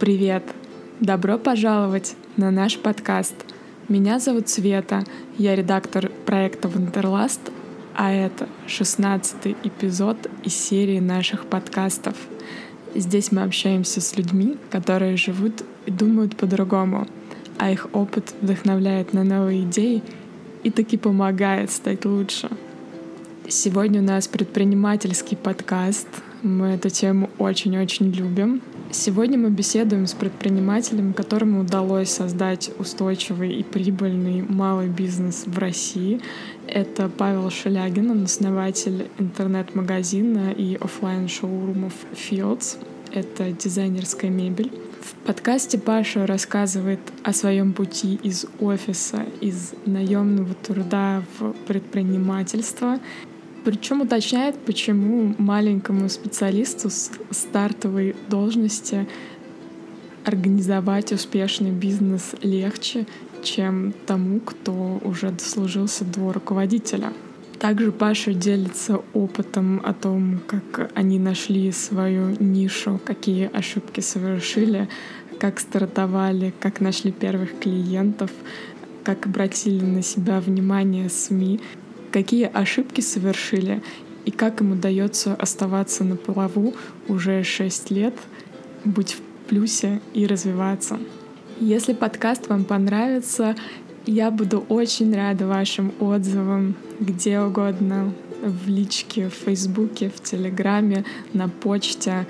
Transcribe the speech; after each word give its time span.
Привет! 0.00 0.44
Добро 0.98 1.36
пожаловать 1.36 2.16
на 2.38 2.50
наш 2.50 2.78
подкаст. 2.78 3.34
Меня 3.86 4.18
зовут 4.18 4.48
Света, 4.48 5.04
я 5.36 5.54
редактор 5.54 6.10
проекта 6.24 6.68
Wanderlust, 6.68 7.52
а 7.94 8.10
это 8.10 8.48
16 8.66 9.58
эпизод 9.62 10.16
из 10.42 10.54
серии 10.54 11.00
наших 11.00 11.44
подкастов. 11.44 12.16
Здесь 12.94 13.30
мы 13.30 13.42
общаемся 13.42 14.00
с 14.00 14.16
людьми, 14.16 14.56
которые 14.70 15.18
живут 15.18 15.64
и 15.84 15.90
думают 15.90 16.34
по-другому, 16.34 17.06
а 17.58 17.70
их 17.70 17.86
опыт 17.92 18.32
вдохновляет 18.40 19.12
на 19.12 19.22
новые 19.22 19.64
идеи 19.64 20.02
и 20.62 20.70
также 20.70 20.96
помогает 20.96 21.70
стать 21.70 22.06
лучше. 22.06 22.48
Сегодня 23.48 24.00
у 24.00 24.04
нас 24.04 24.28
предпринимательский 24.28 25.36
подкаст. 25.36 26.08
Мы 26.42 26.68
эту 26.68 26.88
тему 26.88 27.28
очень-очень 27.36 28.10
любим. 28.12 28.62
Сегодня 28.92 29.38
мы 29.38 29.50
беседуем 29.50 30.08
с 30.08 30.14
предпринимателем, 30.14 31.12
которому 31.12 31.60
удалось 31.60 32.10
создать 32.10 32.72
устойчивый 32.76 33.52
и 33.52 33.62
прибыльный 33.62 34.42
малый 34.42 34.88
бизнес 34.88 35.44
в 35.46 35.56
России. 35.58 36.20
Это 36.66 37.08
Павел 37.08 37.50
Шелягин, 37.50 38.10
он 38.10 38.24
основатель 38.24 39.06
интернет-магазина 39.18 40.50
и 40.50 40.74
офлайн 40.74 41.28
шоурумов 41.28 41.92
Fields. 42.14 42.78
Это 43.12 43.52
дизайнерская 43.52 44.30
мебель. 44.30 44.72
В 45.00 45.14
подкасте 45.24 45.78
Паша 45.78 46.26
рассказывает 46.26 47.00
о 47.22 47.32
своем 47.32 47.74
пути 47.74 48.18
из 48.24 48.46
офиса, 48.58 49.24
из 49.40 49.72
наемного 49.86 50.54
труда 50.54 51.22
в 51.38 51.52
предпринимательство 51.68 52.98
причем 53.64 54.00
уточняет, 54.00 54.58
почему 54.58 55.34
маленькому 55.38 56.08
специалисту 56.08 56.90
с 56.90 57.10
стартовой 57.30 58.16
должности 58.28 59.06
организовать 60.24 61.12
успешный 61.12 61.70
бизнес 61.70 62.34
легче, 62.42 63.06
чем 63.42 63.92
тому, 64.06 64.40
кто 64.40 65.00
уже 65.02 65.30
дослужился 65.30 66.04
до 66.04 66.32
руководителя. 66.32 67.12
Также 67.58 67.92
Паша 67.92 68.32
делится 68.32 69.02
опытом 69.12 69.82
о 69.84 69.92
том, 69.92 70.40
как 70.46 70.90
они 70.94 71.18
нашли 71.18 71.70
свою 71.72 72.36
нишу, 72.40 72.98
какие 73.04 73.50
ошибки 73.52 74.00
совершили, 74.00 74.88
как 75.38 75.60
стартовали, 75.60 76.54
как 76.58 76.80
нашли 76.80 77.12
первых 77.12 77.58
клиентов, 77.58 78.30
как 79.04 79.26
обратили 79.26 79.84
на 79.84 80.02
себя 80.02 80.40
внимание 80.40 81.10
СМИ 81.10 81.60
какие 82.10 82.50
ошибки 82.52 83.00
совершили 83.00 83.82
и 84.24 84.30
как 84.30 84.60
им 84.60 84.72
удается 84.72 85.34
оставаться 85.34 86.04
на 86.04 86.16
плаву 86.16 86.74
уже 87.08 87.42
6 87.42 87.90
лет, 87.90 88.14
быть 88.84 89.14
в 89.14 89.48
плюсе 89.48 90.00
и 90.14 90.26
развиваться. 90.26 90.98
Если 91.58 91.92
подкаст 91.92 92.48
вам 92.48 92.64
понравится, 92.64 93.54
я 94.06 94.30
буду 94.30 94.64
очень 94.68 95.14
рада 95.14 95.46
вашим 95.46 95.92
отзывам 96.00 96.74
где 97.00 97.40
угодно, 97.40 98.12
в 98.42 98.68
личке, 98.68 99.28
в 99.28 99.34
Фейсбуке, 99.34 100.10
в 100.14 100.22
Телеграме, 100.22 101.04
на 101.32 101.48
почте, 101.48 102.26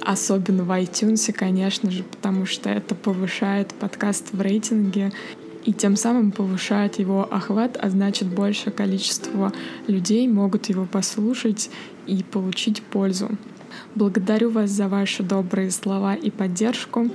особенно 0.00 0.64
в 0.64 0.70
iTunes, 0.70 1.32
конечно 1.32 1.90
же, 1.90 2.02
потому 2.02 2.46
что 2.46 2.70
это 2.70 2.94
повышает 2.94 3.72
подкаст 3.74 4.32
в 4.32 4.40
рейтинге 4.40 5.12
и 5.64 5.72
тем 5.72 5.96
самым 5.96 6.32
повышает 6.32 6.98
его 6.98 7.26
охват, 7.30 7.78
а 7.80 7.90
значит 7.90 8.28
большее 8.28 8.72
количество 8.72 9.52
людей 9.86 10.26
могут 10.28 10.66
его 10.66 10.84
послушать 10.84 11.70
и 12.06 12.22
получить 12.22 12.82
пользу. 12.82 13.30
Благодарю 13.94 14.50
вас 14.50 14.70
за 14.70 14.88
ваши 14.88 15.22
добрые 15.22 15.70
слова 15.70 16.14
и 16.14 16.30
поддержку. 16.30 17.08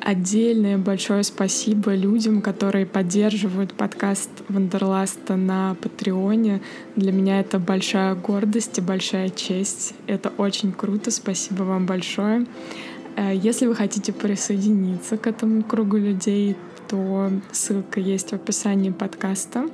Отдельное 0.00 0.76
большое 0.76 1.22
спасибо 1.22 1.94
людям, 1.94 2.42
которые 2.42 2.84
поддерживают 2.84 3.72
подкаст 3.72 4.28
Wanderlust 4.48 5.28
а 5.28 5.36
на 5.36 5.76
Patreon 5.80 6.42
е. 6.42 6.60
Для 6.94 7.10
меня 7.10 7.40
это 7.40 7.58
большая 7.58 8.14
гордость 8.14 8.76
и 8.76 8.82
большая 8.82 9.30
честь. 9.30 9.94
Это 10.06 10.30
очень 10.36 10.72
круто. 10.72 11.10
Спасибо 11.10 11.62
вам 11.62 11.86
большое. 11.86 12.44
Э, 13.16 13.32
если 13.34 13.66
вы 13.66 13.74
хотите 13.74 14.12
присоединиться 14.12 15.16
к 15.16 15.26
этому 15.26 15.62
кругу 15.62 15.96
людей, 15.96 16.54
то 16.94 17.32
ссылка 17.50 17.98
есть 17.98 18.30
в 18.30 18.34
описании 18.34 18.90
подкаста. 18.90 19.68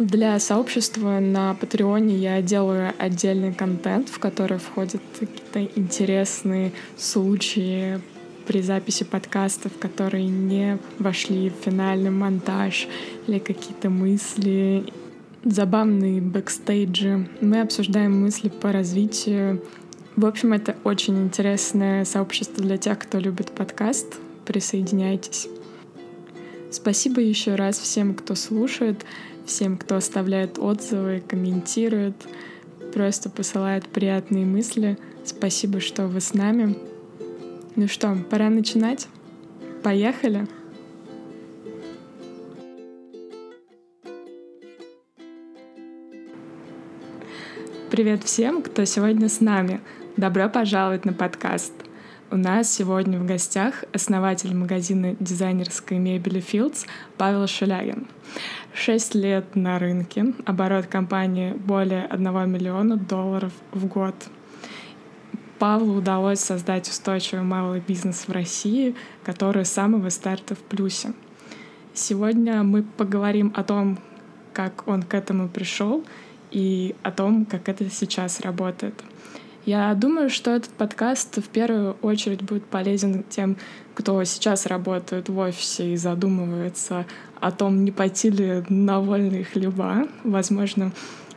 Для 0.00 0.36
сообщества 0.40 1.20
на 1.20 1.54
Patreon 1.54 2.08
е 2.08 2.16
я 2.16 2.42
делаю 2.42 2.92
отдельный 2.98 3.54
контент, 3.54 4.08
в 4.08 4.18
который 4.18 4.58
входят 4.58 5.00
какие-то 5.20 5.62
интересные 5.78 6.72
случаи 6.96 8.00
при 8.44 8.60
записи 8.60 9.04
подкастов, 9.04 9.70
которые 9.78 10.26
не 10.26 10.78
вошли 10.98 11.50
в 11.50 11.64
финальный 11.64 12.10
монтаж, 12.10 12.88
или 13.28 13.38
какие-то 13.38 13.88
мысли, 13.88 14.84
забавные 15.44 16.20
бэкстейджи. 16.20 17.28
Мы 17.40 17.60
обсуждаем 17.60 18.20
мысли 18.20 18.48
по 18.48 18.72
развитию. 18.72 19.62
В 20.16 20.26
общем, 20.26 20.54
это 20.54 20.74
очень 20.82 21.22
интересное 21.22 22.04
сообщество 22.04 22.64
для 22.64 22.78
тех, 22.78 22.98
кто 22.98 23.20
любит 23.20 23.52
подкаст. 23.52 24.18
Присоединяйтесь. 24.44 25.46
Спасибо 26.72 27.20
еще 27.20 27.54
раз 27.54 27.78
всем, 27.78 28.14
кто 28.14 28.34
слушает, 28.34 29.04
всем, 29.44 29.76
кто 29.76 29.96
оставляет 29.96 30.58
отзывы, 30.58 31.22
комментирует, 31.28 32.16
просто 32.94 33.28
посылает 33.28 33.86
приятные 33.86 34.46
мысли. 34.46 34.96
Спасибо, 35.22 35.80
что 35.80 36.06
вы 36.08 36.22
с 36.22 36.32
нами. 36.32 36.78
Ну 37.76 37.88
что, 37.88 38.16
пора 38.30 38.48
начинать? 38.48 39.06
Поехали! 39.82 40.46
Привет 47.90 48.24
всем, 48.24 48.62
кто 48.62 48.86
сегодня 48.86 49.28
с 49.28 49.42
нами. 49.42 49.82
Добро 50.16 50.48
пожаловать 50.48 51.04
на 51.04 51.12
подкаст— 51.12 51.74
у 52.32 52.36
нас 52.36 52.72
сегодня 52.72 53.18
в 53.18 53.26
гостях 53.26 53.84
основатель 53.92 54.56
магазина 54.56 55.14
дизайнерской 55.20 55.98
мебели 55.98 56.40
Fields 56.40 56.86
Павел 57.18 57.46
Шелягин. 57.46 58.06
Шесть 58.72 59.14
лет 59.14 59.54
на 59.54 59.78
рынке, 59.78 60.32
оборот 60.46 60.86
компании 60.86 61.52
более 61.52 62.06
1 62.06 62.50
миллиона 62.50 62.96
долларов 62.96 63.52
в 63.72 63.84
год. 63.84 64.14
Павлу 65.58 65.98
удалось 65.98 66.40
создать 66.40 66.88
устойчивый 66.88 67.44
малый 67.44 67.80
бизнес 67.80 68.26
в 68.26 68.32
России, 68.32 68.96
который 69.24 69.66
с 69.66 69.70
самого 69.70 70.08
старта 70.08 70.54
в 70.54 70.60
плюсе. 70.60 71.12
Сегодня 71.92 72.62
мы 72.62 72.82
поговорим 72.82 73.52
о 73.54 73.62
том, 73.62 73.98
как 74.54 74.88
он 74.88 75.02
к 75.02 75.12
этому 75.12 75.50
пришел 75.50 76.02
и 76.50 76.94
о 77.02 77.10
том, 77.10 77.44
как 77.44 77.68
это 77.68 77.90
сейчас 77.90 78.40
работает— 78.40 78.94
я 79.64 79.94
думаю, 79.94 80.28
что 80.28 80.50
этот 80.50 80.70
подкаст 80.70 81.38
в 81.38 81.48
первую 81.48 81.92
очередь 82.02 82.42
будет 82.42 82.64
полезен 82.64 83.24
тем, 83.28 83.56
кто 83.94 84.22
сейчас 84.24 84.66
работает 84.66 85.28
в 85.28 85.38
офисе 85.38 85.92
и 85.92 85.96
задумывается 85.96 87.06
о 87.40 87.52
том, 87.52 87.84
не 87.84 87.92
пойти 87.92 88.30
ли 88.30 88.64
на 88.68 89.00
вольные 89.00 89.44
хлеба. 89.44 90.08
Возможно, 90.24 90.92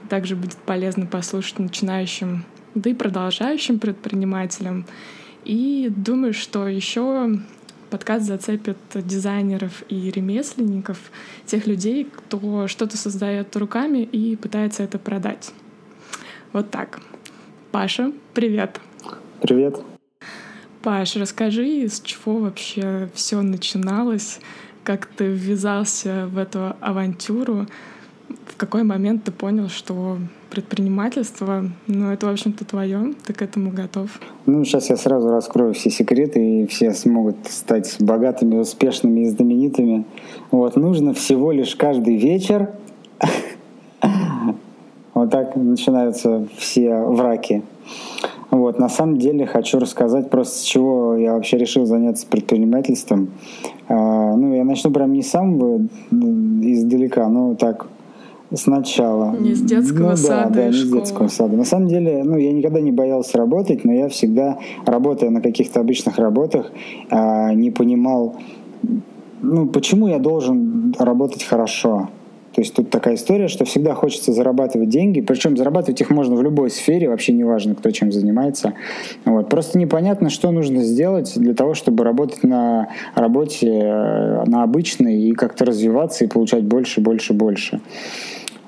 также 0.10 0.36
будет 0.36 0.58
полезно 0.58 1.06
послушать 1.06 1.60
начинающим, 1.60 2.46
да 2.74 2.90
и 2.90 2.94
продолжающим 2.94 3.80
предпринимателям. 3.80 4.86
И 5.44 5.92
думаю, 5.96 6.34
что 6.34 6.68
еще 6.68 7.40
подкаст 7.92 8.26
зацепит 8.26 8.78
дизайнеров 8.94 9.84
и 9.90 10.10
ремесленников, 10.10 10.98
тех 11.46 11.68
людей, 11.68 12.06
кто 12.06 12.68
что-то 12.68 12.98
создает 12.98 13.56
руками 13.56 14.00
и 14.00 14.36
пытается 14.36 14.84
это 14.84 14.98
продать. 14.98 15.52
Вот 16.54 16.72
так. 16.72 17.00
Паша, 17.76 18.14
привет. 18.34 18.80
Привет. 19.42 19.76
Паш, 20.82 21.18
расскажи, 21.18 21.86
с 21.90 22.00
чего 22.00 22.38
вообще 22.38 23.10
все 23.14 23.42
начиналось, 23.42 24.40
как 24.86 25.08
ты 25.08 25.26
ввязался 25.26 26.30
в 26.32 26.38
эту 26.38 26.78
авантюру, 26.80 27.66
в 28.46 28.56
какой 28.56 28.84
момент 28.84 29.26
ты 29.26 29.34
понял, 29.34 29.68
что 29.68 30.20
предпринимательство, 30.50 31.70
ну, 31.88 32.14
это, 32.14 32.28
в 32.28 32.30
общем-то, 32.30 32.64
твое, 32.64 33.14
ты 33.26 33.34
к 33.34 33.42
этому 33.42 33.72
готов? 33.72 34.22
Ну, 34.46 34.64
сейчас 34.64 34.90
я 34.90 34.96
сразу 34.96 35.28
раскрою 35.28 35.74
все 35.74 35.90
секреты, 35.90 36.62
и 36.62 36.68
все 36.68 36.94
смогут 36.94 37.36
стать 37.50 37.98
богатыми, 38.00 38.56
успешными 38.56 39.26
и 39.26 39.30
знаменитыми. 39.30 40.06
Вот, 40.50 40.78
нужно 40.78 41.14
всего 41.14 41.52
лишь 41.52 41.76
каждый 41.76 42.16
вечер 42.16 42.70
вот 45.16 45.32
так 45.32 45.56
начинаются 45.56 46.48
все 46.58 47.00
враки. 47.00 47.64
Вот, 48.52 48.78
на 48.80 48.90
самом 48.90 49.18
деле 49.18 49.48
хочу 49.48 49.80
рассказать 49.80 50.30
просто, 50.30 50.60
с 50.60 50.62
чего 50.62 51.16
я 51.16 51.34
вообще 51.34 51.58
решил 51.58 51.86
заняться 51.86 52.28
предпринимательством. 52.28 53.30
А, 53.90 54.36
ну, 54.36 54.54
я 54.54 54.64
начну 54.64 54.92
прям 54.92 55.12
не 55.14 55.24
сам 55.24 55.88
издалека, 56.12 57.28
но 57.28 57.56
так 57.56 57.88
Сначала. 58.54 59.36
Не 59.38 59.56
с 59.56 59.62
детского 59.62 60.12
ну, 60.12 60.16
сада 60.16 60.50
да, 60.50 60.62
да, 60.62 60.68
не 60.68 60.74
школы. 60.74 60.86
с 60.86 60.94
детского 60.94 61.28
сада. 61.30 61.58
На 61.58 61.66
самом 61.66 61.88
деле, 61.88 62.24
ну, 62.24 62.38
я 62.38 62.54
никогда 62.54 62.80
не 62.80 62.92
боялся 62.92 63.40
работать, 63.40 63.84
но 63.84 63.92
я 63.92 64.08
всегда, 64.08 64.60
работая 64.86 65.32
на 65.32 65.42
каких-то 65.42 65.80
обычных 65.80 66.20
работах, 66.20 66.72
а, 67.10 67.54
не 67.54 67.72
понимал, 67.72 68.36
ну, 69.42 69.68
почему 69.68 70.08
я 70.08 70.20
должен 70.20 70.96
работать 71.00 71.44
хорошо. 71.44 72.10
То 72.56 72.62
есть 72.62 72.74
тут 72.74 72.90
такая 72.90 73.16
история, 73.16 73.50
что 73.50 73.66
всегда 73.66 73.96
хочется 73.96 74.32
зарабатывать 74.32 74.88
деньги, 74.88 75.20
причем 75.20 75.58
зарабатывать 75.58 76.00
их 76.00 76.10
можно 76.10 76.36
в 76.36 76.42
любой 76.42 76.70
сфере, 76.70 77.10
вообще 77.10 77.34
неважно, 77.34 77.76
кто 77.76 77.92
чем 77.92 78.14
занимается. 78.14 78.76
Вот. 79.26 79.50
Просто 79.50 79.78
непонятно, 79.78 80.30
что 80.30 80.52
нужно 80.52 80.82
сделать 80.82 81.34
для 81.36 81.54
того, 81.54 81.74
чтобы 81.74 82.06
работать 82.06 82.44
на 82.44 82.88
работе, 83.14 83.68
э, 83.68 84.44
на 84.46 84.64
обычной 84.64 85.24
и 85.24 85.34
как-то 85.34 85.66
развиваться 85.66 86.24
и 86.24 86.30
получать 86.30 86.64
больше, 86.64 87.02
больше, 87.02 87.34
больше. 87.34 87.82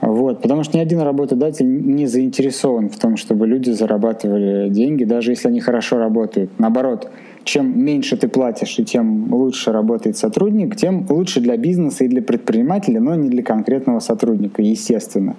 Вот, 0.02 0.42
потому 0.42 0.64
что 0.64 0.78
ни 0.78 0.82
один 0.82 1.00
работодатель 1.00 1.66
не 1.66 2.08
заинтересован 2.08 2.90
в 2.90 2.98
том, 3.00 3.16
чтобы 3.16 3.48
люди 3.48 3.72
зарабатывали 3.72 4.70
деньги, 4.70 5.06
даже 5.06 5.32
если 5.32 5.48
они 5.48 5.62
хорошо 5.62 5.98
работают. 5.98 6.52
Наоборот, 6.60 7.10
чем 7.48 7.80
меньше 7.80 8.18
ты 8.18 8.28
платишь 8.28 8.78
и 8.78 8.84
тем 8.84 9.34
лучше 9.34 9.72
работает 9.72 10.18
сотрудник, 10.18 10.76
тем 10.76 11.06
лучше 11.10 11.40
для 11.40 11.58
бизнеса 11.58 12.04
и 12.04 12.08
для 12.08 12.22
предпринимателя, 12.22 13.00
но 13.00 13.16
не 13.16 13.30
для 13.30 13.42
конкретного 13.42 14.00
сотрудника, 14.00 14.62
естественно. 14.62 15.36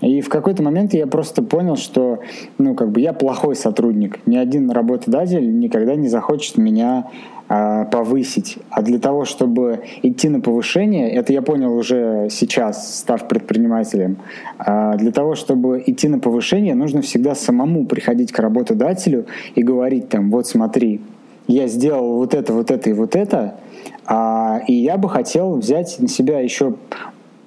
И 0.00 0.20
в 0.20 0.28
какой-то 0.28 0.62
момент 0.62 0.94
я 0.94 1.06
просто 1.06 1.42
понял, 1.42 1.76
что 1.76 2.20
ну, 2.58 2.74
как 2.74 2.90
бы 2.90 3.00
я 3.00 3.12
плохой 3.12 3.56
сотрудник. 3.56 4.18
Ни 4.26 4.36
один 4.36 4.70
работодатель 4.70 5.58
никогда 5.58 5.94
не 5.96 6.08
захочет 6.08 6.58
меня 6.58 7.06
а, 7.48 7.84
повысить. 7.84 8.58
А 8.70 8.82
для 8.82 8.98
того, 8.98 9.24
чтобы 9.24 9.80
идти 10.02 10.28
на 10.28 10.40
повышение, 10.40 11.10
это 11.10 11.32
я 11.32 11.42
понял 11.42 11.76
уже 11.76 12.28
сейчас, 12.30 12.98
став 12.98 13.28
предпринимателем, 13.28 14.16
а, 14.58 14.96
для 14.96 15.12
того, 15.12 15.34
чтобы 15.34 15.82
идти 15.86 16.08
на 16.08 16.18
повышение, 16.18 16.74
нужно 16.74 17.02
всегда 17.02 17.34
самому 17.34 17.84
приходить 17.86 18.32
к 18.32 18.38
работодателю 18.38 19.26
и 19.54 19.62
говорить 19.62 20.08
там, 20.08 20.30
вот 20.30 20.46
смотри, 20.46 21.00
я 21.46 21.66
сделал 21.68 22.16
вот 22.16 22.34
это, 22.34 22.52
вот 22.52 22.70
это 22.70 22.90
и 22.90 22.92
вот 22.92 23.16
это, 23.16 23.56
а, 24.06 24.60
и 24.66 24.74
я 24.74 24.96
бы 24.96 25.08
хотел 25.08 25.56
взять 25.56 25.96
на 25.98 26.08
себя 26.08 26.40
еще 26.40 26.74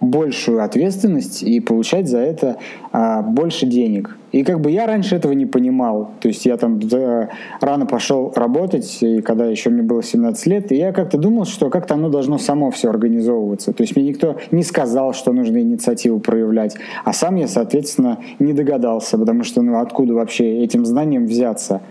большую 0.02 0.64
ответственность 0.64 1.42
и 1.44 1.60
получать 1.60 2.08
за 2.08 2.20
это 2.20 2.58
а, 2.92 3.22
больше 3.22 3.66
денег. 3.66 4.18
И 4.32 4.44
как 4.44 4.60
бы 4.60 4.70
я 4.70 4.86
раньше 4.86 5.16
этого 5.16 5.32
не 5.32 5.46
понимал. 5.46 6.12
То 6.20 6.28
есть 6.28 6.46
я 6.46 6.58
там 6.58 6.80
да, 6.80 7.30
рано 7.62 7.86
пошел 7.86 8.34
работать, 8.36 8.98
и 9.02 9.22
когда 9.22 9.46
еще 9.46 9.70
мне 9.70 9.82
было 9.82 10.04
17 10.04 10.46
лет, 10.48 10.72
и 10.72 10.76
я 10.76 10.92
как-то 10.92 11.18
думал, 11.18 11.46
что 11.46 11.70
как-то 11.70 11.94
оно 11.94 12.10
должно 12.10 12.38
само 12.38 12.70
все 12.72 12.90
организовываться. 12.90 13.72
То 13.72 13.84
есть 13.84 13.96
мне 13.96 14.10
никто 14.10 14.36
не 14.52 14.64
сказал, 14.64 15.14
что 15.14 15.32
нужно 15.32 15.60
инициативу 15.60 16.20
проявлять, 16.20 16.76
а 17.06 17.14
сам 17.14 17.36
я, 17.36 17.48
соответственно, 17.48 18.20
не 18.40 18.52
догадался, 18.52 19.18
потому 19.18 19.44
что 19.44 19.62
ну 19.62 19.80
откуда 19.80 20.14
вообще 20.14 20.64
этим 20.64 20.86
знанием 20.86 21.26
взяться. 21.28 21.82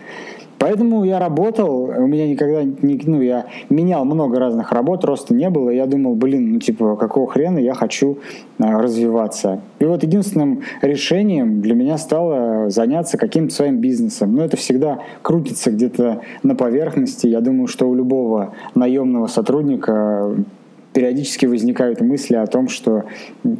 Поэтому 0.64 1.04
я 1.04 1.18
работал, 1.18 1.82
у 1.82 2.06
меня 2.06 2.26
никогда 2.26 2.62
не, 2.64 2.98
ну, 3.04 3.20
я 3.20 3.44
менял 3.68 4.06
много 4.06 4.40
разных 4.40 4.72
работ, 4.72 5.04
роста 5.04 5.34
не 5.34 5.50
было, 5.50 5.68
и 5.68 5.76
я 5.76 5.84
думал, 5.84 6.14
блин, 6.14 6.54
ну, 6.54 6.58
типа, 6.58 6.96
какого 6.96 7.30
хрена 7.30 7.58
я 7.58 7.74
хочу 7.74 8.16
а, 8.58 8.80
развиваться. 8.80 9.60
И 9.78 9.84
вот 9.84 10.02
единственным 10.04 10.62
решением 10.80 11.60
для 11.60 11.74
меня 11.74 11.98
стало 11.98 12.70
заняться 12.70 13.18
каким-то 13.18 13.54
своим 13.54 13.76
бизнесом. 13.80 14.34
Но 14.34 14.42
это 14.42 14.56
всегда 14.56 15.00
крутится 15.20 15.70
где-то 15.70 16.22
на 16.42 16.54
поверхности. 16.54 17.26
Я 17.26 17.42
думаю, 17.42 17.66
что 17.66 17.86
у 17.86 17.94
любого 17.94 18.54
наемного 18.74 19.26
сотрудника 19.26 20.34
периодически 20.94 21.44
возникают 21.44 22.00
мысли 22.00 22.36
о 22.36 22.46
том, 22.46 22.68
что 22.68 23.04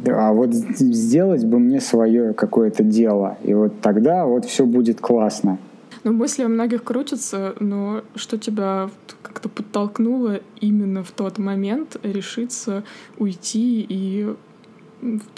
а 0.07 0.33
вот 0.33 0.55
сделать 0.55 1.45
бы 1.45 1.59
мне 1.59 1.81
свое 1.81 2.33
какое-то 2.33 2.81
дело, 2.81 3.37
и 3.43 3.53
вот 3.53 3.79
тогда 3.81 4.25
вот 4.25 4.45
все 4.45 4.65
будет 4.65 5.01
классно. 5.01 5.59
Ну, 6.05 6.13
мысли 6.13 6.43
у 6.43 6.49
многих 6.49 6.83
крутятся, 6.83 7.55
но 7.59 8.03
что 8.13 8.37
тебя 8.37 8.91
как-то 9.23 9.49
подтолкнуло 9.49 10.39
именно 10.61 11.03
в 11.03 11.09
тот 11.09 11.39
момент 11.39 11.97
решиться 12.03 12.83
уйти 13.17 13.83
и 13.89 14.31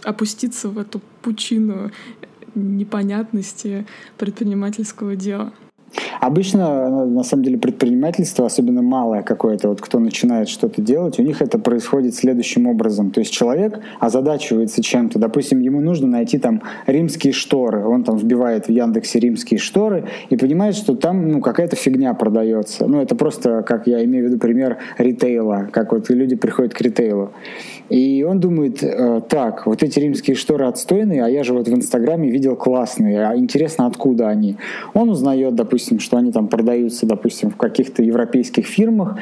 опуститься 0.03 0.67
в 0.67 0.77
эту 0.77 0.99
пучину 1.21 1.91
непонятности 2.53 3.87
предпринимательского 4.17 5.15
дела? 5.15 5.53
Обычно, 6.19 7.06
на 7.06 7.24
самом 7.24 7.44
деле, 7.44 7.57
предпринимательство, 7.57 8.45
особенно 8.45 8.81
малое 8.81 9.24
какое-то, 9.24 9.69
вот 9.69 9.81
кто 9.81 10.00
начинает 10.00 10.50
что-то 10.50 10.81
делать, 10.81 11.19
у 11.19 11.24
них 11.24 11.42
это 11.42 11.60
происходит 11.60 12.16
следующим 12.16 12.68
образом. 12.68 13.12
То 13.12 13.19
есть 13.19 13.31
человек 13.31 13.80
озадачивается 14.00 14.81
чем-то. 14.81 15.19
Допустим, 15.19 15.60
ему 15.60 15.81
нужно 15.81 16.07
найти 16.07 16.38
там 16.38 16.62
римские 16.86 17.34
шторы. 17.34 17.86
Он 17.86 18.04
там 18.04 18.18
вбивает 18.18 18.68
в 18.68 18.72
Яндексе 18.72 19.19
римские 19.19 19.60
шторы 19.60 20.06
и 20.30 20.38
понимает, 20.38 20.75
что 20.75 20.95
там 20.95 21.31
ну, 21.31 21.42
какая-то 21.42 21.75
фигня 21.75 22.13
продается. 22.13 22.86
Ну, 22.88 23.01
это 23.01 23.16
просто, 23.16 23.63
как 23.63 23.88
я 23.88 24.04
имею 24.04 24.25
в 24.25 24.28
виду, 24.30 24.39
пример 24.39 24.78
ритейла, 24.98 25.69
как 25.72 25.92
вот 25.92 26.10
люди 26.10 26.36
приходят 26.36 26.74
к 26.74 26.81
ритейлу. 26.81 27.31
И 27.89 28.24
он 28.24 28.39
думает, 28.39 28.84
э, 28.84 29.22
так, 29.30 29.66
вот 29.66 29.81
эти 29.81 30.00
римские 30.00 30.36
шторы 30.36 30.66
отстойные, 30.66 31.24
а 31.24 31.30
я 31.30 31.44
же 31.44 31.54
вот 31.54 31.68
в 31.68 31.74
Инстаграме 31.74 32.30
видел 32.30 32.56
классные, 32.56 33.25
а 33.25 33.38
интересно, 33.38 33.86
откуда 33.86 34.28
они. 34.28 34.57
Он 34.94 35.10
узнает, 35.10 35.56
допустим, 35.56 35.76
что 35.77 36.18
они 36.18 36.31
там 36.31 36.47
продаются, 36.47 37.06
допустим, 37.06 37.50
в 37.50 37.56
каких-то 37.56 38.03
европейских 38.03 38.65
фирмах, 38.65 39.18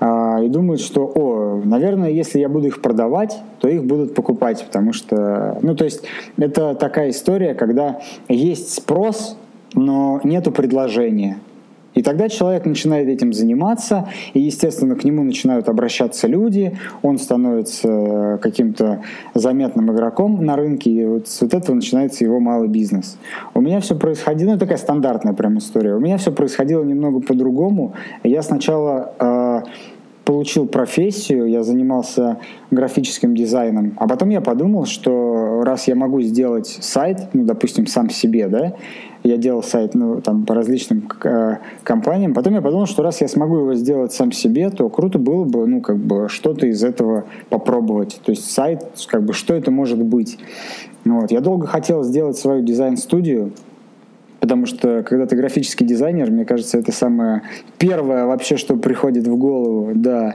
а, 0.00 0.40
и 0.42 0.48
думает, 0.48 0.80
что, 0.80 1.10
о, 1.14 1.60
наверное, 1.64 2.10
если 2.10 2.38
я 2.38 2.48
буду 2.48 2.68
их 2.68 2.80
продавать, 2.80 3.38
то 3.60 3.68
их 3.68 3.84
будут 3.84 4.14
покупать, 4.14 4.64
потому 4.64 4.92
что, 4.92 5.58
ну, 5.62 5.74
то 5.74 5.84
есть 5.84 6.02
это 6.38 6.74
такая 6.74 7.10
история, 7.10 7.54
когда 7.54 8.00
есть 8.28 8.72
спрос, 8.72 9.36
но 9.74 10.20
нету 10.24 10.52
предложения. 10.52 11.38
И 12.00 12.02
тогда 12.02 12.30
человек 12.30 12.64
начинает 12.64 13.08
этим 13.08 13.34
заниматься, 13.34 14.08
и, 14.32 14.40
естественно, 14.40 14.96
к 14.96 15.04
нему 15.04 15.22
начинают 15.22 15.68
обращаться 15.68 16.28
люди, 16.28 16.78
он 17.02 17.18
становится 17.18 18.38
каким-то 18.40 19.02
заметным 19.34 19.92
игроком 19.92 20.42
на 20.42 20.56
рынке, 20.56 20.90
и 20.90 21.04
вот 21.04 21.28
с 21.28 21.42
вот 21.42 21.52
этого 21.52 21.76
начинается 21.76 22.24
его 22.24 22.40
малый 22.40 22.68
бизнес. 22.68 23.18
У 23.52 23.60
меня 23.60 23.80
все 23.80 23.96
происходило, 23.96 24.52
ну, 24.52 24.58
такая 24.58 24.78
стандартная 24.78 25.34
прям 25.34 25.58
история, 25.58 25.94
у 25.94 26.00
меня 26.00 26.16
все 26.16 26.32
происходило 26.32 26.82
немного 26.84 27.20
по-другому. 27.20 27.92
Я 28.24 28.40
сначала 28.40 29.12
э, 29.18 29.60
получил 30.24 30.66
профессию, 30.66 31.50
я 31.50 31.62
занимался 31.62 32.38
графическим 32.70 33.34
дизайном, 33.34 33.92
а 33.96 34.08
потом 34.08 34.30
я 34.30 34.40
подумал, 34.40 34.86
что 34.86 35.60
раз 35.64 35.86
я 35.86 35.96
могу 35.96 36.22
сделать 36.22 36.78
сайт, 36.80 37.28
ну, 37.34 37.44
допустим, 37.44 37.86
сам 37.86 38.08
себе, 38.08 38.48
да, 38.48 38.74
я 39.22 39.36
делал 39.36 39.62
сайт 39.62 39.94
ну, 39.94 40.20
там, 40.20 40.46
по 40.46 40.54
различным 40.54 41.08
э, 41.24 41.56
компаниям. 41.82 42.34
Потом 42.34 42.54
я 42.54 42.62
подумал, 42.62 42.86
что 42.86 43.02
раз 43.02 43.20
я 43.20 43.28
смогу 43.28 43.58
его 43.58 43.74
сделать 43.74 44.12
сам 44.12 44.32
себе, 44.32 44.70
то 44.70 44.88
круто 44.88 45.18
было 45.18 45.44
бы 45.44 45.66
ну, 45.66 45.80
как 45.80 45.98
бы 45.98 46.28
что-то 46.28 46.66
из 46.66 46.82
этого 46.82 47.24
попробовать. 47.48 48.20
То 48.24 48.30
есть 48.30 48.50
сайт, 48.50 48.84
как 49.08 49.24
бы, 49.24 49.32
что 49.32 49.54
это 49.54 49.70
может 49.70 50.02
быть. 50.02 50.38
Вот. 51.04 51.30
Я 51.30 51.40
долго 51.40 51.66
хотел 51.66 52.02
сделать 52.02 52.36
свою 52.36 52.62
дизайн-студию, 52.62 53.52
Потому 54.40 54.64
что, 54.64 55.02
когда 55.02 55.26
ты 55.26 55.36
графический 55.36 55.86
дизайнер, 55.86 56.30
мне 56.30 56.46
кажется, 56.46 56.78
это 56.78 56.92
самое 56.92 57.42
первое 57.76 58.24
вообще, 58.24 58.56
что 58.56 58.74
приходит 58.76 59.26
в 59.26 59.36
голову, 59.36 59.92
да. 59.94 60.34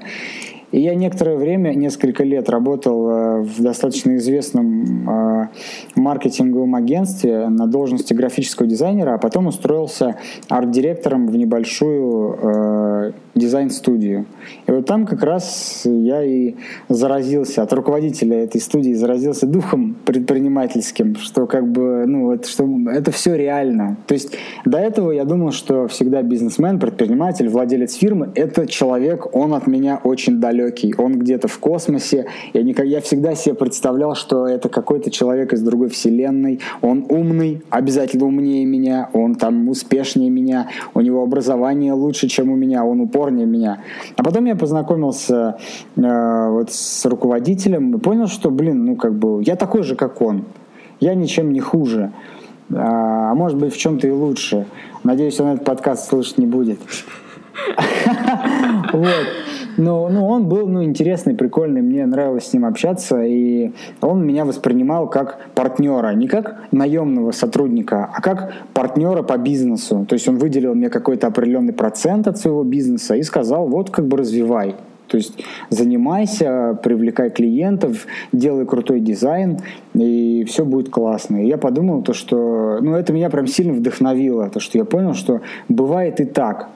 И 0.76 0.82
я 0.82 0.94
некоторое 0.94 1.38
время, 1.38 1.74
несколько 1.74 2.26
лет 2.26 2.50
работал 2.50 3.10
э, 3.10 3.42
в 3.44 3.62
достаточно 3.62 4.18
известном 4.18 5.10
э, 5.10 5.48
маркетинговом 5.96 6.76
агентстве 6.76 7.48
на 7.48 7.66
должности 7.66 8.14
графического 8.14 8.68
дизайнера, 8.68 9.14
а 9.14 9.18
потом 9.18 9.48
устроился 9.48 10.18
арт-директором 10.50 11.28
в 11.28 11.38
небольшую 11.38 12.38
э, 12.42 13.12
дизайн-студию. 13.36 14.26
И 14.66 14.72
вот 14.72 14.86
там 14.86 15.06
как 15.06 15.22
раз 15.22 15.82
я 15.84 16.24
и 16.24 16.56
заразился 16.88 17.62
от 17.62 17.74
руководителя 17.74 18.44
этой 18.44 18.62
студии, 18.62 18.94
заразился 18.94 19.46
духом 19.46 19.98
предпринимательским, 20.06 21.16
что 21.18 21.46
как 21.46 21.70
бы, 21.70 22.06
ну, 22.08 22.32
это, 22.32 22.48
что 22.48 22.66
это 22.90 23.12
все 23.12 23.36
реально. 23.36 23.98
То 24.08 24.14
есть 24.14 24.36
до 24.64 24.78
этого 24.78 25.12
я 25.12 25.26
думал, 25.26 25.52
что 25.52 25.88
всегда 25.88 26.22
бизнесмен, 26.22 26.80
предприниматель, 26.80 27.50
владелец 27.50 27.96
фирмы— 27.96 28.32
это 28.36 28.68
человек, 28.68 29.36
он 29.36 29.54
от 29.54 29.68
меня 29.68 30.00
очень 30.04 30.40
далекий, 30.40 30.96
он 30.98 31.20
где-то 31.20 31.50
в 31.50 31.60
космосе. 31.60 32.28
Я, 32.54 32.64
никак, 32.64 32.86
я 32.86 33.02
всегда 33.02 33.36
себе 33.36 33.56
представлял, 33.56 34.16
что 34.16 34.48
это 34.48 34.70
какой-то 34.70 35.12
человек 35.12 35.52
из 35.52 35.62
другой 35.62 35.90
вселенной, 35.90 36.62
он 36.82 37.06
умный, 37.10 37.62
обязательно 37.70 38.26
умнее 38.26 38.66
меня, 38.66 39.10
он 39.12 39.36
там 39.36 39.68
успешнее 39.68 40.30
меня, 40.30 40.70
у 40.94 41.02
него 41.02 41.22
образование 41.22 41.92
лучше, 41.92 42.28
чем 42.28 42.50
у 42.50 42.56
меня, 42.56 42.86
он 42.86 43.02
упор 43.02 43.25
упорнее 43.26 43.46
меня. 43.46 43.80
А 44.16 44.24
потом 44.24 44.46
я 44.46 44.56
познакомился 44.56 45.58
э, 45.96 46.50
вот 46.50 46.72
с 46.72 47.06
руководителем 47.06 47.96
и 47.96 48.00
понял, 48.00 48.28
что, 48.28 48.52
блин, 48.52 48.86
ну 48.86 48.96
как 48.96 49.14
бы 49.14 49.42
я 49.44 49.56
такой 49.56 49.84
же, 49.84 49.96
как 49.96 50.22
он. 50.22 50.46
Я 51.00 51.16
ничем 51.16 51.52
не 51.52 51.60
хуже. 51.60 52.12
А, 52.74 53.32
а 53.32 53.36
может 53.36 53.58
быть, 53.58 53.74
в 53.74 53.78
чем-то 53.78 54.08
и 54.08 54.12
лучше. 54.12 54.66
Надеюсь, 55.04 55.40
он 55.40 55.48
этот 55.48 55.66
подкаст 55.66 56.10
слышать 56.10 56.38
не 56.38 56.48
будет. 56.48 56.80
Вот. 58.94 59.45
Но 59.78 60.10
ну, 60.10 60.28
он 60.28 60.48
был 60.48 60.68
ну, 60.68 60.84
интересный, 60.84 61.36
прикольный, 61.36 61.82
мне 61.82 62.06
нравилось 62.06 62.48
с 62.48 62.54
ним 62.54 62.66
общаться, 62.66 63.24
и 63.24 63.72
он 64.02 64.26
меня 64.26 64.46
воспринимал 64.46 65.10
как 65.10 65.40
партнера, 65.54 66.14
не 66.14 66.28
как 66.28 66.58
наемного 66.72 67.32
сотрудника, 67.32 68.10
а 68.14 68.22
как 68.22 68.54
партнера 68.74 69.24
по 69.24 69.38
бизнесу. 69.38 70.06
То 70.08 70.14
есть 70.14 70.28
он 70.28 70.38
выделил 70.38 70.76
мне 70.76 70.90
какой-то 70.90 71.28
определенный 71.28 71.74
процент 71.74 72.28
от 72.28 72.38
своего 72.38 72.64
бизнеса 72.64 73.16
и 73.16 73.24
сказал, 73.24 73.68
вот 73.68 73.90
как 73.90 74.08
бы 74.08 74.18
развивай. 74.18 74.76
То 75.08 75.18
есть 75.18 75.34
занимайся, 75.70 76.78
привлекай 76.82 77.30
клиентов, 77.30 78.08
делай 78.32 78.66
крутой 78.66 79.00
дизайн, 79.00 79.60
и 79.94 80.44
все 80.48 80.66
будет 80.66 80.90
классно. 80.90 81.44
И 81.44 81.48
я 81.48 81.58
подумал, 81.58 82.02
то, 82.02 82.14
что 82.14 82.80
ну, 82.82 82.96
это 82.96 83.14
меня 83.14 83.30
прям 83.30 83.48
сильно 83.48 83.74
вдохновило, 83.74 84.50
то, 84.50 84.60
что 84.60 84.78
я 84.78 84.86
понял, 84.86 85.14
что 85.14 85.42
бывает 85.70 86.20
и 86.20 86.26
так. 86.26 86.70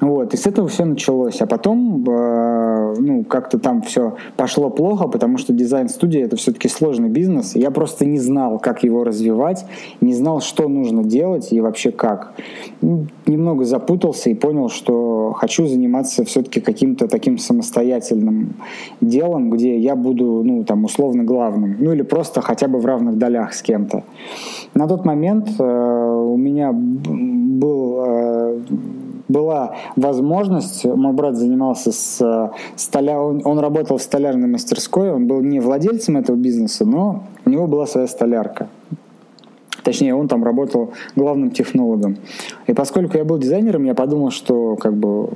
Вот, 0.00 0.34
и 0.34 0.36
с 0.36 0.46
этого 0.46 0.68
все 0.68 0.84
началось. 0.84 1.40
А 1.40 1.46
потом, 1.46 2.04
э, 2.06 2.94
ну, 2.98 3.24
как-то 3.24 3.58
там 3.58 3.80
все 3.82 4.16
пошло 4.36 4.68
плохо, 4.68 5.08
потому 5.08 5.38
что 5.38 5.52
дизайн-студия 5.52 6.24
это 6.24 6.36
все-таки 6.36 6.68
сложный 6.68 7.08
бизнес. 7.08 7.54
Я 7.54 7.70
просто 7.70 8.04
не 8.04 8.18
знал, 8.18 8.58
как 8.58 8.82
его 8.82 9.04
развивать, 9.04 9.64
не 10.00 10.12
знал, 10.12 10.40
что 10.40 10.68
нужно 10.68 11.02
делать 11.02 11.52
и 11.52 11.60
вообще 11.60 11.92
как. 11.92 12.34
Ну, 12.82 13.06
немного 13.26 13.64
запутался 13.64 14.28
и 14.28 14.34
понял, 14.34 14.68
что 14.68 15.32
хочу 15.36 15.66
заниматься 15.66 16.24
все-таки 16.24 16.60
каким-то 16.60 17.08
таким 17.08 17.38
самостоятельным 17.38 18.54
делом, 19.00 19.50
где 19.50 19.78
я 19.78 19.96
буду, 19.96 20.42
ну, 20.44 20.64
там, 20.64 20.84
условно 20.84 21.24
главным. 21.24 21.76
Ну, 21.80 21.92
или 21.92 22.02
просто 22.02 22.42
хотя 22.42 22.68
бы 22.68 22.78
в 22.78 22.86
равных 22.86 23.16
долях 23.16 23.54
с 23.54 23.62
кем-то. 23.62 24.04
На 24.74 24.86
тот 24.86 25.06
момент 25.06 25.48
э, 25.58 25.62
у 25.62 26.36
меня 26.36 26.70
был 26.72 28.04
э, 28.06 28.60
была 29.28 29.74
возможность, 29.96 30.84
мой 30.84 31.12
брат 31.12 31.36
занимался 31.36 31.92
с 31.92 32.20
э, 32.20 32.50
столя, 32.76 33.20
он, 33.20 33.42
он 33.44 33.58
работал 33.58 33.98
в 33.98 34.02
столярной 34.02 34.48
мастерской, 34.48 35.10
он 35.12 35.26
был 35.26 35.40
не 35.40 35.60
владельцем 35.60 36.16
этого 36.16 36.36
бизнеса, 36.36 36.84
но 36.84 37.24
у 37.44 37.50
него 37.50 37.66
была 37.66 37.86
своя 37.86 38.06
столярка. 38.06 38.68
Точнее, 39.86 40.16
он 40.16 40.26
там 40.26 40.42
работал 40.42 40.90
главным 41.14 41.52
технологом. 41.52 42.16
И 42.66 42.72
поскольку 42.72 43.18
я 43.18 43.24
был 43.24 43.38
дизайнером, 43.38 43.84
я 43.84 43.94
подумал, 43.94 44.32
что 44.32 44.74
как 44.74 44.96
бы 44.96 45.28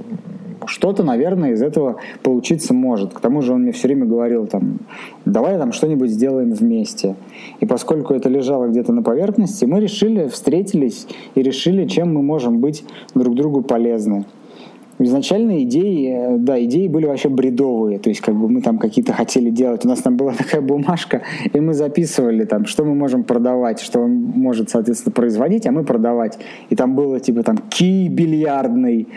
что-то, 0.67 1.05
наверное, 1.05 1.53
из 1.53 1.63
этого 1.63 2.01
получиться 2.25 2.75
может. 2.75 3.15
К 3.15 3.21
тому 3.21 3.43
же 3.43 3.53
он 3.53 3.63
мне 3.63 3.71
все 3.71 3.87
время 3.87 4.07
говорил, 4.07 4.49
там, 4.49 4.81
давай 5.25 5.57
там 5.57 5.71
что-нибудь 5.71 6.11
сделаем 6.11 6.53
вместе. 6.53 7.15
И 7.61 7.67
поскольку 7.67 8.13
это 8.13 8.29
лежало 8.29 8.67
где-то 8.67 8.93
на 8.93 9.05
поверхности, 9.05 9.67
мы 9.67 9.79
решили, 9.79 10.27
встретились 10.27 11.07
и 11.37 11.43
решили, 11.43 11.87
чем 11.87 12.13
мы 12.13 12.21
можем 12.21 12.59
быть 12.59 12.83
друг 13.15 13.37
другу 13.37 13.63
полезны. 13.63 14.25
Изначально 15.03 15.63
идеи, 15.63 16.37
да, 16.37 16.63
идеи 16.65 16.87
были 16.87 17.07
вообще 17.07 17.31
бредовые, 17.31 17.99
то 17.99 18.11
есть 18.11 18.21
как 18.21 18.35
бы 18.35 18.51
мы 18.51 18.61
там 18.61 18.77
какие-то 18.77 19.15
хотели 19.15 19.49
делать, 19.49 19.87
у 19.87 19.89
нас 19.89 20.01
там 20.01 20.19
была 20.19 20.33
такая 20.39 20.61
бумажка, 20.61 21.23
и 21.51 21.59
мы 21.59 21.73
записывали 21.73 22.45
там, 22.45 22.67
что 22.67 22.85
мы 22.85 22.95
можем 22.95 23.25
продавать, 23.25 23.81
что 23.81 24.01
он 24.01 24.13
может, 24.13 24.69
соответственно, 24.69 25.13
производить, 25.13 25.67
а 25.67 25.73
мы 25.73 25.85
продавать. 25.85 26.39
И 26.69 26.77
там 26.77 26.95
было 26.95 27.19
типа 27.19 27.43
там 27.43 27.57
кий 27.71 28.09
бильярдный, 28.11 29.09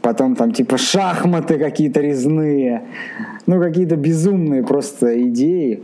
потом 0.00 0.36
там 0.36 0.52
типа 0.52 0.78
шахматы 0.78 1.58
какие-то 1.58 2.00
резные, 2.00 2.84
ну 3.46 3.60
какие-то 3.60 3.96
безумные 3.96 4.62
просто 4.62 5.22
идеи. 5.28 5.82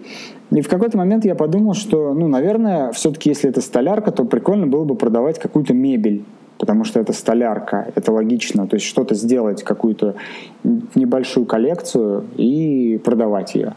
И 0.50 0.62
в 0.62 0.68
какой-то 0.68 0.96
момент 0.96 1.26
я 1.26 1.34
подумал, 1.34 1.74
что, 1.74 2.14
ну, 2.14 2.28
наверное, 2.28 2.92
все-таки 2.92 3.30
если 3.30 3.50
это 3.50 3.60
столярка, 3.60 4.12
то 4.12 4.24
прикольно 4.24 4.66
было 4.66 4.84
бы 4.84 4.94
продавать 4.94 5.38
какую-то 5.38 5.74
мебель 5.74 6.24
потому 6.62 6.84
что 6.84 7.00
это 7.00 7.12
столярка, 7.12 7.90
это 7.96 8.12
логично, 8.12 8.68
то 8.68 8.76
есть 8.76 8.86
что-то 8.86 9.16
сделать, 9.16 9.64
какую-то 9.64 10.14
небольшую 10.94 11.44
коллекцию 11.44 12.24
и 12.36 13.00
продавать 13.04 13.56
ее. 13.56 13.74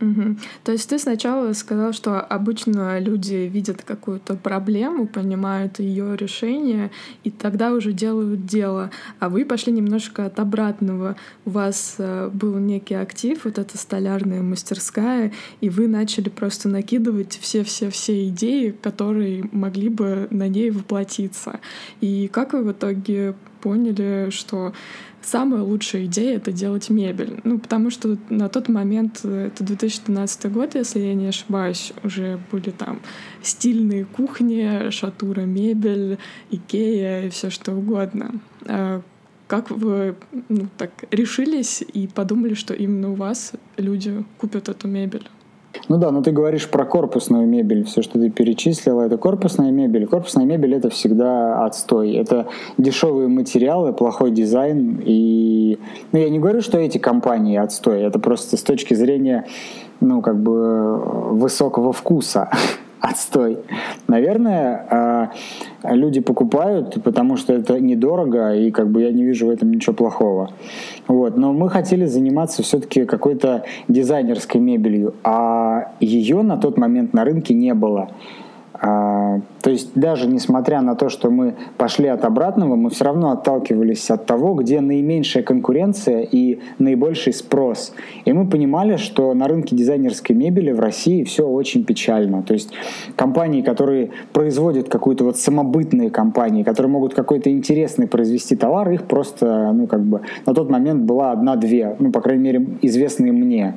Угу. 0.00 0.36
То 0.64 0.72
есть 0.72 0.88
ты 0.88 0.98
сначала 0.98 1.52
сказал, 1.52 1.92
что 1.92 2.20
обычно 2.20 2.98
люди 3.00 3.34
видят 3.52 3.82
какую-то 3.82 4.36
проблему, 4.36 5.06
понимают 5.06 5.80
ее 5.80 6.16
решение, 6.16 6.90
и 7.24 7.30
тогда 7.30 7.72
уже 7.72 7.92
делают 7.92 8.46
дело. 8.46 8.90
А 9.18 9.28
вы 9.28 9.44
пошли 9.44 9.72
немножко 9.72 10.26
от 10.26 10.38
обратного. 10.38 11.16
У 11.44 11.50
вас 11.50 11.96
э, 11.98 12.30
был 12.32 12.58
некий 12.58 12.94
актив, 12.94 13.44
вот 13.44 13.58
эта 13.58 13.76
столярная 13.76 14.42
мастерская, 14.42 15.32
и 15.60 15.68
вы 15.68 15.88
начали 15.88 16.28
просто 16.28 16.68
накидывать 16.68 17.38
все-все-все 17.40 18.28
идеи, 18.28 18.70
которые 18.70 19.48
могли 19.52 19.88
бы 19.88 20.28
на 20.30 20.48
ней 20.48 20.70
воплотиться. 20.70 21.58
И 22.00 22.28
как 22.28 22.52
вы 22.52 22.62
в 22.62 22.72
итоге 22.72 23.34
поняли, 23.60 24.30
что 24.30 24.72
самая 25.22 25.62
лучшая 25.62 26.06
идея— 26.06 26.36
это 26.38 26.52
делать 26.52 26.90
мебель. 26.90 27.40
Ну, 27.44 27.58
потому 27.58 27.90
что 27.90 28.16
на 28.30 28.48
тот 28.48 28.68
момент, 28.68 29.24
это 29.24 29.64
2012 29.64 30.52
год, 30.52 30.74
если 30.74 31.00
я 31.00 31.14
не 31.14 31.26
ошибаюсь, 31.26 31.92
уже 32.02 32.38
были 32.50 32.70
там 32.70 33.00
стильные 33.42 34.04
кухни, 34.04 34.90
шатура 34.90 35.42
мебель, 35.42 36.18
Икея 36.50 37.26
и 37.26 37.30
все 37.30 37.50
что 37.50 37.72
угодно. 37.72 38.40
А 38.66 39.02
как 39.46 39.70
вы 39.70 40.14
ну, 40.48 40.68
так 40.76 40.92
решились 41.10 41.82
и 41.82 42.06
подумали, 42.06 42.54
что 42.54 42.74
именно 42.74 43.10
у 43.10 43.14
вас 43.14 43.52
люди 43.76 44.24
купят 44.36 44.68
эту 44.68 44.88
мебель? 44.88 45.26
Ну 45.88 45.96
да, 45.98 46.10
но 46.10 46.22
ты 46.22 46.32
говоришь 46.32 46.68
про 46.68 46.84
корпусную 46.84 47.46
мебель. 47.46 47.84
Все, 47.84 48.02
что 48.02 48.18
ты 48.18 48.30
перечислила, 48.30 49.02
это 49.02 49.16
корпусная 49.16 49.70
мебель. 49.70 50.06
Корпусная 50.06 50.44
мебель 50.44 50.74
это 50.74 50.90
всегда 50.90 51.64
отстой. 51.64 52.14
Это 52.14 52.46
дешевые 52.76 53.28
материалы, 53.28 53.92
плохой 53.92 54.30
дизайн. 54.30 55.00
И 55.04 55.78
ну, 56.12 56.18
я 56.18 56.28
не 56.28 56.38
говорю, 56.38 56.60
что 56.60 56.78
эти 56.78 56.98
компании 56.98 57.56
отстой. 57.56 58.02
Это 58.02 58.18
просто 58.18 58.56
с 58.56 58.62
точки 58.62 58.94
зрения 58.94 59.46
ну, 60.00 60.20
как 60.20 60.40
бы 60.40 60.96
высокого 61.32 61.92
вкуса. 61.92 62.50
отстой. 63.00 63.58
Наверное, 64.06 64.86
а, 64.90 65.30
люди 65.84 66.20
покупают, 66.20 67.02
потому 67.02 67.36
что 67.36 67.52
это 67.52 67.80
недорого, 67.80 68.54
и 68.54 68.70
как 68.70 68.90
бы 68.90 69.02
я 69.02 69.12
не 69.12 69.24
вижу 69.24 69.46
в 69.46 69.50
этом 69.50 69.70
ничего 69.70 69.94
плохого. 69.94 70.50
Вот. 71.06 71.36
Но 71.36 71.52
мы 71.52 71.68
хотели 71.68 72.06
заниматься 72.06 72.62
все-таки 72.62 73.04
какой-то 73.04 73.64
дизайнерской 73.88 74.60
мебелью, 74.60 75.14
а 75.24 75.92
ее 76.00 76.42
на 76.42 76.56
тот 76.56 76.78
момент 76.78 77.12
на 77.12 77.24
рынке 77.24 77.54
не 77.54 77.74
было. 77.74 78.10
А, 78.80 79.40
то 79.60 79.70
есть 79.70 79.90
даже 79.94 80.28
несмотря 80.28 80.80
на 80.80 80.94
то, 80.94 81.08
что 81.08 81.30
мы 81.30 81.56
пошли 81.76 82.06
от 82.06 82.24
обратного, 82.24 82.76
мы 82.76 82.90
все 82.90 83.04
равно 83.04 83.32
отталкивались 83.32 84.08
от 84.10 84.26
того, 84.26 84.54
где 84.54 84.80
наименьшая 84.80 85.42
конкуренция 85.42 86.20
и 86.20 86.60
наибольший 86.78 87.32
спрос. 87.32 87.92
И 88.24 88.32
мы 88.32 88.48
понимали, 88.48 88.96
что 88.96 89.34
на 89.34 89.48
рынке 89.48 89.74
дизайнерской 89.74 90.36
мебели 90.36 90.70
в 90.70 90.78
России 90.78 91.24
все 91.24 91.46
очень 91.46 91.84
печально. 91.84 92.42
То 92.42 92.54
есть 92.54 92.70
компании, 93.16 93.62
которые 93.62 94.10
производят 94.32 94.88
какую-то 94.88 95.24
вот 95.24 95.38
самобытные 95.38 96.10
компании, 96.10 96.62
которые 96.62 96.92
могут 96.92 97.14
какой-то 97.14 97.50
интересный 97.50 98.06
произвести 98.06 98.54
товар, 98.54 98.90
их 98.90 99.04
просто, 99.04 99.72
ну 99.72 99.88
как 99.88 100.02
бы 100.02 100.20
на 100.46 100.54
тот 100.54 100.70
момент 100.70 101.02
была 101.02 101.32
одна-две, 101.32 101.96
ну 101.98 102.12
по 102.12 102.20
крайней 102.20 102.44
мере 102.44 102.66
известные 102.82 103.32
мне. 103.32 103.74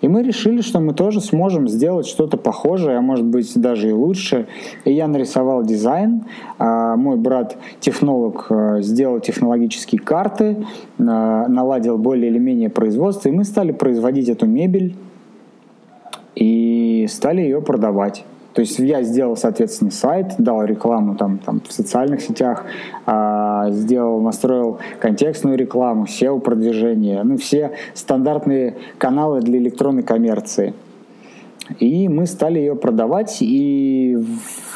И 0.00 0.08
мы 0.08 0.22
решили, 0.22 0.62
что 0.62 0.80
мы 0.80 0.94
тоже 0.94 1.20
сможем 1.20 1.68
сделать 1.68 2.06
что-то 2.06 2.36
похожее, 2.36 2.96
а 2.96 3.00
может 3.02 3.26
быть 3.26 3.52
даже 3.60 3.90
и 3.90 3.92
лучше. 3.92 4.46
И 4.84 4.92
я 4.92 5.08
нарисовал 5.08 5.62
дизайн. 5.62 6.24
А 6.58 6.96
мой 6.96 7.16
брат, 7.16 7.56
технолог, 7.80 8.46
э, 8.48 8.78
сделал 8.80 9.20
технологические 9.20 10.00
карты, 10.00 10.56
э, 10.98 11.02
наладил 11.02 11.98
более 11.98 12.30
или 12.30 12.38
менее 12.38 12.70
производство. 12.70 13.28
И 13.28 13.32
мы 13.32 13.44
стали 13.44 13.72
производить 13.72 14.28
эту 14.28 14.46
мебель 14.46 14.94
и 16.34 17.06
стали 17.10 17.42
ее 17.42 17.60
продавать. 17.60 18.24
То 18.52 18.62
есть 18.62 18.78
я 18.78 19.02
сделал, 19.02 19.36
соответственно, 19.36 19.90
сайт, 19.90 20.34
дал 20.38 20.64
рекламу 20.64 21.14
там, 21.14 21.38
там 21.38 21.60
в 21.66 21.72
социальных 21.72 22.20
сетях, 22.20 22.64
а, 23.06 23.70
сделал, 23.70 24.20
настроил 24.20 24.78
контекстную 24.98 25.56
рекламу, 25.56 26.06
SEO-продвижение, 26.06 27.22
ну, 27.22 27.36
все 27.36 27.72
стандартные 27.94 28.76
каналы 28.98 29.40
для 29.40 29.58
электронной 29.58 30.02
коммерции. 30.02 30.74
И 31.78 32.08
мы 32.08 32.26
стали 32.26 32.58
ее 32.58 32.74
продавать, 32.74 33.38
и 33.40 34.18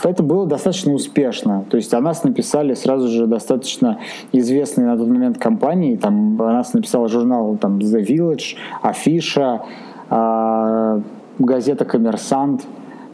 это 0.04 0.22
было 0.22 0.46
достаточно 0.46 0.92
успешно. 0.92 1.64
То 1.68 1.76
есть 1.76 1.92
о 1.92 2.00
нас 2.00 2.22
написали 2.22 2.74
сразу 2.74 3.08
же 3.08 3.26
достаточно 3.26 3.98
известные 4.30 4.86
на 4.86 4.96
тот 4.96 5.08
момент 5.08 5.38
компании. 5.38 5.96
Там 5.96 6.40
о 6.40 6.52
нас 6.52 6.72
написал 6.72 7.08
журнал 7.08 7.56
там, 7.56 7.78
The 7.78 8.06
Village, 8.06 8.56
Афиша, 8.82 9.62
а, 10.08 11.00
газета 11.38 11.84
«Коммерсант», 11.84 12.64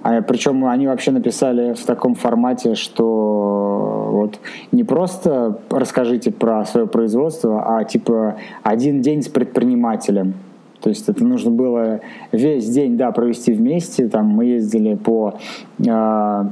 а, 0.02 0.22
причем 0.22 0.64
они 0.64 0.86
вообще 0.86 1.10
написали 1.10 1.72
в 1.74 1.84
таком 1.84 2.14
формате, 2.14 2.74
что 2.74 4.08
вот 4.12 4.38
не 4.72 4.84
просто 4.84 5.58
расскажите 5.70 6.30
про 6.30 6.64
свое 6.64 6.86
производство, 6.86 7.78
а 7.78 7.84
типа 7.84 8.36
один 8.62 9.00
день 9.00 9.22
с 9.22 9.28
предпринимателем. 9.28 10.34
То 10.80 10.88
есть 10.88 11.08
это 11.08 11.24
нужно 11.24 11.50
было 11.50 12.00
весь 12.32 12.68
день, 12.68 12.96
да, 12.96 13.12
провести 13.12 13.52
вместе. 13.52 14.08
Там 14.08 14.26
мы 14.26 14.46
ездили 14.46 14.94
по 14.94 15.34
э, 15.78 16.44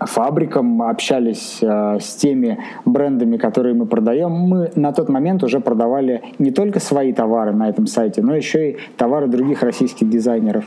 фабрикам, 0.00 0.82
общались 0.82 1.58
э, 1.62 1.98
с 2.00 2.16
теми 2.16 2.58
брендами, 2.84 3.36
которые 3.36 3.74
мы 3.74 3.86
продаем. 3.86 4.32
Мы 4.32 4.72
на 4.74 4.92
тот 4.92 5.08
момент 5.08 5.44
уже 5.44 5.60
продавали 5.60 6.22
не 6.38 6.50
только 6.50 6.80
свои 6.80 7.12
товары 7.12 7.52
на 7.52 7.68
этом 7.68 7.86
сайте, 7.86 8.20
но 8.22 8.34
еще 8.34 8.72
и 8.72 8.76
товары 8.96 9.28
других 9.28 9.62
российских 9.62 10.08
дизайнеров. 10.10 10.64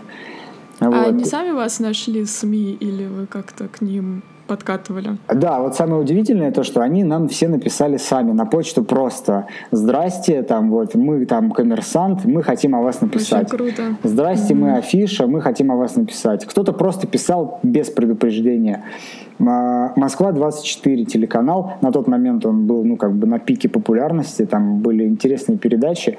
Вот. 0.90 1.08
они 1.08 1.26
сами 1.26 1.52
вас 1.52 1.80
нашли 1.80 2.26
СМИ 2.26 2.74
или 2.80 3.06
вы 3.06 3.28
как-то 3.28 3.68
к 3.68 3.82
ним 3.82 4.24
подкатывали. 4.52 5.18
Да, 5.34 5.62
вот 5.62 5.76
самое 5.76 6.02
удивительное 6.02 6.52
то, 6.52 6.64
что 6.64 6.82
они 6.82 7.06
нам 7.06 7.30
все 7.30 7.48
написали 7.48 7.96
сами 7.96 8.34
на 8.34 8.46
почту 8.46 8.84
просто 8.84 9.48
«Здрасте, 9.72 10.44
там 10.44 10.70
вот 10.72 10.94
мы 10.94 11.26
там 11.26 11.52
коммерсант, 11.52 12.26
мы 12.26 12.44
хотим 12.44 12.76
о 12.76 12.82
вас 12.82 13.00
написать». 13.00 13.46
Очень 13.46 13.58
круто. 13.58 13.84
«Здрасте, 14.04 14.54
mm-hmm. 14.54 14.58
мы 14.58 14.78
афиша, 14.78 15.26
мы 15.28 15.40
хотим 15.40 15.72
о 15.72 15.78
вас 15.78 15.96
написать». 15.96 16.46
Кто-то 16.46 16.74
просто 16.74 17.08
писал 17.08 17.60
без 17.64 17.90
предупреждения. 17.90 18.84
Москва-24 19.40 21.06
телеканал, 21.06 21.74
на 21.82 21.92
тот 21.92 22.08
момент 22.08 22.46
он 22.46 22.68
был, 22.68 22.84
ну, 22.84 22.98
как 22.98 23.14
бы 23.14 23.28
на 23.28 23.40
пике 23.40 23.70
популярности, 23.70 24.46
там 24.46 24.82
были 24.82 25.06
интересные 25.06 25.58
передачи. 25.58 26.18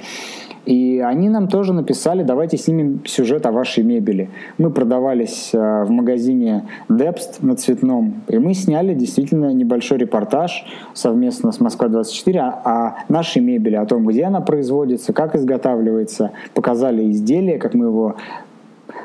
И 0.64 1.00
они 1.00 1.28
нам 1.28 1.48
тоже 1.48 1.72
написали, 1.72 2.22
давайте 2.22 2.56
снимем 2.56 3.04
сюжет 3.04 3.46
о 3.46 3.52
вашей 3.52 3.82
мебели. 3.82 4.30
Мы 4.58 4.70
продавались 4.70 5.50
э, 5.52 5.84
в 5.84 5.90
магазине 5.90 6.68
Депст 6.88 7.42
на 7.42 7.56
Цветном, 7.56 8.22
и 8.28 8.38
мы 8.38 8.54
сняли 8.54 8.94
действительно 8.94 9.52
небольшой 9.52 9.98
репортаж 9.98 10.64
совместно 10.94 11.50
с 11.50 11.58
Москва-24 11.58 12.38
о 12.38 12.96
нашей 13.08 13.42
мебели, 13.42 13.74
о 13.74 13.86
том, 13.86 14.06
где 14.06 14.24
она 14.24 14.40
производится, 14.40 15.12
как 15.12 15.34
изготавливается. 15.34 16.30
Показали 16.54 17.10
изделие, 17.10 17.58
как 17.58 17.74
мы 17.74 17.86
его 17.86 18.14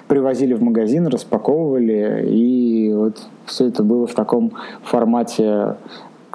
привозили 0.08 0.54
в 0.54 0.62
магазин, 0.62 1.08
распаковывали, 1.08 2.28
и 2.30 2.94
вот 2.94 3.28
все 3.46 3.68
это 3.68 3.84
было 3.84 4.06
в 4.06 4.14
таком 4.14 4.54
формате 4.84 5.76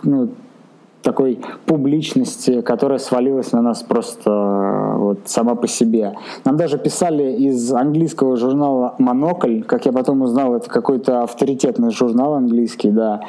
ну, 0.02 0.30
такой 1.02 1.40
публичности, 1.66 2.60
которая 2.60 2.98
свалилась 2.98 3.52
на 3.52 3.60
нас 3.60 3.82
просто 3.82 4.30
э, 4.30 4.96
вот 4.98 5.18
сама 5.26 5.54
по 5.54 5.66
себе. 5.66 6.14
Нам 6.44 6.56
даже 6.56 6.78
писали 6.78 7.32
из 7.32 7.72
английского 7.72 8.36
журнала 8.36 8.94
«Монокль», 8.98 9.62
как 9.62 9.86
я 9.86 9.92
потом 9.92 10.22
узнал, 10.22 10.54
это 10.54 10.70
какой-то 10.70 11.22
авторитетный 11.22 11.90
журнал 11.90 12.34
английский, 12.34 12.90
да, 12.90 13.20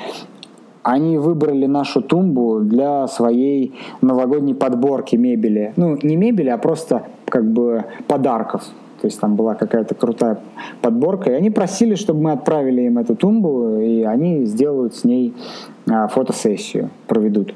они 0.83 1.17
выбрали 1.17 1.65
нашу 1.65 2.01
тумбу 2.01 2.59
для 2.59 3.07
своей 3.07 3.73
новогодней 4.01 4.53
подборки 4.53 5.15
мебели. 5.15 5.73
Ну, 5.77 5.97
не 6.03 6.17
мебели, 6.17 6.49
а 6.49 6.57
просто 6.57 7.03
как 7.25 7.45
бы 7.45 7.85
подарков. 8.07 8.63
То 9.01 9.07
есть 9.07 9.19
там 9.19 9.35
была 9.35 9.55
какая-то 9.55 9.95
крутая 9.95 10.39
подборка. 10.81 11.31
И 11.31 11.33
они 11.33 11.49
просили, 11.49 11.95
чтобы 11.95 12.21
мы 12.21 12.31
отправили 12.31 12.83
им 12.83 12.97
эту 12.97 13.15
тумбу, 13.15 13.79
и 13.79 14.03
они 14.03 14.45
сделают 14.45 14.95
с 14.95 15.03
ней 15.03 15.33
а, 15.89 16.07
фотосессию, 16.07 16.89
проведут. 17.07 17.53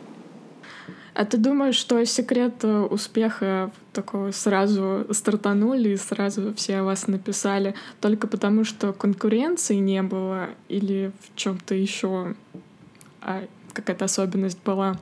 А 1.17 1.25
ты 1.25 1.37
думаешь, 1.37 1.73
что 1.73 2.05
секрет 2.05 2.53
э, 2.61 2.81
успеха 2.91 3.71
такого 3.91 4.29
сразу 4.29 5.07
стартанули 5.09 5.89
и 5.89 5.97
сразу 5.97 6.53
все 6.53 6.77
о 6.77 6.83
вас 6.83 7.07
написали 7.07 7.73
только 7.99 8.27
потому, 8.27 8.63
что 8.63 8.93
конкуренции 8.93 9.77
не 9.77 10.03
было 10.03 10.49
или 10.69 11.11
в 11.21 11.35
чем-то 11.35 11.73
еще 11.73 12.35
а 13.23 13.41
какая-то 13.73 14.05
особенность 14.05 14.59
была? 14.63 14.97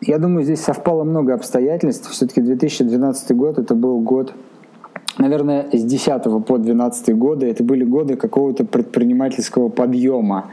Я 0.00 0.18
думаю, 0.18 0.44
здесь 0.44 0.60
совпало 0.60 1.02
много 1.02 1.34
обстоятельств. 1.34 2.08
Все-таки 2.12 2.42
2012 2.42 3.36
год 3.36 3.58
это 3.58 3.74
был 3.74 3.98
год 3.98 4.32
наверное, 5.18 5.66
с 5.72 5.82
10 5.82 6.46
по 6.46 6.58
12 6.58 7.16
годы 7.16 7.46
это 7.46 7.64
были 7.64 7.82
годы 7.82 8.14
какого-то 8.14 8.64
предпринимательского 8.64 9.68
подъема. 9.68 10.52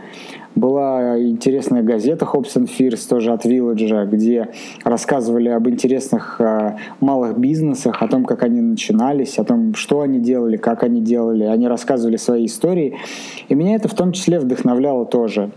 Была 0.58 1.22
интересная 1.22 1.84
газета 1.84 2.26
Hobbs 2.26 2.56
and 2.56 2.68
Fears, 2.68 3.08
тоже 3.08 3.32
от 3.32 3.46
Village, 3.46 4.08
где 4.08 4.50
рассказывали 4.84 5.50
об 5.50 5.70
интересных 5.70 6.42
э, 6.42 6.78
малых 7.00 7.38
бизнесах, 7.38 8.02
о 8.02 8.08
том, 8.08 8.26
как 8.26 8.42
они 8.42 8.60
начинались, 8.62 9.38
о 9.38 9.44
том, 9.44 9.76
что 9.76 10.02
они 10.02 10.20
делали, 10.20 10.58
как 10.58 10.82
они 10.82 11.00
делали. 11.00 11.44
Они 11.44 11.68
рассказывали 11.68 12.18
свои 12.18 12.48
истории. 12.48 12.96
И 13.50 13.54
меня 13.54 13.76
это 13.76 13.88
в 13.88 13.94
том 13.94 14.14
числе 14.14 14.40
вдохновляло 14.40 15.06
тоже. 15.06 15.52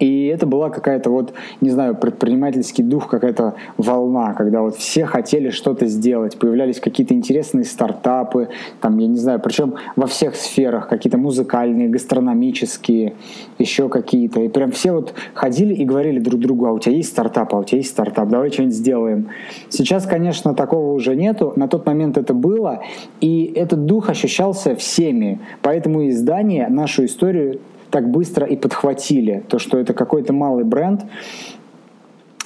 И 0.00 0.26
это 0.26 0.46
была 0.46 0.70
какая-то 0.70 1.10
вот, 1.10 1.34
не 1.60 1.70
знаю, 1.70 1.94
предпринимательский 1.94 2.82
дух, 2.82 3.06
какая-то 3.08 3.54
волна, 3.76 4.32
когда 4.32 4.62
вот 4.62 4.76
все 4.76 5.04
хотели 5.04 5.50
что-то 5.50 5.86
сделать, 5.86 6.38
появлялись 6.38 6.80
какие-то 6.80 7.14
интересные 7.14 7.64
стартапы, 7.64 8.48
там, 8.80 8.96
я 8.98 9.06
не 9.06 9.18
знаю, 9.18 9.40
причем 9.40 9.74
во 9.96 10.06
всех 10.06 10.36
сферах, 10.36 10.88
какие-то 10.88 11.18
музыкальные, 11.18 11.88
гастрономические, 11.88 13.12
еще 13.58 13.90
какие-то. 13.90 14.40
И 14.40 14.48
прям 14.48 14.72
все 14.72 14.92
вот 14.92 15.12
ходили 15.34 15.74
и 15.74 15.84
говорили 15.84 16.18
друг 16.18 16.40
другу, 16.40 16.66
а 16.66 16.72
у 16.72 16.78
тебя 16.78 16.96
есть 16.96 17.10
стартап, 17.10 17.54
а 17.54 17.58
у 17.58 17.64
тебя 17.64 17.78
есть 17.78 17.90
стартап, 17.90 18.28
давай 18.30 18.50
что-нибудь 18.50 18.74
сделаем. 18.74 19.28
Сейчас, 19.68 20.06
конечно, 20.06 20.54
такого 20.54 20.92
уже 20.92 21.14
нету, 21.14 21.52
на 21.56 21.68
тот 21.68 21.84
момент 21.84 22.16
это 22.16 22.32
было, 22.32 22.82
и 23.20 23.52
этот 23.54 23.84
дух 23.84 24.08
ощущался 24.08 24.74
всеми. 24.74 25.40
Поэтому 25.60 26.08
издание 26.08 26.68
нашу 26.68 27.04
историю 27.04 27.60
так 27.90 28.10
быстро 28.10 28.46
и 28.46 28.56
подхватили, 28.56 29.44
то, 29.48 29.58
что 29.58 29.78
это 29.78 29.94
какой-то 29.94 30.32
малый 30.32 30.64
бренд, 30.64 31.02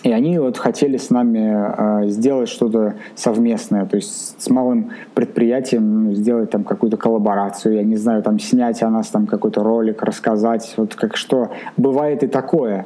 и 0.04 0.12
они 0.12 0.38
вот 0.38 0.58
хотели 0.58 0.98
с 0.98 1.08
нами 1.08 2.04
э, 2.04 2.08
сделать 2.08 2.50
что-то 2.50 2.96
совместное, 3.14 3.86
то 3.86 3.96
есть 3.96 4.40
с 4.40 4.50
малым 4.50 4.90
предприятием 5.14 6.14
сделать 6.14 6.50
там 6.50 6.62
какую-то 6.62 6.98
коллаборацию, 6.98 7.76
я 7.76 7.82
не 7.82 7.96
знаю, 7.96 8.22
там 8.22 8.38
снять 8.38 8.82
о 8.82 8.90
нас 8.90 9.08
там 9.08 9.26
какой-то 9.26 9.62
ролик, 9.62 10.02
рассказать, 10.02 10.74
вот 10.76 10.94
как 10.94 11.16
что. 11.16 11.52
Бывает 11.78 12.22
и 12.22 12.26
такое. 12.26 12.84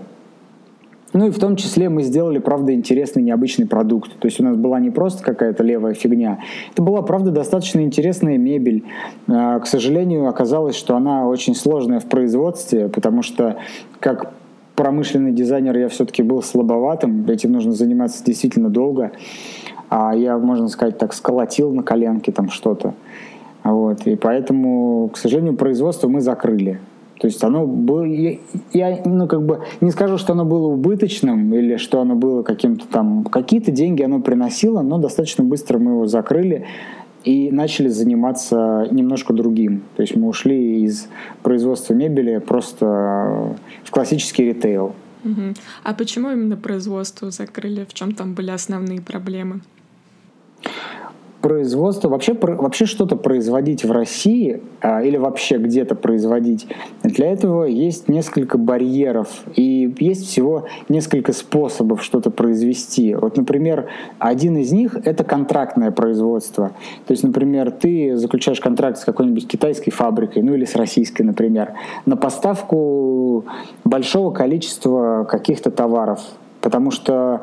Ну 1.19 1.27
и 1.27 1.31
в 1.31 1.39
том 1.41 1.57
числе 1.57 1.89
мы 1.89 2.05
сделали, 2.05 2.39
правда, 2.39 2.73
интересный, 2.73 3.25
необычный 3.25 3.67
продукт. 3.67 4.17
То 4.21 4.27
есть 4.27 4.39
у 4.39 4.45
нас 4.45 4.57
была 4.57 4.79
не 4.79 4.91
просто 4.91 5.25
какая-то 5.25 5.65
левая 5.65 5.93
фигня, 5.93 6.39
это 6.71 6.81
была, 6.81 7.03
правда, 7.03 7.33
достаточно 7.33 7.81
интересная 7.81 8.39
мебель. 8.39 8.85
А, 9.27 9.59
к 9.59 9.67
сожалению, 9.67 10.29
оказалось, 10.29 10.77
что 10.77 10.95
она 10.95 11.27
очень 11.27 11.57
сложная 11.57 11.99
в 11.99 12.05
производстве, 12.05 12.89
потому 12.89 13.23
что 13.23 13.57
как 13.99 14.33
промышленный 14.77 15.33
дизайнер 15.33 15.77
я 15.77 15.89
все-таки 15.89 16.23
был 16.23 16.41
слабоватым, 16.41 17.29
этим 17.29 17.51
нужно 17.51 17.73
заниматься 17.73 18.25
действительно 18.25 18.71
долго. 18.71 19.11
А 19.89 20.15
я, 20.15 20.39
можно 20.39 20.69
сказать, 20.69 20.99
так 20.99 21.13
сколотил 21.13 21.73
на 21.73 21.83
коленке 21.83 22.31
там 22.31 22.49
что-то. 22.49 22.95
Вот. 23.65 24.07
И 24.07 24.15
поэтому, 24.15 25.11
к 25.13 25.17
сожалению, 25.17 25.57
производство 25.57 26.07
мы 26.07 26.21
закрыли. 26.21 26.79
То 27.21 27.27
есть 27.27 27.43
оно 27.43 27.67
было, 27.67 28.05
я, 28.05 28.39
я 28.73 29.03
ну 29.05 29.27
как 29.27 29.45
бы 29.45 29.63
не 29.81 29.91
скажу, 29.91 30.19
что 30.19 30.35
оно 30.35 30.45
было 30.45 30.69
убыточным 30.69 31.53
или 31.53 31.77
что 31.77 32.01
оно 32.01 32.15
было 32.15 32.43
каким-то 32.43 32.87
там, 32.87 33.25
какие-то 33.25 33.73
деньги 33.73 34.03
оно 34.03 34.21
приносило, 34.21 34.83
но 34.83 34.99
достаточно 34.99 35.43
быстро 35.45 35.79
мы 35.79 35.93
его 35.93 36.07
закрыли 36.07 36.67
и 37.25 37.51
начали 37.51 37.89
заниматься 37.89 38.87
немножко 38.91 39.33
другим. 39.33 39.83
То 39.97 40.03
есть 40.03 40.17
мы 40.17 40.29
ушли 40.29 40.85
из 40.85 41.09
производства 41.43 41.93
мебели 41.95 42.39
просто 42.39 43.57
в 43.85 43.91
классический 43.91 44.45
ритейл. 44.45 44.95
А 45.83 45.95
почему 45.95 46.31
именно 46.31 46.57
производство 46.57 47.31
закрыли? 47.31 47.85
В 47.85 47.93
чем 47.93 48.15
там 48.15 48.35
были 48.35 48.51
основные 48.51 49.01
проблемы? 49.01 49.61
Производство, 51.41 52.09
вообще, 52.09 52.35
вообще 52.35 52.87
что-то 52.87 53.17
производить 53.17 53.85
в 53.85 53.93
России 53.93 54.61
а, 54.81 55.03
или 55.03 55.17
вообще 55.17 55.59
где-то 55.59 55.95
производить, 55.95 56.67
для 57.03 57.31
этого 57.33 57.65
есть 57.65 58.09
несколько 58.09 58.59
барьеров 58.59 59.29
и 59.55 59.95
есть 59.99 60.27
всего 60.27 60.67
несколько 60.89 61.33
способов 61.33 62.03
что-то 62.03 62.31
произвести. 62.31 63.15
Вот, 63.15 63.37
например, 63.37 63.89
один 64.19 64.57
из 64.57 64.73
них— 64.73 64.97
это 65.05 65.23
контрактное 65.25 65.91
производство. 65.91 66.73
То 67.07 67.13
есть, 67.13 67.23
например, 67.23 67.71
ты 67.71 68.17
заключаешь 68.17 68.61
контракт 68.61 68.99
с 68.99 69.05
какой-нибудь 69.05 69.47
китайской 69.47 69.91
фабрикой, 69.91 70.43
ну 70.43 70.55
или 70.55 70.65
с 70.65 70.75
российской, 70.75 71.23
например, 71.23 71.75
на 72.05 72.17
поставку 72.17 73.45
большого 73.85 74.33
количества 74.33 75.27
каких-то 75.29 75.71
товаров, 75.71 76.21
потому 76.61 76.91
что 76.91 77.43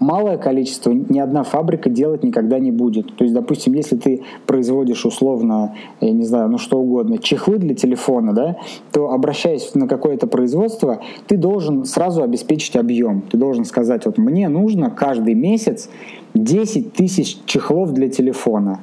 малое 0.00 0.38
количество 0.38 0.90
ни 0.92 1.18
одна 1.18 1.42
фабрика 1.42 1.90
делать 1.90 2.22
никогда 2.22 2.58
не 2.58 2.70
будет. 2.70 3.14
То 3.16 3.24
есть, 3.24 3.34
допустим, 3.34 3.74
если 3.74 3.96
ты 3.96 4.22
производишь 4.46 5.04
условно, 5.04 5.74
я 6.00 6.12
не 6.12 6.24
знаю, 6.24 6.48
ну 6.48 6.58
что 6.58 6.78
угодно, 6.78 7.18
чехлы 7.18 7.58
для 7.58 7.74
телефона, 7.74 8.32
да, 8.32 8.56
то 8.92 9.10
обращаясь 9.10 9.74
на 9.74 9.88
какое-то 9.88 10.26
производство, 10.26 11.00
ты 11.26 11.36
должен 11.36 11.84
сразу 11.84 12.22
обеспечить 12.22 12.76
объем. 12.76 13.22
Ты 13.22 13.36
должен 13.36 13.64
сказать, 13.64 14.06
вот 14.06 14.18
мне 14.18 14.48
нужно 14.48 14.90
каждый 14.90 15.34
месяц 15.34 15.88
10 16.34 16.92
тысяч 16.92 17.38
чехлов 17.46 17.92
для 17.92 18.08
телефона. 18.08 18.80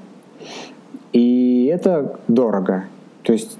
И 1.13 1.69
это 1.71 2.19
дорого. 2.27 2.85
То 3.23 3.33
есть 3.33 3.57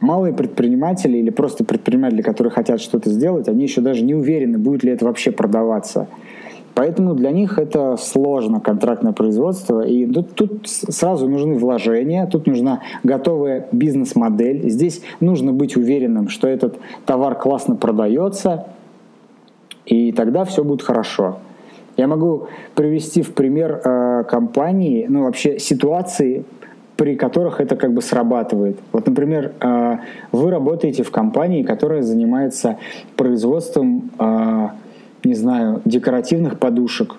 малые 0.00 0.32
предприниматели 0.32 1.18
или 1.18 1.30
просто 1.30 1.64
предприниматели, 1.64 2.22
которые 2.22 2.50
хотят 2.50 2.80
что-то 2.80 3.10
сделать, 3.10 3.48
они 3.48 3.64
еще 3.64 3.80
даже 3.80 4.04
не 4.04 4.14
уверены, 4.14 4.58
будет 4.58 4.84
ли 4.84 4.92
это 4.92 5.04
вообще 5.04 5.32
продаваться. 5.32 6.06
Поэтому 6.76 7.14
для 7.14 7.30
них 7.30 7.58
это 7.58 7.96
сложно, 7.96 8.60
контрактное 8.60 9.12
производство. 9.12 9.80
И 9.80 10.04
тут, 10.04 10.34
тут 10.34 10.68
сразу 10.68 11.26
нужны 11.26 11.54
вложения, 11.54 12.26
тут 12.26 12.46
нужна 12.46 12.82
готовая 13.02 13.66
бизнес-модель. 13.72 14.68
Здесь 14.68 15.00
нужно 15.20 15.54
быть 15.54 15.74
уверенным, 15.74 16.28
что 16.28 16.46
этот 16.46 16.76
товар 17.06 17.34
классно 17.34 17.76
продается, 17.76 18.66
и 19.86 20.12
тогда 20.12 20.44
все 20.44 20.64
будет 20.64 20.82
хорошо. 20.82 21.38
Я 21.96 22.08
могу 22.08 22.48
привести 22.74 23.22
в 23.22 23.32
пример 23.32 23.80
э, 23.82 24.24
компании, 24.28 25.06
ну 25.08 25.22
вообще 25.22 25.58
ситуации, 25.58 26.44
при 26.98 27.16
которых 27.16 27.58
это 27.62 27.76
как 27.76 27.94
бы 27.94 28.02
срабатывает. 28.02 28.78
Вот, 28.92 29.06
например, 29.06 29.54
э, 29.62 29.96
вы 30.30 30.50
работаете 30.50 31.04
в 31.04 31.10
компании, 31.10 31.62
которая 31.62 32.02
занимается 32.02 32.76
производством, 33.16 34.10
э, 34.18 34.68
не 35.26 35.34
знаю, 35.34 35.82
декоративных 35.84 36.58
подушек 36.58 37.16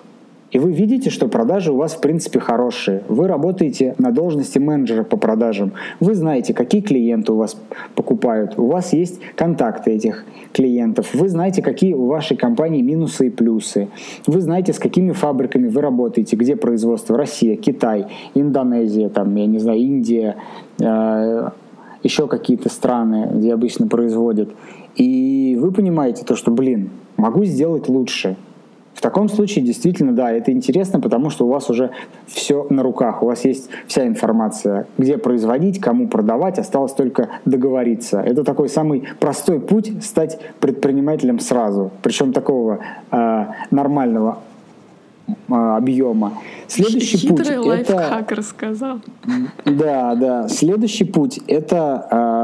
и 0.50 0.58
вы 0.58 0.72
видите, 0.72 1.10
что 1.10 1.28
продажи 1.28 1.72
у 1.72 1.76
вас 1.76 1.94
в 1.94 2.00
принципе 2.00 2.40
хорошие. 2.40 3.02
Вы 3.08 3.28
работаете 3.28 3.94
на 3.98 4.12
должности 4.12 4.58
менеджера 4.58 5.04
по 5.04 5.18
продажам. 5.18 5.72
Вы 6.00 6.14
знаете, 6.14 6.54
какие 6.54 6.80
клиенты 6.80 7.32
у 7.32 7.36
вас 7.36 7.60
покупают. 7.94 8.58
У 8.58 8.66
вас 8.66 8.94
есть 8.94 9.20
контакты 9.36 9.90
этих 9.90 10.24
клиентов. 10.54 11.12
Вы 11.12 11.28
знаете, 11.28 11.60
какие 11.60 11.92
у 11.92 12.06
вашей 12.06 12.36
компании 12.36 12.80
минусы 12.80 13.26
и 13.26 13.30
плюсы. 13.30 13.88
Вы 14.26 14.40
знаете, 14.40 14.72
с 14.72 14.78
какими 14.78 15.12
фабриками 15.12 15.68
вы 15.68 15.82
работаете, 15.82 16.36
где 16.36 16.56
производство. 16.56 17.18
Россия, 17.18 17.56
Китай, 17.56 18.06
Индонезия, 18.34 19.10
там, 19.10 19.34
я 19.34 19.46
не 19.46 19.58
знаю, 19.58 19.78
Индия, 19.78 20.36
э, 20.80 21.50
еще 22.02 22.26
какие-то 22.26 22.70
страны, 22.70 23.28
где 23.34 23.52
обычно 23.52 23.86
производят. 23.86 24.48
И 24.96 25.58
вы 25.60 25.72
понимаете 25.72 26.24
то, 26.24 26.36
что, 26.36 26.50
блин, 26.50 26.88
могу 27.18 27.44
сделать 27.44 27.88
лучше– 27.88 28.36
в 28.98 29.00
таком 29.00 29.28
случае 29.28 29.64
действительно, 29.64 30.12
да, 30.12 30.32
это 30.32 30.50
интересно, 30.50 30.98
потому 30.98 31.30
что 31.30 31.46
у 31.46 31.48
вас 31.48 31.70
уже 31.70 31.90
все 32.26 32.66
на 32.68 32.82
руках, 32.82 33.22
у 33.22 33.26
вас 33.26 33.44
есть 33.44 33.70
вся 33.86 34.04
информация, 34.08 34.88
где 34.98 35.18
производить, 35.18 35.80
кому 35.80 36.08
продавать, 36.08 36.58
осталось 36.58 36.94
только 36.94 37.28
договориться. 37.44 38.20
Это 38.20 38.42
такой 38.42 38.68
самый 38.68 39.04
простой 39.20 39.60
путь 39.60 39.92
стать 40.02 40.40
предпринимателем 40.58 41.38
сразу, 41.38 41.92
причем 42.02 42.32
такого 42.32 42.80
э, 43.12 43.44
нормального 43.70 44.40
э, 45.28 45.54
объема. 45.54 46.32
Следующий 46.66 47.18
Хитрый 47.18 47.58
путь 47.58 47.66
лайфхак 47.66 48.32
это... 48.32 48.34
рассказал. 48.34 48.98
Да, 49.64 50.16
да. 50.16 50.48
Следующий 50.48 51.04
путь 51.04 51.38
это 51.46 52.08
э, 52.10 52.37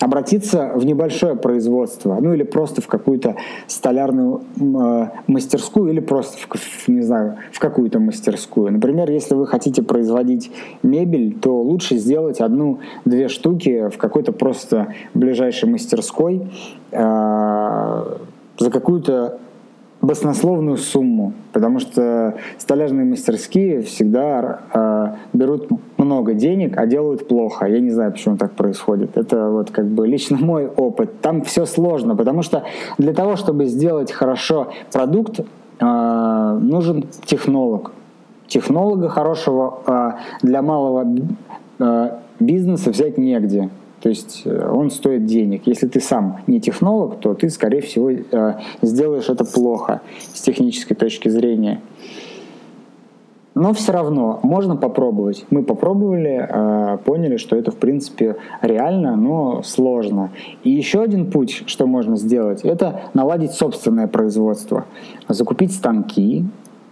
обратиться 0.00 0.72
в 0.74 0.84
небольшое 0.84 1.36
производство, 1.36 2.18
ну 2.20 2.34
или 2.34 2.42
просто 2.42 2.80
в 2.80 2.86
какую-то 2.86 3.36
столярную 3.66 4.42
э, 4.58 5.08
мастерскую, 5.26 5.90
или 5.90 6.00
просто, 6.00 6.36
в, 6.38 6.88
не 6.88 7.02
знаю, 7.02 7.36
в 7.52 7.58
какую-то 7.58 7.98
мастерскую. 7.98 8.72
Например, 8.72 9.10
если 9.10 9.34
вы 9.34 9.46
хотите 9.46 9.82
производить 9.82 10.50
мебель, 10.82 11.38
то 11.38 11.60
лучше 11.60 11.96
сделать 11.96 12.40
одну-две 12.40 13.28
штуки 13.28 13.88
в 13.88 13.98
какой-то 13.98 14.32
просто 14.32 14.94
ближайшей 15.14 15.68
мастерской 15.68 16.50
э, 16.92 18.04
за 18.58 18.70
какую-то 18.70 19.38
баснословную 20.06 20.76
сумму, 20.76 21.32
потому 21.52 21.80
что 21.80 22.34
столярные 22.58 23.04
мастерские 23.04 23.82
всегда 23.82 24.60
э, 24.72 25.06
берут 25.32 25.68
много 25.96 26.34
денег, 26.34 26.78
а 26.78 26.86
делают 26.86 27.26
плохо. 27.26 27.66
Я 27.66 27.80
не 27.80 27.90
знаю, 27.90 28.12
почему 28.12 28.36
так 28.36 28.52
происходит. 28.52 29.16
Это 29.16 29.50
вот 29.50 29.70
как 29.70 29.86
бы 29.86 30.06
лично 30.06 30.38
мой 30.38 30.66
опыт. 30.68 31.20
Там 31.20 31.42
все 31.42 31.66
сложно, 31.66 32.14
потому 32.14 32.42
что 32.42 32.62
для 32.98 33.12
того, 33.12 33.36
чтобы 33.36 33.66
сделать 33.66 34.12
хорошо 34.12 34.68
продукт, 34.92 35.40
э, 35.40 36.58
нужен 36.62 37.04
технолог. 37.24 37.92
Технолога 38.46 39.08
хорошего 39.08 39.80
э, 39.86 40.10
для 40.42 40.62
малого 40.62 41.04
э, 41.80 42.10
бизнеса 42.38 42.90
взять 42.90 43.18
негде. 43.18 43.70
То 44.06 44.10
есть 44.10 44.42
э, 44.44 44.70
он 44.72 44.90
стоит 44.90 45.26
денег. 45.26 45.62
Если 45.66 45.88
ты 45.88 45.98
сам 45.98 46.38
не 46.46 46.60
технолог, 46.60 47.18
то 47.18 47.34
ты, 47.34 47.50
скорее 47.50 47.80
всего, 47.80 48.08
э, 48.08 48.54
сделаешь 48.80 49.28
это 49.28 49.44
плохо 49.44 50.00
с 50.32 50.42
технической 50.42 50.96
точки 50.96 51.28
зрения. 51.28 51.80
Но 53.56 53.72
все 53.72 53.90
равно 53.90 54.38
можно 54.44 54.76
попробовать. 54.76 55.44
Мы 55.50 55.64
попробовали, 55.64 56.48
э, 56.48 56.98
поняли, 57.04 57.36
что 57.36 57.56
это 57.56 57.72
в 57.72 57.78
принципе 57.78 58.36
реально, 58.62 59.16
но 59.16 59.62
сложно. 59.64 60.30
И 60.62 60.70
еще 60.70 61.02
один 61.02 61.28
путь, 61.28 61.64
что 61.66 61.88
можно 61.88 62.16
сделать, 62.16 62.60
это 62.62 63.00
наладить 63.12 63.54
собственное 63.54 64.06
производство. 64.06 64.84
Закупить 65.28 65.72
станки, 65.72 66.44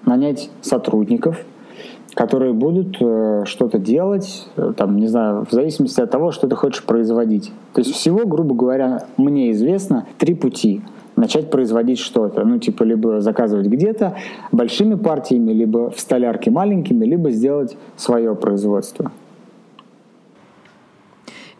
нанять 0.05 0.50
сотрудников, 0.62 1.46
которые 2.14 2.53
будут 2.53 2.96
э, 3.00 3.42
что-то 3.44 3.79
делать, 3.79 4.46
э, 4.57 4.72
там, 4.77 4.96
не 4.96 5.09
знаю, 5.09 5.44
в 5.44 5.53
зависимости 5.53 6.00
от 6.00 6.11
того, 6.11 6.31
что 6.31 6.48
ты 6.48 6.55
хочешь 6.55 6.85
производить. 6.85 7.53
То 7.74 7.81
есть 7.81 7.92
всего, 7.92 8.24
грубо 8.27 8.55
говоря, 8.55 9.05
мне 9.16 9.50
известно 9.53 10.07
три 10.18 10.35
пути 10.35 10.83
начать 11.16 11.50
производить 11.50 11.98
что-то. 11.98 12.44
Ну, 12.44 12.59
типа, 12.59 12.85
либо 12.85 13.20
заказывать 13.20 13.66
где-то 13.66 14.16
большими 14.53 14.94
партиями, 14.94 15.53
либо 15.53 15.90
в 15.90 16.00
столярке 16.00 16.50
маленькими, 16.50 17.05
либо 17.05 17.31
сделать 17.31 17.77
свое 17.96 18.35
производство. 18.35 19.11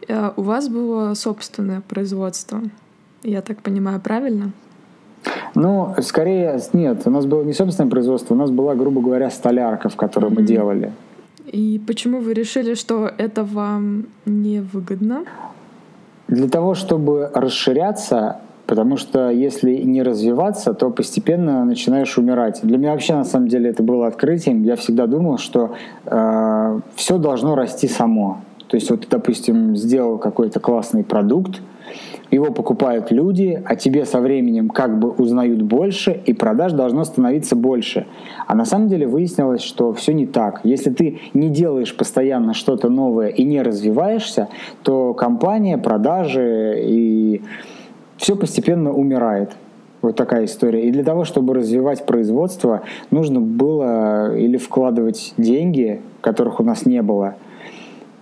Э, 0.07 0.31
у 0.37 0.41
вас 0.41 0.69
было 0.69 1.13
собственное 1.15 1.81
производство, 1.81 2.61
я 3.23 3.41
так 3.41 3.61
понимаю, 3.61 3.99
правильно? 3.99 4.51
Ну, 5.55 5.93
скорее, 6.01 6.59
нет, 6.73 7.01
у 7.05 7.09
нас 7.09 7.25
было 7.25 7.43
не 7.43 7.53
собственное 7.53 7.89
производство, 7.89 8.33
у 8.33 8.37
нас 8.37 8.51
была, 8.51 8.75
грубо 8.75 9.01
говоря, 9.01 9.29
столярка, 9.29 9.89
в 9.89 9.95
которой 9.95 10.31
mm-hmm. 10.31 10.35
мы 10.35 10.43
делали. 10.43 10.91
И 11.45 11.81
почему 11.87 12.19
вы 12.19 12.33
решили, 12.33 12.73
что 12.73 13.11
это 13.17 13.43
вам 13.43 14.07
невыгодно? 14.25 15.23
Для 16.27 16.49
того, 16.49 16.73
чтобы 16.73 17.29
расширяться, 17.33 18.39
потому 18.65 18.97
что 18.97 19.29
если 19.29 19.75
не 19.75 20.01
развиваться, 20.01 20.73
то 20.73 20.89
постепенно 20.89 21.63
начинаешь 21.65 22.17
умирать. 22.17 22.59
Для 22.63 22.77
меня 22.77 22.91
вообще 22.91 23.13
на 23.13 23.23
самом 23.23 23.47
деле 23.47 23.69
это 23.69 23.83
было 23.83 24.07
открытием. 24.07 24.63
Я 24.63 24.75
всегда 24.75 25.05
думал, 25.05 25.37
что 25.37 25.75
э, 26.05 26.79
все 26.95 27.17
должно 27.17 27.55
расти 27.55 27.87
само. 27.87 28.41
То 28.67 28.77
есть 28.77 28.89
вот, 28.89 29.07
допустим, 29.09 29.75
сделал 29.75 30.17
какой-то 30.17 30.59
классный 30.59 31.03
продукт, 31.03 31.61
его 32.35 32.51
покупают 32.51 33.11
люди, 33.11 33.61
а 33.65 33.75
тебе 33.75 34.05
со 34.05 34.19
временем 34.19 34.69
как 34.69 34.99
бы 34.99 35.09
узнают 35.09 35.61
больше, 35.61 36.21
и 36.25 36.33
продаж 36.33 36.73
должно 36.73 37.03
становиться 37.03 37.55
больше. 37.55 38.05
А 38.45 38.55
на 38.55 38.65
самом 38.65 38.87
деле 38.87 39.07
выяснилось, 39.07 39.61
что 39.61 39.93
все 39.93 40.13
не 40.13 40.27
так. 40.27 40.61
Если 40.63 40.91
ты 40.91 41.19
не 41.33 41.49
делаешь 41.49 41.95
постоянно 41.95 42.53
что-то 42.53 42.89
новое 42.89 43.29
и 43.29 43.43
не 43.43 43.61
развиваешься, 43.61 44.49
то 44.83 45.13
компания, 45.13 45.77
продажи 45.77 46.75
и 46.79 47.41
все 48.17 48.35
постепенно 48.35 48.93
умирает. 48.93 49.51
Вот 50.01 50.15
такая 50.15 50.45
история. 50.45 50.87
И 50.87 50.91
для 50.91 51.03
того, 51.03 51.23
чтобы 51.23 51.55
развивать 51.55 52.05
производство, 52.05 52.81
нужно 53.11 53.39
было 53.41 54.35
или 54.37 54.57
вкладывать 54.57 55.33
деньги, 55.37 56.01
которых 56.21 56.59
у 56.59 56.63
нас 56.63 56.85
не 56.85 57.01
было, 57.01 57.35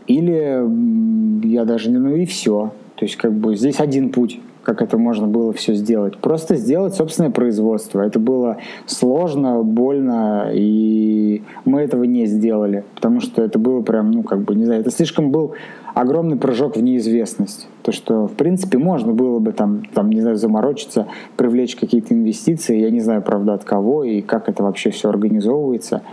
или 0.08 1.48
я 1.48 1.66
даже 1.66 1.90
не, 1.90 1.98
ну 1.98 2.16
и 2.16 2.26
все. 2.26 2.72
То 3.04 3.06
есть 3.06 3.18
как 3.18 3.34
бы 3.34 3.58
здесь 3.58 3.82
один 3.82 4.14
путь 4.14 4.40
как 4.64 4.82
это 4.82 4.98
можно 4.98 5.28
было 5.28 5.52
все 5.52 5.74
сделать. 5.74 6.20
Просто 6.20 6.56
сделать 6.56 6.96
собственное 6.96 7.32
производство. 7.32 8.00
Это 8.00 8.18
было 8.18 8.60
сложно, 8.86 9.62
больно, 9.62 10.52
и 10.54 11.44
мы 11.66 11.82
этого 11.82 12.06
не 12.06 12.28
сделали, 12.28 12.86
потому 12.96 13.20
что 13.20 13.42
это 13.42 13.60
было 13.60 13.82
прям, 13.82 14.12
ну, 14.12 14.24
как 14.24 14.40
бы, 14.44 14.56
не 14.56 14.64
знаю, 14.64 14.80
это 14.80 14.90
слишком 14.90 15.32
был 15.32 15.52
огромный 15.94 16.38
прыжок 16.38 16.78
в 16.78 16.82
неизвестность. 16.82 17.68
То, 17.82 17.92
что, 17.92 18.28
в 18.28 18.36
принципе, 18.36 18.78
можно 18.78 19.12
было 19.12 19.40
бы 19.40 19.52
там, 19.52 19.84
там 19.94 20.10
не 20.10 20.22
знаю, 20.22 20.38
заморочиться, 20.38 21.08
привлечь 21.36 21.76
какие-то 21.76 22.14
инвестиции. 22.14 22.80
Я 22.80 22.90
не 22.90 23.02
знаю, 23.02 23.22
правда, 23.22 23.56
от 23.56 23.66
кого 23.66 24.06
и 24.06 24.22
как 24.22 24.48
это 24.48 24.64
вообще 24.64 24.92
все 24.92 25.10
организовывается. 25.10 26.04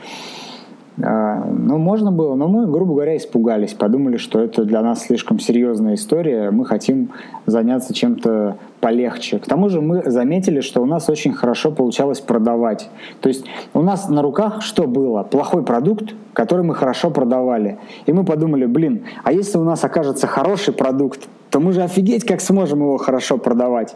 А, 1.03 1.44
ну, 1.44 1.79
можно 1.79 2.12
было, 2.12 2.35
но 2.35 2.48
мы, 2.48 2.66
грубо 2.66 2.94
говоря, 2.94 3.16
испугались, 3.16 3.74
подумали, 3.74 4.16
что 4.16 4.40
это 4.40 4.64
для 4.64 4.83
нас 4.83 5.03
слишком 5.03 5.38
серьезная 5.38 5.94
история, 5.94 6.50
мы 6.50 6.66
хотим 6.66 7.11
заняться 7.46 7.94
чем-то 7.94 8.57
полегче. 8.81 9.38
К 9.38 9.46
тому 9.46 9.68
же 9.68 9.81
мы 9.81 10.03
заметили, 10.11 10.61
что 10.61 10.83
у 10.83 10.87
нас 10.87 11.09
очень 11.09 11.33
хорошо 11.33 11.70
получалось 11.70 12.20
продавать. 12.20 12.90
То 13.20 13.29
есть 13.29 13.46
у 13.74 13.83
нас 13.83 14.09
на 14.09 14.22
руках 14.22 14.62
что 14.62 14.87
было? 14.87 15.22
Плохой 15.22 15.62
продукт, 15.62 16.14
который 16.33 16.64
мы 16.64 16.74
хорошо 16.74 17.11
продавали. 17.11 17.79
И 18.07 18.12
мы 18.12 18.24
подумали, 18.24 18.66
блин, 18.66 19.05
а 19.24 19.33
если 19.33 19.59
у 19.59 19.64
нас 19.64 19.85
окажется 19.85 20.26
хороший 20.26 20.74
продукт, 20.74 21.29
то 21.50 21.61
мы 21.61 21.72
же 21.72 21.83
офигеть, 21.83 22.24
как 22.24 22.40
сможем 22.40 22.81
его 22.81 22.96
хорошо 22.96 23.38
продавать. 23.38 23.94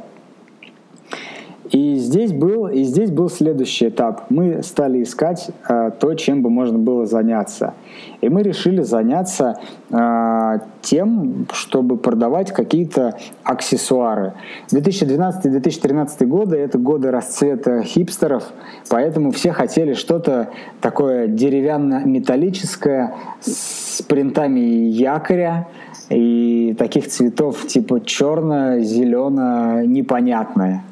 И 1.74 1.96
здесь 1.96 2.32
был, 2.32 2.68
и 2.68 2.84
здесь 2.84 3.10
был 3.10 3.28
следующий 3.28 3.88
этап. 3.88 4.26
Мы 4.30 4.62
стали 4.62 5.02
искать 5.02 5.50
э, 5.68 5.90
то, 5.98 6.14
чем 6.14 6.40
бы 6.40 6.48
можно 6.48 6.78
было 6.78 7.04
заняться. 7.04 7.74
И 8.20 8.28
мы 8.28 8.44
решили 8.44 8.82
заняться 8.82 9.58
э, 9.90 10.58
тем, 10.82 11.48
чтобы 11.52 11.96
продавать 11.96 12.52
какие-то 12.52 13.18
аксессуары. 13.42 14.34
2012-2013 14.70 16.24
годы— 16.26 16.56
это 16.58 16.78
годы 16.78 17.10
расцвета 17.10 17.82
хипстеров, 17.82 18.44
поэтому 18.88 19.32
все 19.32 19.50
хотели 19.50 19.94
что-то 19.94 20.50
такое 20.80 21.26
деревянно-металлическое 21.26 23.14
с 23.40 24.00
принтами 24.02 24.60
якоря, 24.60 25.66
и 26.08 26.76
таких 26.78 27.08
цветов 27.08 27.66
типа 27.66 28.00
черно, 28.04 28.78
зелено, 28.78 29.84
непонятное. 29.84 30.84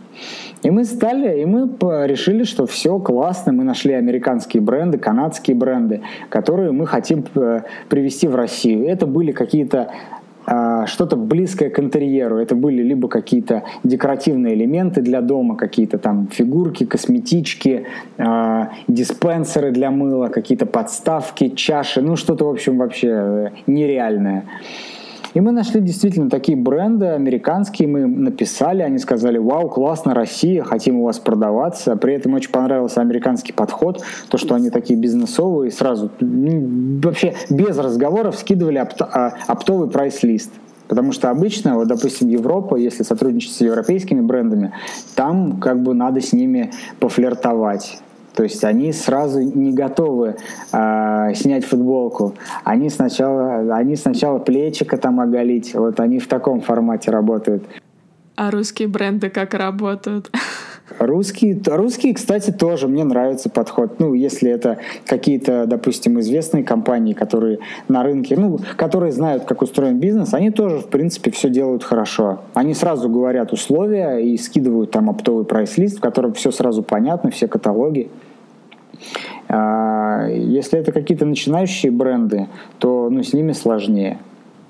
И 0.63 0.71
мы 0.71 0.85
стали, 0.85 1.41
и 1.41 1.45
мы 1.45 1.69
решили, 2.07 2.45
что 2.45 2.67
все 2.67 2.99
классно, 2.99 3.53
мы 3.53 3.65
нашли 3.65 3.95
американские 3.95 4.63
бренды, 4.63 4.99
канадские 4.99 5.57
бренды, 5.57 6.03
которые 6.29 6.71
мы 6.71 6.87
хотим 6.87 7.25
э, 7.35 7.63
привести 7.89 8.29
в 8.29 8.37
Россию. 8.37 8.87
Это 8.87 9.07
были 9.07 9.33
какие-то 9.33 9.89
а, 10.45 10.87
что-то 10.87 11.17
близкое 11.17 11.71
к 11.71 11.79
интерьеру. 11.79 12.39
Это 12.39 12.55
были 12.55 12.83
либо 12.83 13.09
какие-то 13.09 13.63
декоративные 13.85 14.55
элементы 14.55 15.01
для 15.01 15.21
дома, 15.21 15.57
какие-то 15.57 15.99
там 15.99 16.29
фигурки, 16.29 16.85
косметички, 16.85 17.87
э, 18.19 18.67
диспенсеры 18.89 19.71
для 19.71 19.91
мыла, 19.91 20.29
какие-то 20.29 20.67
подставки, 20.67 21.51
чаши, 21.51 22.03
ну 22.03 22.17
что-то, 22.17 22.47
в 22.47 22.51
общем, 22.51 22.79
вообще 22.79 23.09
э, 23.09 23.49
нереальное. 23.67 24.45
И 25.35 25.41
мы 25.41 25.53
нашли 25.53 25.81
действительно 25.81 26.29
такие 26.29 26.59
бренды 26.59 27.07
американские, 27.07 27.89
мы 27.89 28.07
написали, 28.07 28.83
они 28.83 28.99
сказали, 28.99 29.39
вау, 29.39 29.69
классно, 29.69 30.15
Россия, 30.15 30.63
хотим 30.63 31.01
у 31.01 31.05
вас 31.05 31.19
продаваться. 31.19 31.97
При 31.97 32.15
этом 32.15 32.35
очень 32.35 32.51
понравился 32.51 33.01
американский 33.01 33.53
подход, 33.53 34.03
то, 34.29 34.37
что 34.37 34.55
они 34.55 34.71
такие 34.71 34.99
бизнесовые, 34.99 35.71
сразу 35.71 36.11
вообще 36.21 37.35
без 37.49 37.79
разговоров 37.79 38.37
скидывали 38.37 38.77
а, 38.79 39.35
оптовый 39.47 39.89
прайс-лист. 39.89 40.51
Потому 40.89 41.13
что 41.13 41.31
обычно, 41.31 41.77
вот, 41.77 41.89
допустим, 41.89 42.29
Европа, 42.29 42.77
если 42.77 43.03
сотрудничать 43.03 43.53
с 43.53 43.61
европейскими 43.63 44.21
брендами, 44.21 44.73
там 45.15 45.59
как 45.59 45.83
бы 45.83 45.95
надо 45.95 46.21
с 46.21 46.35
ними 46.35 46.71
пофлиртовать. 47.01 47.99
То 48.35 48.43
есть 48.43 48.65
они 48.65 48.93
сразу 48.93 49.41
не 49.41 49.73
готовы 49.73 50.37
э, 50.73 51.35
снять 51.35 51.65
футболку. 51.65 52.35
Они 52.65 52.89
сначала, 52.91 53.77
они 53.77 53.97
сначала 53.97 54.39
плечика 54.39 54.97
там 54.97 55.21
оголить. 55.21 55.75
Вот 55.75 56.01
они 56.01 56.19
в 56.19 56.27
таком 56.27 56.61
формате 56.61 57.11
работают. 57.11 57.65
А 58.35 58.51
русские 58.51 58.89
бренды 58.89 59.29
как 59.29 59.55
работают? 59.55 60.31
Русские, 60.99 61.61
русские, 61.65 62.15
кстати, 62.15 62.51
тоже 62.51 62.89
мне 62.89 63.05
нравится 63.05 63.49
подход. 63.49 63.99
Ну, 63.99 64.15
если 64.15 64.51
это 64.51 64.79
какие-то, 65.07 65.67
допустим, 65.67 66.19
известные 66.21 66.65
компании, 66.65 67.13
которые 67.13 67.59
на 67.89 68.03
рынке, 68.03 68.37
ну, 68.37 68.59
которые 68.77 69.13
знают, 69.13 69.45
как 69.45 69.63
устроен 69.63 69.99
бизнес, 69.99 70.35
они 70.35 70.51
тоже, 70.51 70.79
в 70.79 70.89
принципе, 70.89 71.31
все 71.31 71.51
делают 71.51 71.85
хорошо. 71.85 72.41
Они 72.55 72.75
сразу 72.75 73.09
говорят 73.09 73.53
условия 73.53 74.19
и 74.19 74.37
скидывают 74.37 74.91
там 74.91 75.09
оптовый 75.09 75.45
прайс-лист, 75.45 75.99
в 75.99 76.01
котором 76.01 76.35
все 76.35 76.51
сразу 76.51 76.83
понятно, 76.83 77.31
все 77.31 77.49
каталоги. 77.49 78.11
А, 79.49 80.27
если 80.29 80.79
это 80.79 80.93
какие-то 80.93 81.27
начинающие 81.27 81.93
бренды, 81.93 82.49
то 82.79 83.09
ну, 83.11 83.23
с 83.23 83.33
ними 83.33 83.53
сложнее. 83.53 84.19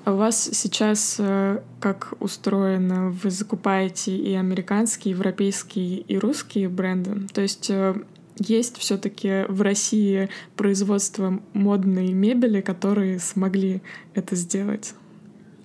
А 0.05 0.13
у 0.13 0.17
вас 0.17 0.49
сейчас 0.51 1.15
э, 1.19 1.59
как 1.79 2.13
устроено? 2.19 3.09
Вы 3.09 3.29
закупаете 3.29 4.15
и 4.15 4.33
американские, 4.33 5.13
и 5.13 5.15
европейские, 5.15 5.99
и 5.99 6.17
русские 6.17 6.67
бренды? 6.67 7.27
То 7.33 7.41
есть 7.41 7.69
э, 7.69 7.95
есть 8.37 8.77
все-таки 8.77 9.45
в 9.47 9.61
России 9.61 10.29
производство 10.57 11.39
модной 11.53 12.11
мебели, 12.11 12.59
которые 12.59 13.19
смогли 13.19 13.81
это 14.13 14.35
сделать? 14.35 14.93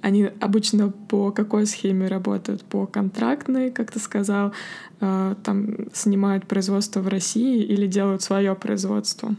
Они 0.08 0.30
обычно 0.40 0.90
по 1.08 1.30
какой 1.32 1.66
схеме 1.66 2.08
работают? 2.08 2.62
По 2.62 2.86
контрактной, 2.86 3.70
как 3.70 3.90
ты 3.90 3.98
сказал, 3.98 4.52
э, 5.02 5.34
там 5.44 5.66
снимают 5.92 6.46
производство 6.46 7.00
в 7.00 7.08
России 7.08 7.62
или 7.62 7.86
делают 7.86 8.22
свое 8.22 8.54
производство? 8.54 9.34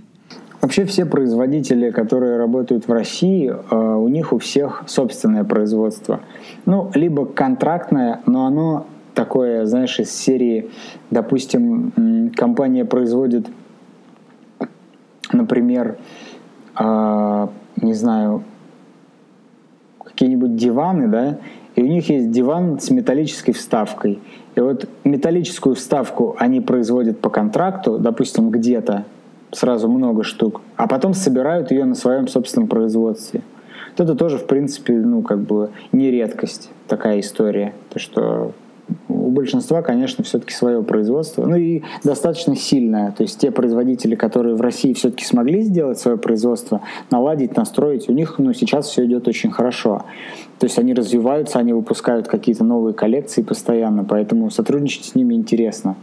Вообще 0.62 0.86
все 0.86 1.08
производители, 1.08 1.90
которые 1.90 2.38
работают 2.38 2.88
в 2.88 2.92
России, 2.92 3.50
э, 3.50 3.76
у 3.76 4.08
них 4.10 4.32
у 4.32 4.38
всех 4.38 4.84
собственное 4.86 5.44
производство. 5.44 6.20
Ну, 6.68 6.92
либо 6.94 7.26
контрактное, 7.26 8.22
но 8.28 8.46
оно 8.46 8.86
такое, 9.16 9.66
знаешь, 9.66 10.00
из 10.00 10.12
серии, 10.12 10.70
допустим, 11.10 12.32
компания 12.36 12.86
производит, 12.86 13.48
например, 15.34 15.98
э, 16.80 17.48
не 17.82 17.94
знаю, 17.96 18.44
какие-нибудь 20.20 20.58
диваны, 20.58 21.08
да, 21.08 21.38
и 21.78 21.82
у 21.82 21.88
них 21.88 22.10
есть 22.10 22.30
диван 22.30 22.78
с 22.78 22.90
металлической 22.90 23.54
вставкой. 23.54 24.20
И 24.56 24.60
вот 24.60 24.86
металлическую 25.06 25.76
вставку 25.76 26.36
они 26.38 26.60
производят 26.60 27.20
по 27.20 27.30
контракту, 27.30 27.98
допустим, 27.98 28.50
где-то, 28.50 29.06
сразу 29.54 29.88
много 29.88 30.24
штук, 30.24 30.60
а 30.76 30.88
потом 30.88 31.14
собирают 31.14 31.72
ее 31.72 31.86
на 31.86 31.96
своем 31.96 32.28
собственном 32.28 32.68
производстве. 32.68 33.42
Вот 33.92 34.04
это 34.04 34.16
тоже, 34.16 34.38
в 34.38 34.46
принципе, 34.46 34.94
ну, 34.94 35.22
как 35.22 35.40
бы 35.40 35.70
не 35.94 36.12
редкость 36.12 36.70
такая 36.90 37.22
история. 37.22 37.74
То, 37.90 38.00
что 38.00 38.52
у 39.30 39.32
большинства, 39.32 39.84
конечно, 39.84 40.24
все-таки 40.24 40.54
свое 40.54 40.82
производство, 40.82 41.46
ну 41.46 41.56
и 41.56 41.84
достаточно 42.04 42.56
сильное. 42.56 43.12
То 43.12 43.24
есть 43.24 43.40
те 43.40 43.52
производители, 43.52 44.16
которые 44.16 44.56
в 44.56 44.62
России 44.62 44.94
все-таки 44.94 45.24
смогли 45.24 45.62
сделать 45.62 46.00
свое 46.00 46.18
производство, 46.18 46.82
наладить, 47.12 47.56
настроить, 47.56 48.10
у 48.10 48.12
них 48.12 48.40
ну, 48.40 48.54
сейчас 48.54 48.88
все 48.88 49.06
идет 49.06 49.28
очень 49.28 49.52
хорошо. 49.52 50.04
То 50.58 50.66
есть 50.66 50.80
они 50.80 50.94
развиваются, 50.94 51.60
они 51.60 51.74
выпускают 51.74 52.28
какие-то 52.28 52.64
новые 52.64 52.94
коллекции 52.94 53.44
постоянно, 53.44 54.04
поэтому 54.04 54.50
сотрудничать 54.50 55.06
с 55.06 55.16
ними 55.16 55.36
интересно 55.36 55.96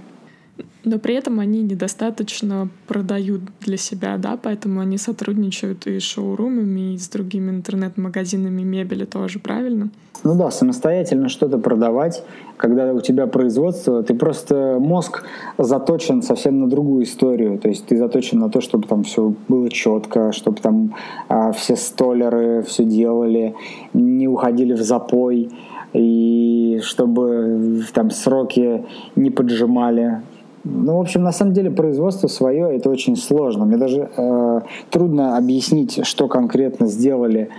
но 0.84 0.98
при 0.98 1.14
этом 1.14 1.40
они 1.40 1.62
недостаточно 1.62 2.68
продают 2.86 3.42
для 3.60 3.76
себя, 3.76 4.16
да, 4.18 4.38
поэтому 4.40 4.80
они 4.80 4.98
сотрудничают 4.98 5.86
и 5.86 5.98
с 5.98 6.02
шоурумами, 6.02 6.94
и 6.94 6.98
с 6.98 7.08
другими 7.08 7.50
интернет-магазинами 7.50 8.62
мебели 8.62 9.04
тоже, 9.04 9.38
правильно? 9.38 9.90
Ну 10.24 10.36
да, 10.36 10.50
самостоятельно 10.50 11.28
что-то 11.28 11.58
продавать, 11.58 12.22
когда 12.56 12.92
у 12.92 13.00
тебя 13.00 13.26
производство, 13.26 14.02
ты 14.02 14.14
просто 14.14 14.78
мозг 14.80 15.24
заточен 15.58 16.22
совсем 16.22 16.60
на 16.60 16.70
другую 16.70 17.04
историю, 17.04 17.58
то 17.58 17.68
есть 17.68 17.86
ты 17.86 17.96
заточен 17.96 18.38
на 18.38 18.48
то, 18.48 18.60
чтобы 18.60 18.86
там 18.86 19.02
все 19.02 19.34
было 19.48 19.68
четко, 19.68 20.32
чтобы 20.32 20.60
там 20.60 20.94
а, 21.28 21.52
все 21.52 21.76
столеры 21.76 22.62
все 22.62 22.84
делали, 22.84 23.54
не 23.92 24.28
уходили 24.28 24.72
в 24.72 24.82
запой, 24.82 25.50
и 25.92 26.80
чтобы 26.82 27.82
там 27.92 28.10
сроки 28.10 28.84
не 29.16 29.30
поджимали, 29.30 30.20
ну, 30.66 30.96
в 30.96 31.00
общем, 31.00 31.22
на 31.22 31.32
самом 31.32 31.52
деле 31.52 31.70
производство 31.70 32.26
свое 32.26 32.76
это 32.76 32.90
очень 32.90 33.16
сложно. 33.16 33.64
Мне 33.64 33.76
даже 33.76 34.10
э, 34.16 34.60
трудно 34.90 35.36
объяснить, 35.36 36.04
что 36.04 36.26
конкретно 36.26 36.88
сделали 36.88 37.50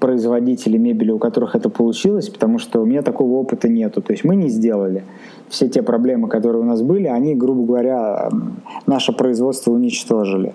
производители 0.00 0.78
мебели, 0.78 1.10
у 1.10 1.18
которых 1.18 1.54
это 1.54 1.68
получилось, 1.68 2.28
потому 2.28 2.58
что 2.58 2.80
у 2.80 2.86
меня 2.86 3.02
такого 3.02 3.32
опыта 3.34 3.68
нету. 3.68 4.02
То 4.02 4.12
есть 4.12 4.24
мы 4.24 4.36
не 4.36 4.48
сделали. 4.48 5.04
Все 5.48 5.68
те 5.68 5.82
проблемы, 5.82 6.28
которые 6.28 6.62
у 6.62 6.64
нас 6.64 6.82
были, 6.82 7.06
они, 7.06 7.34
грубо 7.34 7.64
говоря, 7.64 8.30
наше 8.86 9.12
производство 9.12 9.70
уничтожили. 9.70 10.54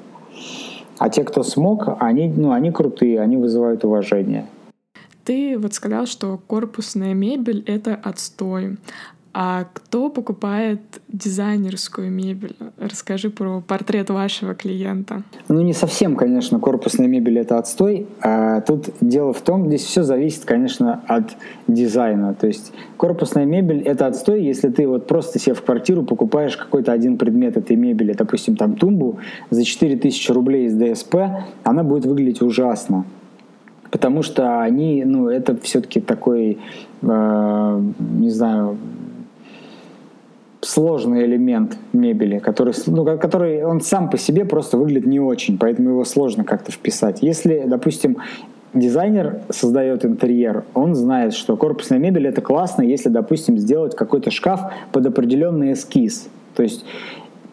А 0.97 1.09
те, 1.09 1.23
кто 1.23 1.43
смог, 1.43 1.89
они, 1.99 2.27
ну, 2.35 2.51
они 2.51 2.71
крутые, 2.71 3.21
они 3.21 3.37
вызывают 3.37 3.85
уважение. 3.85 4.45
Ты 5.23 5.57
вот 5.57 5.73
сказал, 5.73 6.05
что 6.07 6.39
корпусная 6.47 7.13
мебель— 7.13 7.63
это 7.67 7.95
отстой. 7.95 8.77
А 9.41 9.67
кто 9.73 10.09
покупает 10.09 10.81
дизайнерскую 11.07 12.11
мебель? 12.11 12.57
Расскажи 12.77 13.29
про 13.29 13.61
портрет 13.65 14.09
вашего 14.09 14.53
клиента. 14.53 15.23
Ну, 15.47 15.61
не 15.61 15.71
совсем, 15.71 16.17
конечно, 16.17 16.59
корпусная 16.59 17.07
мебель— 17.07 17.39
это 17.39 17.57
отстой. 17.57 18.05
А 18.19 18.59
тут 18.59 18.89
дело 18.99 19.31
в 19.31 19.39
том, 19.39 19.67
здесь 19.67 19.85
все 19.85 20.03
зависит, 20.03 20.43
конечно, 20.43 21.03
от 21.07 21.37
дизайна. 21.69 22.33
То 22.33 22.47
есть 22.47 22.73
корпусная 22.97 23.45
мебель— 23.45 23.81
это 23.85 24.07
отстой, 24.07 24.43
если 24.43 24.67
ты 24.67 24.85
вот 24.85 25.07
просто 25.07 25.39
себе 25.39 25.55
в 25.55 25.61
квартиру 25.61 26.03
покупаешь 26.03 26.57
какой-то 26.57 26.91
один 26.91 27.17
предмет 27.17 27.55
этой 27.55 27.77
мебели, 27.77 28.11
допустим, 28.11 28.57
там 28.57 28.75
тумбу 28.75 29.19
за 29.51 29.63
4000 29.63 30.31
рублей 30.31 30.65
из 30.65 30.75
ДСП, 30.75 31.15
она 31.63 31.85
будет 31.85 32.05
выглядеть 32.05 32.41
ужасно 32.41 33.05
потому 33.91 34.21
что 34.21 34.61
они, 34.61 35.03
ну, 35.03 35.29
это 35.29 35.57
все-таки 35.61 35.99
такой, 35.99 36.59
э, 37.01 37.81
не 37.99 38.29
знаю, 38.29 38.77
сложный 40.61 41.25
элемент 41.25 41.77
мебели, 41.93 42.39
который, 42.39 42.73
ну, 42.87 43.05
который 43.17 43.63
он 43.63 43.81
сам 43.81 44.09
по 44.09 44.17
себе 44.17 44.45
просто 44.45 44.77
выглядит 44.77 45.07
не 45.07 45.19
очень, 45.19 45.57
поэтому 45.57 45.91
его 45.91 46.05
сложно 46.05 46.43
как-то 46.43 46.71
вписать. 46.71 47.21
Если, 47.21 47.63
допустим, 47.65 48.17
дизайнер 48.73 49.41
создает 49.49 50.05
интерьер, 50.05 50.63
он 50.73 50.95
знает, 50.95 51.33
что 51.33 51.55
корпусная 51.55 51.99
мебель 51.99 52.27
это 52.27 52.41
классно, 52.41 52.81
если, 52.81 53.09
допустим, 53.09 53.57
сделать 53.57 53.95
какой-то 53.95 54.31
шкаф 54.31 54.73
под 54.91 55.05
определенный 55.05 55.73
эскиз. 55.73 56.27
То 56.55 56.63
есть 56.63 56.85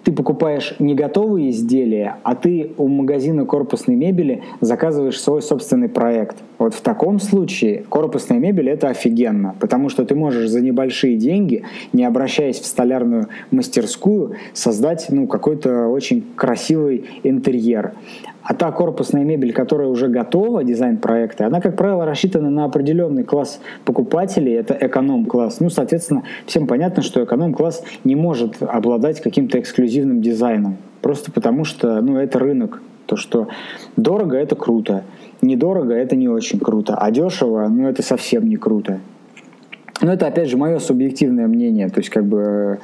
ты 0.06 0.12
покупаешь 0.12 0.76
не 0.78 0.94
готовые 0.94 1.50
изделия, 1.50 2.18
а 2.22 2.36
ты 2.36 2.70
у 2.76 2.86
магазина 2.86 3.44
корпусной 3.44 3.96
мебели 3.96 4.44
заказываешь 4.60 5.20
свой 5.20 5.42
собственный 5.42 5.88
проект. 5.88 6.36
Вот 6.58 6.74
в 6.74 6.80
таком 6.80 7.18
случае 7.18 7.82
корпусная 7.88 8.38
мебель 8.38 8.70
это 8.70 8.86
офигенно, 8.86 9.56
потому 9.58 9.88
что 9.88 10.04
ты 10.04 10.14
можешь 10.14 10.48
за 10.48 10.60
небольшие 10.60 11.16
деньги, 11.16 11.64
не 11.92 12.04
обращаясь 12.04 12.60
в 12.60 12.66
столярную 12.66 13.26
мастерскую, 13.50 14.36
создать 14.52 15.06
ну, 15.08 15.26
какой-то 15.26 15.88
очень 15.88 16.24
красивый 16.36 17.06
интерьер. 17.24 17.94
А 18.48 18.54
та 18.54 18.70
корпусная 18.70 19.24
мебель, 19.24 19.52
которая 19.52 19.88
уже 19.88 20.06
готова, 20.06 20.62
дизайн 20.62 20.98
проекта, 20.98 21.46
она, 21.46 21.60
как 21.60 21.76
правило, 21.76 22.04
рассчитана 22.04 22.48
на 22.48 22.64
определенный 22.64 23.24
класс 23.24 23.60
покупателей, 23.84 24.52
это 24.52 24.76
эконом-класс. 24.80 25.58
Ну, 25.58 25.68
соответственно, 25.68 26.22
всем 26.46 26.68
понятно, 26.68 27.02
что 27.02 27.24
эконом-класс 27.24 27.82
не 28.04 28.14
может 28.14 28.62
обладать 28.62 29.20
каким-то 29.20 29.58
эксклюзивным 29.58 30.22
дизайном. 30.22 30.76
Просто 31.02 31.32
потому 31.32 31.64
что, 31.64 32.00
ну, 32.00 32.18
это 32.18 32.38
рынок. 32.38 32.80
То, 33.06 33.16
что 33.16 33.48
дорого— 33.96 34.36
это 34.38 34.54
круто, 34.54 35.02
недорого— 35.42 35.94
это 35.94 36.14
не 36.14 36.28
очень 36.28 36.60
круто, 36.60 36.94
а 36.94 37.10
дешево— 37.10 37.66
ну, 37.68 37.88
это 37.88 38.02
совсем 38.02 38.48
не 38.48 38.56
круто. 38.56 39.00
Но 40.02 40.12
это, 40.12 40.28
опять 40.28 40.48
же, 40.48 40.56
мое 40.56 40.78
субъективное 40.78 41.48
мнение. 41.48 41.88
То 41.88 41.98
есть, 41.98 42.10
как 42.10 42.24
бы, 42.24 42.78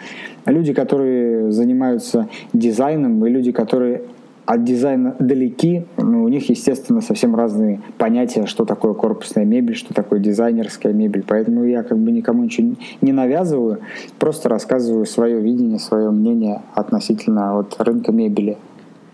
люди, 0.44 0.72
которые 0.72 1.52
занимаются 1.52 2.28
дизайном, 2.52 3.24
и 3.24 3.30
люди, 3.30 3.52
которые 3.52 4.02
от 4.44 4.64
дизайна 4.64 5.14
далеки, 5.18 5.84
но 5.96 6.24
у 6.24 6.28
них, 6.28 6.48
естественно, 6.50 7.00
совсем 7.00 7.34
разные 7.34 7.80
понятия, 7.98 8.46
что 8.46 8.64
такое 8.64 8.94
корпусная 8.94 9.44
мебель, 9.44 9.76
что 9.76 9.94
такое 9.94 10.18
дизайнерская 10.20 10.92
мебель. 10.92 11.24
Поэтому 11.26 11.64
я 11.64 11.82
как 11.82 11.98
бы 11.98 12.10
никому 12.10 12.44
ничего 12.44 12.74
не 13.00 13.12
навязываю, 13.12 13.80
просто 14.18 14.48
рассказываю 14.48 15.06
свое 15.06 15.40
видение, 15.40 15.78
свое 15.78 16.10
мнение 16.10 16.62
относительно 16.74 17.54
вот 17.54 17.76
рынка 17.78 18.12
мебели. 18.12 18.58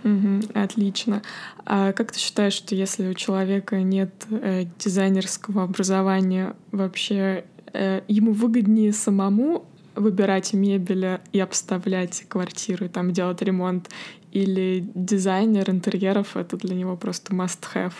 Угу, 0.04 0.52
отлично. 0.54 1.22
А 1.66 1.92
как 1.92 2.12
ты 2.12 2.18
считаешь, 2.18 2.54
что 2.54 2.74
если 2.74 3.08
у 3.08 3.14
человека 3.14 3.82
нет 3.82 4.10
э, 4.30 4.64
дизайнерского 4.78 5.64
образования, 5.64 6.54
вообще 6.72 7.44
э, 7.72 8.00
ему 8.08 8.32
выгоднее 8.32 8.92
самому 8.92 9.64
выбирать 9.98 10.52
мебель 10.52 11.18
и 11.32 11.40
обставлять 11.40 12.24
квартиры, 12.28 12.88
там 12.88 13.12
делать 13.12 13.42
ремонт, 13.42 13.88
или 14.32 14.88
дизайнер 14.94 15.70
интерьеров 15.70 16.36
это 16.36 16.56
для 16.56 16.74
него 16.74 16.96
просто 16.96 17.34
must-have? 17.34 17.92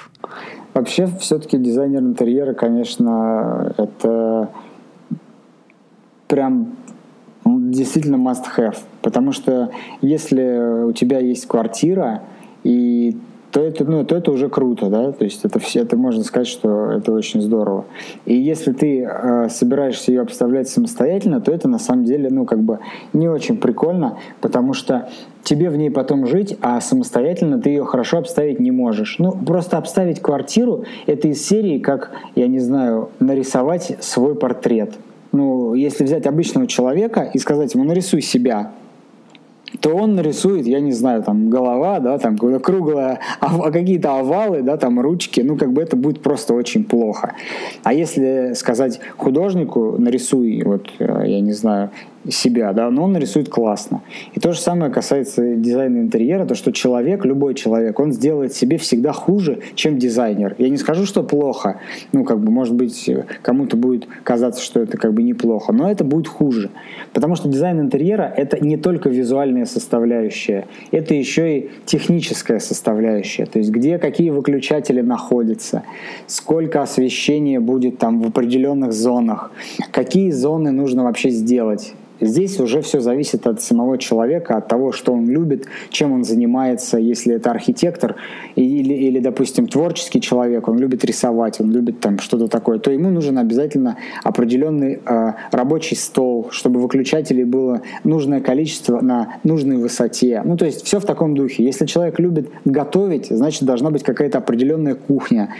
Вообще, 0.74 1.06
все-таки 1.20 1.58
дизайнер 1.58 2.00
интерьера, 2.00 2.54
конечно, 2.54 3.74
это 3.76 4.50
прям 6.28 6.76
действительно 7.44 8.16
must-have. 8.16 8.76
Потому 9.02 9.32
что 9.32 9.70
если 10.00 10.84
у 10.84 10.92
тебя 10.92 11.18
есть 11.18 11.46
квартира, 11.46 12.22
и 12.64 13.16
то 13.50 13.62
это, 13.62 13.84
ну, 13.84 14.04
то 14.04 14.14
это 14.14 14.30
уже 14.30 14.48
круто, 14.48 14.90
да, 14.90 15.12
то 15.12 15.24
есть 15.24 15.44
это 15.44 15.58
все, 15.58 15.80
это 15.80 15.96
можно 15.96 16.22
сказать, 16.22 16.48
что 16.48 16.90
это 16.90 17.12
очень 17.12 17.40
здорово. 17.40 17.86
И 18.26 18.34
если 18.34 18.72
ты 18.72 19.02
э, 19.02 19.48
собираешься 19.48 20.12
ее 20.12 20.20
обставлять 20.20 20.68
самостоятельно, 20.68 21.40
то 21.40 21.50
это 21.50 21.66
на 21.66 21.78
самом 21.78 22.04
деле, 22.04 22.28
ну, 22.30 22.44
как 22.44 22.60
бы 22.60 22.80
не 23.12 23.28
очень 23.28 23.56
прикольно, 23.56 24.18
потому 24.42 24.74
что 24.74 25.08
тебе 25.42 25.70
в 25.70 25.76
ней 25.76 25.90
потом 25.90 26.26
жить, 26.26 26.56
а 26.60 26.80
самостоятельно 26.80 27.60
ты 27.60 27.70
ее 27.70 27.84
хорошо 27.84 28.18
обставить 28.18 28.60
не 28.60 28.70
можешь. 28.70 29.16
Ну, 29.18 29.32
просто 29.32 29.78
обставить 29.78 30.20
квартиру— 30.20 30.84
это 31.06 31.28
из 31.28 31.46
серии, 31.46 31.78
как, 31.78 32.10
я 32.34 32.46
не 32.46 32.58
знаю, 32.58 33.10
нарисовать 33.20 33.96
свой 34.00 34.34
портрет. 34.34 34.94
Ну, 35.32 35.74
если 35.74 36.04
взять 36.04 36.26
обычного 36.26 36.66
человека 36.66 37.30
и 37.32 37.38
сказать 37.38 37.74
ему, 37.74 37.84
нарисуй 37.84 38.22
себя, 38.22 38.72
то 39.80 39.90
он 39.90 40.14
нарисует, 40.14 40.66
я 40.66 40.80
не 40.80 40.92
знаю, 40.92 41.22
там 41.22 41.50
голова, 41.50 42.00
да, 42.00 42.18
там 42.18 42.36
круглая, 42.36 43.20
а, 43.40 43.70
какие-то 43.70 44.18
овалы, 44.18 44.62
да, 44.62 44.76
там 44.76 45.00
ручки, 45.00 45.40
ну 45.40 45.56
как 45.56 45.72
бы 45.72 45.82
это 45.82 45.96
будет 45.96 46.20
просто 46.20 46.54
очень 46.54 46.84
плохо. 46.84 47.34
А 47.82 47.92
если 47.92 48.52
сказать 48.54 49.00
художнику, 49.16 49.96
нарисуй, 49.98 50.62
вот, 50.64 50.88
э, 50.98 51.22
я 51.26 51.40
не 51.40 51.52
знаю, 51.52 51.90
себя, 52.30 52.72
да, 52.72 52.90
но 52.90 53.04
он 53.04 53.12
нарисует 53.12 53.48
классно. 53.48 54.02
И 54.34 54.40
то 54.40 54.52
же 54.52 54.60
самое 54.60 54.90
касается 54.90 55.54
дизайна 55.54 55.98
интерьера, 55.98 56.46
то 56.46 56.54
что 56.54 56.72
человек, 56.72 57.24
любой 57.24 57.54
человек, 57.54 57.98
он 57.98 58.12
сделает 58.12 58.54
себе 58.54 58.78
всегда 58.78 59.12
хуже, 59.12 59.60
чем 59.74 59.98
дизайнер. 59.98 60.54
Я 60.58 60.68
не 60.68 60.76
скажу, 60.76 61.06
что 61.06 61.22
плохо, 61.22 61.80
ну, 62.12 62.24
как 62.24 62.40
бы, 62.40 62.50
может 62.50 62.74
быть, 62.74 63.10
кому-то 63.42 63.76
будет 63.76 64.06
казаться, 64.24 64.62
что 64.62 64.80
это 64.80 64.96
как 64.96 65.14
бы 65.14 65.22
неплохо, 65.22 65.72
но 65.72 65.90
это 65.90 66.04
будет 66.04 66.28
хуже. 66.28 66.70
Потому 67.12 67.36
что 67.36 67.48
дизайн 67.48 67.80
интерьера— 67.80 68.32
это 68.36 68.64
не 68.64 68.76
только 68.76 69.08
визуальная 69.08 69.64
составляющая, 69.64 70.66
это 70.90 71.14
еще 71.14 71.58
и 71.58 71.70
техническая 71.86 72.58
составляющая, 72.58 73.46
то 73.46 73.58
есть 73.58 73.70
где 73.70 73.98
какие 73.98 74.30
выключатели 74.30 75.00
находятся, 75.00 75.82
сколько 76.26 76.82
освещения 76.82 77.60
будет 77.60 77.98
там 77.98 78.20
в 78.20 78.26
определенных 78.26 78.92
зонах, 78.92 79.50
какие 79.90 80.30
зоны 80.30 80.70
нужно 80.70 81.04
вообще 81.04 81.30
сделать, 81.30 81.94
Здесь 82.20 82.58
уже 82.60 82.80
все 82.82 83.00
зависит 83.00 83.46
от 83.46 83.60
самого 83.60 83.98
человека, 83.98 84.56
от 84.56 84.68
того, 84.68 84.92
что 84.92 85.12
он 85.12 85.28
любит, 85.28 85.66
чем 85.90 86.12
он 86.12 86.24
занимается. 86.24 86.98
Если 86.98 87.34
это 87.34 87.50
архитектор 87.50 88.16
или, 88.56 88.94
или 88.94 89.20
допустим, 89.20 89.66
творческий 89.66 90.20
человек, 90.20 90.68
он 90.68 90.78
любит 90.78 91.04
рисовать, 91.04 91.60
он 91.60 91.70
любит 91.70 92.00
там 92.00 92.18
что-то 92.18 92.48
такое, 92.48 92.78
то 92.78 92.90
ему 92.90 93.10
нужен 93.10 93.38
обязательно 93.38 93.96
определенный 94.24 95.00
э, 95.04 95.32
рабочий 95.52 95.96
стол, 95.96 96.37
чтобы 96.50 96.80
выключателей 96.80 97.44
было 97.44 97.82
нужное 98.04 98.40
количество 98.40 99.00
на 99.00 99.36
нужной 99.44 99.76
высоте. 99.76 100.42
Ну, 100.44 100.56
то 100.56 100.66
есть 100.66 100.84
все 100.84 101.00
в 101.00 101.04
таком 101.04 101.34
духе. 101.34 101.64
Если 101.64 101.86
человек 101.86 102.18
любит 102.18 102.50
готовить, 102.64 103.26
значит, 103.26 103.62
должна 103.64 103.90
быть 103.90 104.02
какая-то 104.02 104.38
определенная 104.38 104.94
кухня 104.94 105.54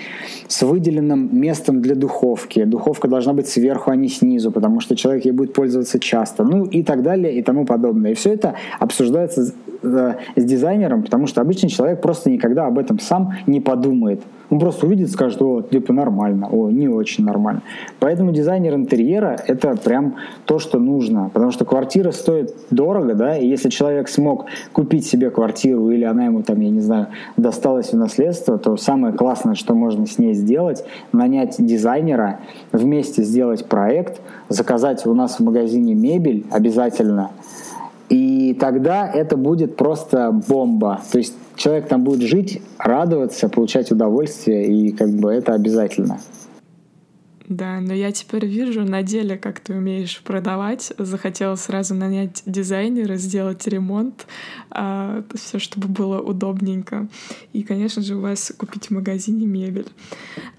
с 0.46 0.62
выделенным 0.62 1.28
местом 1.38 1.80
для 1.80 1.94
духовки. 1.94 2.64
Духовка 2.64 3.08
должна 3.08 3.32
быть 3.32 3.48
сверху, 3.48 3.90
а 3.90 3.96
не 3.96 4.08
снизу, 4.08 4.50
потому 4.50 4.80
что 4.80 4.96
человек 4.96 5.24
ей 5.24 5.32
будет 5.32 5.52
пользоваться 5.52 5.98
часто 5.98 6.44
ну 6.44 6.64
и 6.64 6.82
так 6.82 7.02
далее 7.02 7.34
и 7.34 7.42
тому 7.42 7.64
подобное. 7.64 8.12
И 8.12 8.14
все 8.14 8.32
это 8.32 8.54
обсуждается 8.78 9.52
э, 9.82 10.14
с 10.36 10.44
дизайнером, 10.44 11.02
потому 11.02 11.26
что 11.26 11.40
обычный 11.40 11.68
человек 11.68 12.00
просто 12.00 12.30
никогда 12.30 12.66
об 12.66 12.78
этом 12.78 12.98
сам 12.98 13.34
не 13.46 13.60
подумает. 13.60 14.20
Он 14.50 14.58
просто 14.58 14.86
увидит 14.86 15.10
скажет, 15.10 15.42
о, 15.42 15.62
типа 15.62 15.92
нормально, 15.92 16.48
о, 16.50 16.70
не 16.70 16.88
очень 16.88 17.24
нормально. 17.24 17.62
Поэтому 17.98 18.32
дизайнер 18.32 18.74
интерьера— 18.74 19.38
это 19.46 19.76
прям 19.76 20.16
то, 20.46 20.58
что 20.58 20.78
нужно. 20.78 21.30
Потому 21.32 21.50
что 21.50 21.64
квартира 21.64 22.12
стоит 22.12 22.54
дорого, 22.70 23.14
да, 23.14 23.36
и 23.36 23.46
если 23.46 23.68
человек 23.68 24.08
смог 24.08 24.46
купить 24.72 25.06
себе 25.06 25.30
квартиру 25.30 25.90
или 25.90 26.04
она 26.04 26.26
ему 26.26 26.42
там, 26.42 26.60
я 26.60 26.70
не 26.70 26.80
знаю, 26.80 27.08
досталась 27.36 27.92
в 27.92 27.96
наследство, 27.96 28.58
то 28.58 28.76
самое 28.76 29.12
классное, 29.12 29.54
что 29.54 29.74
можно 29.74 30.06
с 30.06 30.18
ней 30.18 30.34
сделать, 30.34 30.84
нанять 31.12 31.56
дизайнера, 31.58 32.40
вместе 32.72 33.22
сделать 33.22 33.66
проект, 33.66 34.20
заказать 34.48 35.04
у 35.06 35.14
нас 35.14 35.38
в 35.38 35.40
магазине 35.40 35.94
мебель 35.94 36.46
обязательно, 36.50 37.30
и 38.08 38.56
тогда 38.58 39.06
это 39.06 39.36
будет 39.36 39.76
просто 39.76 40.32
бомба. 40.48 41.00
То 41.12 41.18
есть 41.18 41.34
человек 41.58 41.88
там 41.88 42.04
будет 42.04 42.26
жить, 42.28 42.62
радоваться, 42.78 43.48
получать 43.48 43.90
удовольствие, 43.90 44.66
и 44.66 44.92
как 44.92 45.10
бы 45.10 45.30
это 45.30 45.52
обязательно. 45.52 46.20
Да, 47.48 47.80
но 47.80 47.94
я 47.94 48.12
теперь 48.12 48.44
вижу 48.44 48.84
на 48.84 49.02
деле, 49.02 49.38
как 49.38 49.60
ты 49.60 49.74
умеешь 49.74 50.20
продавать. 50.22 50.92
Захотела 50.98 51.54
сразу 51.56 51.94
нанять 51.94 52.42
дизайнера, 52.44 53.16
сделать 53.16 53.66
ремонт, 53.66 54.26
а, 54.70 55.24
все, 55.34 55.58
чтобы 55.58 55.88
было 55.88 56.20
удобненько. 56.20 57.08
И, 57.54 57.62
конечно 57.62 58.02
же, 58.02 58.16
у 58.16 58.20
вас 58.20 58.52
купить 58.56 58.88
в 58.88 58.90
магазине 58.90 59.46
мебель. 59.46 59.88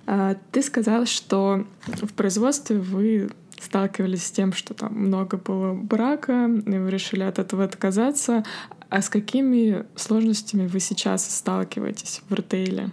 А, 0.07 0.35
ты 0.51 0.63
сказал, 0.63 1.05
что 1.05 1.63
в 1.85 2.11
производстве 2.13 2.79
вы 2.79 3.29
сталкивались 3.61 4.25
с 4.25 4.31
тем, 4.31 4.53
что 4.53 4.73
там 4.73 4.93
много 4.95 5.37
было 5.37 5.73
брака, 5.73 6.49
и 6.65 6.77
вы 6.77 6.89
решили 6.89 7.21
от 7.21 7.37
этого 7.37 7.65
отказаться. 7.65 8.43
А 8.89 9.01
с 9.01 9.09
какими 9.09 9.85
сложностями 9.95 10.65
вы 10.65 10.79
сейчас 10.79 11.23
сталкиваетесь 11.29 12.21
в 12.27 12.33
ритейле? 12.33 12.89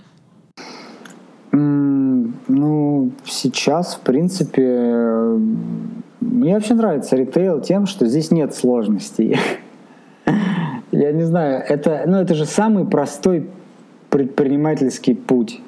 Ну, 1.53 3.11
сейчас, 3.25 3.95
в 3.95 4.01
принципе, 4.01 5.39
мне 6.21 6.55
вообще 6.55 6.75
нравится 6.75 7.17
ритейл 7.17 7.63
тем, 7.63 7.87
что 7.87 8.07
здесь 8.07 8.31
нет 8.31 8.55
сложностей. 8.55 9.39
Я 10.93 11.13
не 11.13 11.23
знаю, 11.23 11.65
это, 11.67 12.05
ну, 12.07 12.19
это 12.19 12.35
же 12.35 12.45
самый 12.45 12.85
простой 12.85 13.49
предпринимательский 14.11 15.15
путь 15.15 15.61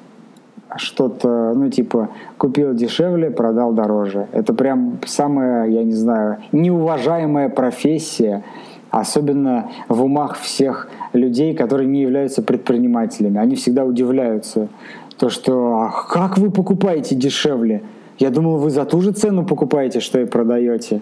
что-то, 0.77 1.53
ну, 1.55 1.69
типа, 1.69 2.09
купил 2.37 2.75
дешевле, 2.75 3.31
продал 3.31 3.73
дороже. 3.73 4.27
Это 4.31 4.53
прям 4.53 4.99
самая, 5.05 5.67
я 5.67 5.83
не 5.83 5.93
знаю, 5.93 6.37
неуважаемая 6.51 7.49
профессия, 7.49 8.43
особенно 8.89 9.69
в 9.87 10.03
умах 10.03 10.37
всех 10.37 10.89
людей, 11.13 11.55
которые 11.55 11.87
не 11.87 12.01
являются 12.01 12.41
предпринимателями. 12.41 13.39
Они 13.39 13.55
всегда 13.55 13.85
удивляются, 13.85 14.69
то 15.17 15.29
что 15.29 15.81
а 15.81 15.91
как 16.09 16.37
вы 16.37 16.51
покупаете 16.51 17.15
дешевле? 17.15 17.83
Я 18.17 18.29
думал, 18.29 18.57
вы 18.57 18.69
за 18.69 18.85
ту 18.85 19.01
же 19.01 19.11
цену 19.11 19.45
покупаете, 19.45 19.99
что 19.99 20.19
и 20.19 20.25
продаете. 20.25 21.01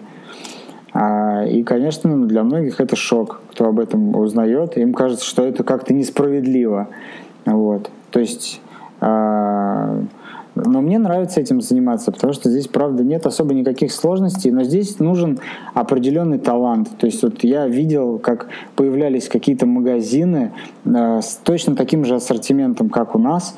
А, 0.92 1.44
и, 1.44 1.62
конечно, 1.62 2.26
для 2.26 2.42
многих 2.42 2.80
это 2.80 2.96
шок, 2.96 3.40
кто 3.50 3.66
об 3.66 3.80
этом 3.80 4.16
узнает. 4.16 4.76
Им 4.76 4.94
кажется, 4.94 5.24
что 5.24 5.44
это 5.44 5.64
как-то 5.64 5.92
несправедливо. 5.94 6.88
Вот. 7.44 7.90
То 8.10 8.20
есть 8.20 8.60
а, 9.00 10.00
но 10.64 10.80
мне 10.80 10.98
нравится 10.98 11.40
этим 11.40 11.60
заниматься, 11.60 12.12
потому 12.12 12.32
что 12.32 12.50
здесь, 12.50 12.68
правда, 12.68 13.04
нет 13.04 13.26
особо 13.26 13.54
никаких 13.54 13.92
сложностей, 13.92 14.50
но 14.50 14.62
здесь 14.64 14.98
нужен 14.98 15.38
определенный 15.74 16.38
талант. 16.38 16.88
То 16.98 17.06
есть 17.06 17.22
вот 17.22 17.44
я 17.44 17.66
видел, 17.66 18.18
как 18.18 18.48
появлялись 18.76 19.28
какие-то 19.28 19.66
магазины 19.66 20.52
э, 20.84 21.20
с 21.22 21.40
точно 21.42 21.76
таким 21.76 22.04
же 22.04 22.16
ассортиментом, 22.16 22.90
как 22.90 23.14
у 23.14 23.18
нас, 23.18 23.56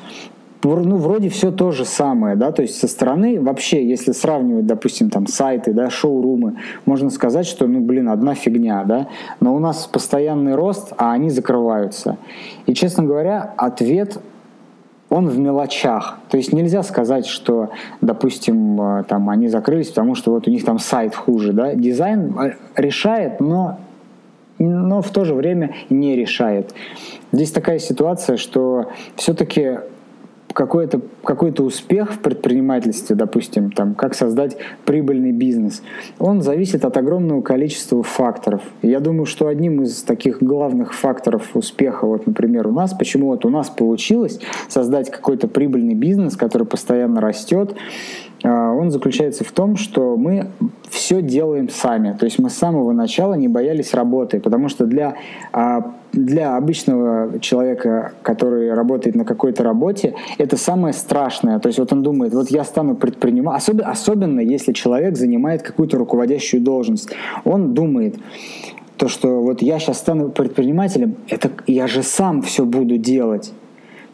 ну, 0.63 0.97
вроде 0.97 1.29
все 1.29 1.51
то 1.51 1.71
же 1.71 1.85
самое, 1.85 2.35
да, 2.35 2.51
то 2.51 2.61
есть 2.61 2.79
со 2.79 2.87
стороны 2.87 3.41
вообще, 3.41 3.87
если 3.87 4.11
сравнивать, 4.11 4.65
допустим, 4.65 5.09
там 5.09 5.27
сайты, 5.27 5.73
да, 5.73 5.89
шоурумы, 5.89 6.57
можно 6.85 7.09
сказать, 7.09 7.47
что, 7.47 7.67
ну, 7.67 7.79
блин, 7.79 8.09
одна 8.09 8.35
фигня, 8.35 8.83
да, 8.83 9.07
но 9.39 9.55
у 9.55 9.59
нас 9.59 9.87
постоянный 9.91 10.55
рост, 10.55 10.93
а 10.97 11.13
они 11.13 11.29
закрываются. 11.29 12.17
И, 12.67 12.73
честно 12.73 13.03
говоря, 13.03 13.53
ответ 13.57 14.19
он 15.11 15.27
в 15.27 15.37
мелочах. 15.37 16.19
То 16.29 16.37
есть 16.37 16.53
нельзя 16.53 16.83
сказать, 16.83 17.25
что, 17.25 17.69
допустим, 17.99 18.81
э, 18.81 19.03
там 19.03 19.29
они 19.29 19.49
закрылись, 19.49 19.89
потому 19.89 20.15
что 20.15 20.31
вот 20.31 20.47
у 20.47 20.51
них 20.51 20.63
там 20.63 20.79
сайт 20.79 21.13
хуже. 21.13 21.51
Да? 21.51 21.75
Дизайн 21.75 22.33
э, 22.39 22.53
решает, 22.77 23.41
но, 23.41 23.77
но 24.57 25.01
в 25.01 25.09
то 25.09 25.25
же 25.25 25.35
время 25.35 25.75
не 25.89 26.15
решает. 26.15 26.73
Здесь 27.33 27.51
такая 27.51 27.77
ситуация, 27.77 28.37
что 28.37 28.87
все-таки 29.17 29.79
какой-то 30.53 31.01
какой 31.23 31.53
успех 31.59 32.13
в 32.13 32.19
предпринимательстве, 32.19 33.15
допустим, 33.15 33.71
там, 33.71 33.93
как 33.93 34.15
создать 34.15 34.57
прибыльный 34.85 35.31
бизнес, 35.31 35.83
он 36.17 36.41
зависит 36.41 36.85
от 36.85 36.97
огромного 36.97 37.41
количества 37.41 38.01
факторов. 38.03 38.61
Я 38.81 38.99
думаю, 38.99 39.25
что 39.25 39.47
одним 39.47 39.83
из 39.83 40.03
таких 40.03 40.41
главных 40.41 40.93
факторов 40.93 41.55
успеха, 41.55 42.05
вот, 42.05 42.25
например, 42.25 42.67
у 42.67 42.71
нас, 42.71 42.93
почему 42.93 43.27
вот 43.27 43.45
у 43.45 43.49
нас 43.49 43.69
получилось 43.69 44.39
создать 44.67 45.11
какой-то 45.11 45.47
прибыльный 45.47 45.95
бизнес, 45.95 46.35
который 46.35 46.65
постоянно 46.65 47.21
растет, 47.21 47.75
он 48.49 48.89
заключается 48.89 49.43
в 49.43 49.51
том, 49.51 49.75
что 49.75 50.17
мы 50.17 50.47
все 50.89 51.21
делаем 51.21 51.69
сами. 51.69 52.15
То 52.19 52.25
есть 52.25 52.39
мы 52.39 52.49
с 52.49 52.53
самого 52.53 52.91
начала 52.91 53.35
не 53.35 53.47
боялись 53.47 53.93
работы, 53.93 54.39
потому 54.39 54.67
что 54.67 54.85
для, 54.85 55.15
а, 55.53 55.93
для 56.11 56.57
обычного 56.57 57.39
человека, 57.39 58.13
который 58.23 58.73
работает 58.73 59.15
на 59.15 59.25
какой-то 59.25 59.63
работе, 59.63 60.15
это 60.37 60.57
самое 60.57 60.93
страшное. 60.93 61.59
То 61.59 61.67
есть 61.67 61.79
вот 61.79 61.93
он 61.93 62.01
думает, 62.01 62.33
вот 62.33 62.49
я 62.49 62.63
стану 62.63 62.95
предпринимателем, 62.95 63.57
особенно, 63.57 63.89
особенно 63.89 64.39
если 64.39 64.73
человек 64.73 65.17
занимает 65.17 65.61
какую-то 65.61 65.97
руководящую 65.97 66.61
должность. 66.61 67.09
Он 67.45 67.73
думает, 67.73 68.15
то, 68.97 69.07
что 69.07 69.41
вот 69.41 69.61
я 69.61 69.79
сейчас 69.79 69.97
стану 69.97 70.29
предпринимателем, 70.29 71.15
это 71.27 71.49
я 71.65 71.87
же 71.87 72.03
сам 72.03 72.41
все 72.41 72.65
буду 72.65 72.97
делать. 72.97 73.51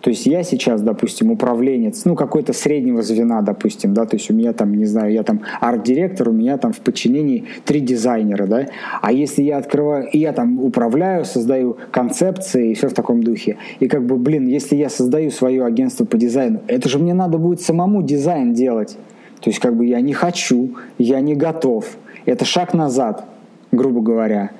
То 0.01 0.11
есть 0.11 0.25
я 0.25 0.43
сейчас, 0.43 0.81
допустим, 0.81 1.31
управленец, 1.31 2.05
ну, 2.05 2.15
какой-то 2.15 2.53
среднего 2.53 3.01
звена, 3.01 3.41
допустим, 3.41 3.93
да, 3.93 4.05
то 4.05 4.15
есть 4.15 4.29
у 4.29 4.33
меня 4.33 4.53
там, 4.53 4.73
не 4.73 4.85
знаю, 4.85 5.11
я 5.11 5.23
там 5.23 5.41
арт-директор, 5.59 6.29
у 6.29 6.31
меня 6.31 6.57
там 6.57 6.71
в 6.71 6.79
подчинении 6.79 7.45
три 7.65 7.79
дизайнера, 7.79 8.45
да, 8.45 8.67
а 9.01 9.11
если 9.11 9.41
я 9.41 9.57
открываю, 9.57 10.07
и 10.11 10.19
я 10.19 10.33
там 10.33 10.59
управляю, 10.63 11.25
создаю 11.25 11.77
концепции 11.91 12.71
и 12.71 12.73
все 12.75 12.89
в 12.89 12.93
таком 12.93 13.23
духе, 13.23 13.57
и 13.79 13.87
как 13.87 14.05
бы, 14.05 14.17
блин, 14.17 14.47
если 14.47 14.75
я 14.75 14.89
создаю 14.89 15.31
свое 15.31 15.65
агентство 15.65 16.05
по 16.05 16.17
дизайну, 16.17 16.61
это 16.67 16.89
же 16.89 16.99
мне 16.99 17.13
надо 17.13 17.37
будет 17.37 17.61
самому 17.61 18.03
дизайн 18.03 18.53
делать. 18.53 18.97
То 19.41 19.49
есть 19.49 19.59
как 19.59 19.75
бы 19.75 19.85
я 19.85 20.01
не 20.01 20.13
хочу, 20.13 20.75
я 20.97 21.19
не 21.21 21.35
готов. 21.35 21.85
Это 22.25 22.43
шаг 22.45 22.73
назад, 22.73 23.25
грубо 23.71 24.01
говоря. 24.01 24.51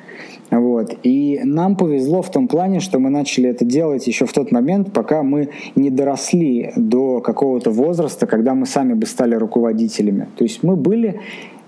Вот. 0.50 0.96
И 1.04 1.42
нам 1.44 1.76
повезло 1.76 2.22
в 2.22 2.32
том 2.32 2.48
плане, 2.48 2.80
что 2.80 3.00
мы 3.00 3.10
начали 3.10 3.50
это 3.50 3.66
делать 3.66 4.08
еще 4.08 4.26
в 4.26 4.34
тот 4.34 4.52
момент, 4.52 4.94
пока 4.94 5.24
мы 5.24 5.50
не 5.76 5.90
доросли 5.90 6.72
до 6.76 7.20
какого-то 7.20 7.72
возраста, 7.72 8.28
когда 8.28 8.54
мы 8.54 8.66
сами 8.66 8.94
бы 8.94 9.06
стали 9.06 9.36
руководителями. 9.36 10.28
То 10.38 10.44
есть 10.44 10.64
мы 10.64 10.76
были 10.76 11.20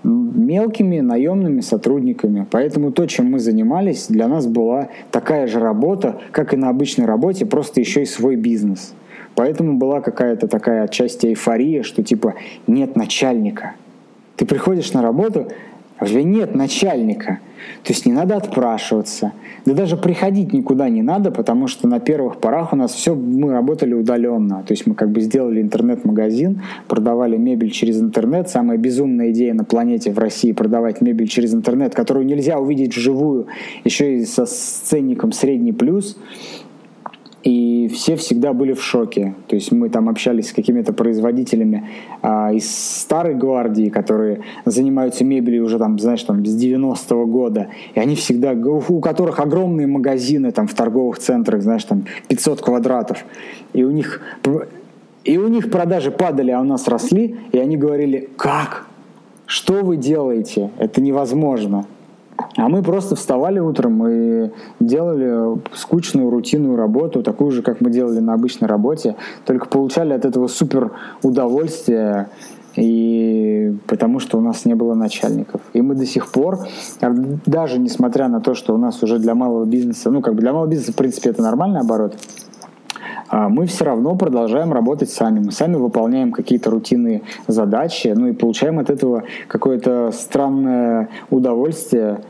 мелкими 0.02 1.00
наемными 1.00 1.60
сотрудниками. 1.60 2.46
Поэтому 2.50 2.90
то, 2.90 3.06
чем 3.06 3.30
мы 3.30 3.38
занимались, 3.38 4.06
для 4.08 4.28
нас 4.28 4.46
была 4.46 4.88
такая 5.10 5.46
же 5.46 5.60
работа, 5.60 6.18
как 6.30 6.54
и 6.54 6.56
на 6.56 6.70
обычной 6.70 7.04
работе, 7.04 7.44
просто 7.44 7.80
еще 7.80 8.02
и 8.02 8.06
свой 8.06 8.36
бизнес. 8.36 8.94
Поэтому 9.34 9.76
была 9.76 10.00
какая-то 10.00 10.48
такая 10.48 10.84
отчасти 10.84 11.26
эйфория, 11.26 11.82
что 11.82 12.02
типа 12.02 12.34
нет 12.66 12.96
начальника. 12.96 13.74
Ты 14.36 14.46
приходишь 14.46 14.92
на 14.92 15.02
работу, 15.02 15.48
у 16.00 16.06
тебя 16.06 16.22
нет 16.22 16.54
начальника. 16.54 17.40
То 17.84 17.92
есть 17.92 18.06
не 18.06 18.12
надо 18.12 18.36
отпрашиваться. 18.36 19.32
Да 19.66 19.74
даже 19.74 19.96
приходить 19.96 20.52
никуда 20.52 20.88
не 20.88 21.02
надо, 21.02 21.30
потому 21.30 21.66
что 21.66 21.86
на 21.88 22.00
первых 22.00 22.38
порах 22.38 22.72
у 22.72 22.76
нас 22.76 22.92
все, 22.92 23.14
мы 23.14 23.52
работали 23.52 23.92
удаленно. 23.92 24.62
То 24.66 24.72
есть 24.72 24.86
мы 24.86 24.94
как 24.94 25.10
бы 25.10 25.20
сделали 25.20 25.60
интернет-магазин, 25.60 26.62
продавали 26.88 27.36
мебель 27.36 27.70
через 27.70 28.00
интернет. 28.00 28.48
Самая 28.48 28.78
безумная 28.78 29.30
идея 29.30 29.52
на 29.54 29.64
планете 29.64 30.10
в 30.12 30.18
России 30.18 30.52
продавать 30.52 31.00
мебель 31.00 31.28
через 31.28 31.54
интернет, 31.54 31.94
которую 31.94 32.24
нельзя 32.24 32.58
увидеть 32.58 32.96
вживую, 32.96 33.46
еще 33.84 34.16
и 34.16 34.24
со 34.24 34.46
сценником 34.46 35.32
средний 35.32 35.72
плюс 35.72 36.16
и 37.42 37.88
все 37.88 38.16
всегда 38.16 38.52
были 38.52 38.72
в 38.74 38.82
шоке. 38.82 39.34
То 39.48 39.56
есть 39.56 39.72
мы 39.72 39.88
там 39.88 40.08
общались 40.08 40.50
с 40.50 40.52
какими-то 40.52 40.92
производителями 40.92 41.88
а, 42.22 42.52
из 42.52 42.70
старой 42.70 43.34
гвардии, 43.34 43.88
которые 43.88 44.42
занимаются 44.64 45.24
мебелью 45.24 45.64
уже 45.64 45.78
там, 45.78 45.98
знаешь, 45.98 46.22
там 46.22 46.44
с 46.44 46.62
90-го 46.62 47.26
года, 47.26 47.68
и 47.94 48.00
они 48.00 48.14
всегда, 48.14 48.52
у 48.52 49.00
которых 49.00 49.40
огромные 49.40 49.86
магазины 49.86 50.52
там 50.52 50.66
в 50.66 50.74
торговых 50.74 51.18
центрах, 51.18 51.62
знаешь, 51.62 51.84
там 51.84 52.04
500 52.28 52.60
квадратов, 52.60 53.24
и 53.72 53.84
у 53.84 53.90
них 53.90 54.20
и 55.24 55.36
у 55.36 55.48
них 55.48 55.70
продажи 55.70 56.10
падали, 56.10 56.50
а 56.50 56.60
у 56.60 56.64
нас 56.64 56.88
росли, 56.88 57.36
и 57.52 57.58
они 57.58 57.76
говорили, 57.76 58.30
как? 58.36 58.86
Что 59.44 59.82
вы 59.82 59.96
делаете? 59.96 60.70
Это 60.78 61.00
невозможно. 61.00 61.86
А 62.56 62.68
мы 62.68 62.82
просто 62.82 63.16
вставали 63.16 63.58
утром 63.58 64.06
и 64.06 64.50
делали 64.80 65.60
скучную 65.74 66.30
рутинную 66.30 66.76
работу, 66.76 67.22
такую 67.22 67.50
же, 67.50 67.62
как 67.62 67.80
мы 67.80 67.90
делали 67.90 68.20
на 68.20 68.34
обычной 68.34 68.68
работе, 68.68 69.16
только 69.44 69.68
получали 69.68 70.12
от 70.12 70.24
этого 70.24 70.46
супер 70.46 70.92
удовольствие, 71.22 72.28
и 72.76 73.76
потому 73.86 74.20
что 74.20 74.38
у 74.38 74.40
нас 74.40 74.64
не 74.64 74.74
было 74.74 74.94
начальников. 74.94 75.60
И 75.72 75.82
мы 75.82 75.94
до 75.94 76.06
сих 76.06 76.30
пор, 76.30 76.60
даже 77.46 77.78
несмотря 77.78 78.28
на 78.28 78.40
то, 78.40 78.54
что 78.54 78.74
у 78.74 78.78
нас 78.78 79.02
уже 79.02 79.18
для 79.18 79.34
малого 79.34 79.64
бизнеса, 79.64 80.10
ну 80.10 80.20
как 80.20 80.34
бы 80.34 80.40
для 80.40 80.52
малого 80.52 80.68
бизнеса 80.68 80.92
в 80.92 80.96
принципе 80.96 81.30
это 81.30 81.42
нормальный 81.42 81.80
оборот, 81.80 82.16
а 83.30 83.48
мы 83.48 83.66
все 83.66 83.84
равно 83.84 84.16
продолжаем 84.16 84.72
работать 84.72 85.08
сами. 85.08 85.38
Мы 85.38 85.52
сами 85.52 85.76
выполняем 85.76 86.32
какие-то 86.32 86.70
рутинные 86.70 87.22
задачи, 87.46 88.08
ну 88.08 88.26
и 88.26 88.32
получаем 88.32 88.80
от 88.80 88.90
этого 88.90 89.22
какое-то 89.46 90.10
странное 90.12 91.08
удовольствие. 91.30 92.22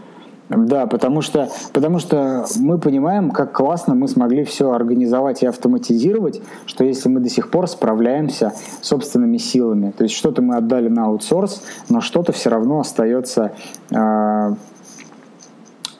Да, 0.51 0.86
потому 0.86 1.22
что, 1.22 1.48
потому 1.72 2.01
что 2.01 2.44
мы 2.59 2.78
понимаем, 2.78 3.30
как 3.30 3.53
классно 3.53 3.94
мы 3.94 4.09
смогли 4.09 4.42
все 4.42 4.72
организовать 4.72 5.44
и 5.44 5.46
автоматизировать, 5.46 6.42
что 6.66 6.82
если 6.82 7.09
мы 7.09 7.20
до 7.20 7.28
сих 7.28 7.53
пор 7.53 7.68
справляемся 7.68 8.53
собственными 8.80 9.36
силами, 9.36 9.92
то 9.96 10.03
есть 10.03 10.16
что-то 10.16 10.42
мы 10.42 10.57
отдали 10.57 10.88
на 10.88 11.05
аутсорс, 11.05 11.62
но 11.88 12.01
что-то 12.01 12.32
все 12.32 12.51
равно 12.51 12.80
остается 12.80 13.53
э, 13.90 14.55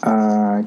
э, 0.03 0.64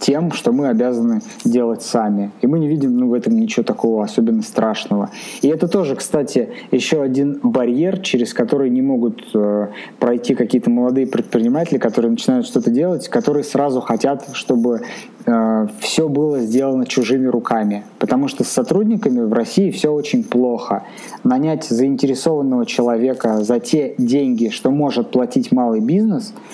тем, 0.00 0.32
что 0.32 0.52
мы 0.52 0.68
обязаны 0.68 1.20
делать 1.44 1.82
сами. 1.82 2.32
И 2.40 2.46
мы 2.46 2.58
не 2.58 2.68
видим 2.68 2.96
ну, 2.96 3.08
в 3.08 3.14
этом 3.14 3.38
ничего 3.38 3.62
такого 3.62 4.02
особенно 4.02 4.42
страшного. 4.42 5.10
И 5.42 5.48
это 5.48 5.68
тоже, 5.68 5.94
кстати, 5.94 6.48
еще 6.70 7.02
один 7.02 7.38
барьер, 7.42 7.98
через 8.00 8.34
который 8.34 8.70
не 8.70 8.82
могут 8.82 9.22
э, 9.34 9.68
пройти 9.98 10.34
какие-то 10.34 10.70
молодые 10.70 11.06
предприниматели, 11.06 11.78
которые 11.78 12.10
начинают 12.10 12.46
что-то 12.46 12.70
делать, 12.70 13.08
которые 13.08 13.44
сразу 13.44 13.80
хотят, 13.80 14.28
чтобы 14.32 14.80
э, 15.26 15.66
все 15.80 16.08
было 16.08 16.40
сделано 16.40 16.86
чужими 16.86 17.26
руками. 17.26 17.84
Потому 17.98 18.28
что 18.28 18.42
с 18.42 18.48
сотрудниками 18.48 19.20
в 19.20 19.32
России 19.32 19.70
все 19.70 19.92
очень 19.92 20.24
плохо. 20.24 20.84
Нанять 21.24 21.64
заинтересованного 21.64 22.64
человека 22.64 23.44
за 23.44 23.60
те 23.60 23.94
деньги, 23.98 24.48
что 24.48 24.70
может 24.70 25.10
платить 25.10 25.52
малый 25.52 25.80
бизнес– 25.80 26.32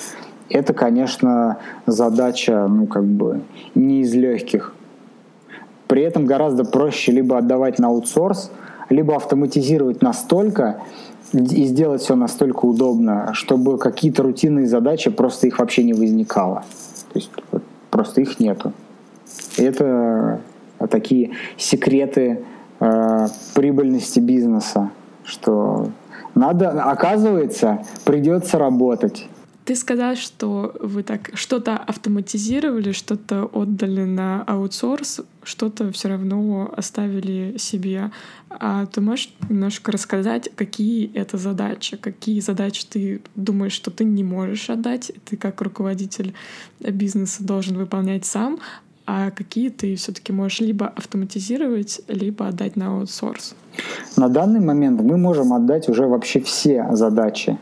это, 0.49 0.75
конечно, 0.75 1.59
задача, 1.87 2.67
ну, 2.69 2.87
как 2.87 3.05
бы, 3.05 3.43
не 3.75 4.03
из 4.03 4.15
легких. 4.15 4.75
При 5.87 6.03
этом 6.03 6.27
гораздо 6.27 6.65
проще 6.65 7.13
либо 7.13 7.39
отдавать 7.39 7.79
на 7.79 7.89
аутсорс, 7.89 8.51
либо 8.89 9.17
автоматизировать 9.17 10.03
настолько 10.03 10.81
и 11.33 11.65
сделать 11.65 12.03
все 12.03 12.15
настолько 12.15 12.67
удобно, 12.67 13.31
чтобы 13.33 13.79
какие-то 13.79 14.23
рутинные 14.23 14.67
задачи 14.67 15.11
просто 15.11 15.47
их 15.49 15.59
вообще 15.59 15.83
не 15.83 15.93
возникало. 15.93 16.65
То 17.13 17.19
есть 17.19 17.31
просто 17.91 18.21
их 18.21 18.39
нету. 18.41 18.73
Это 19.57 20.41
такие 20.91 21.33
секреты 21.57 22.45
э, 22.81 23.27
прибыльности 23.55 24.21
бизнеса, 24.21 24.91
что 25.25 25.89
надо, 26.35 26.71
оказывается, 26.71 27.83
придется 28.05 28.59
работать. 28.59 29.27
Ты 29.67 29.75
сказал, 29.75 30.15
что 30.15 30.77
вы 30.79 31.03
так 31.03 31.31
что-то 31.35 31.77
автоматизировали, 31.77 32.93
что-то 32.93 33.51
отдали 33.53 34.05
на 34.05 34.45
аутсорс, 34.45 35.23
что-то 35.43 35.91
все 35.91 36.09
равно 36.09 36.73
оставили 36.77 37.57
себе. 37.59 38.13
А 38.49 38.87
ты 38.87 39.01
можешь 39.01 39.35
немножко 39.49 39.91
рассказать, 39.91 40.49
какие 40.55 41.13
это 41.15 41.37
задачи, 41.37 41.97
какие 41.97 42.39
задачи 42.39 42.87
ты 42.89 43.21
думаешь, 43.35 43.73
что 43.73 43.91
ты 43.91 44.05
не 44.05 44.23
можешь 44.23 44.71
отдать, 44.71 45.11
ты 45.25 45.37
как 45.37 45.61
руководитель 45.61 46.33
бизнеса 46.79 47.43
должен 47.43 47.77
выполнять 47.77 48.25
сам, 48.25 48.61
а 49.05 49.33
какие 49.33 49.71
ты 49.71 49.97
все-таки 49.97 50.33
можешь 50.33 50.61
либо 50.61 50.87
автоматизировать, 50.87 52.03
либо 52.07 52.47
отдать 52.47 52.77
на 52.77 52.99
аутсорс? 52.99 53.57
На 54.17 54.29
данный 54.29 54.61
момент 54.61 55.01
мы 55.01 55.17
можем 55.17 55.53
отдать 55.53 55.89
уже 55.89 56.07
вообще 56.07 56.41
все 56.41 56.87
задачи. 56.93 57.59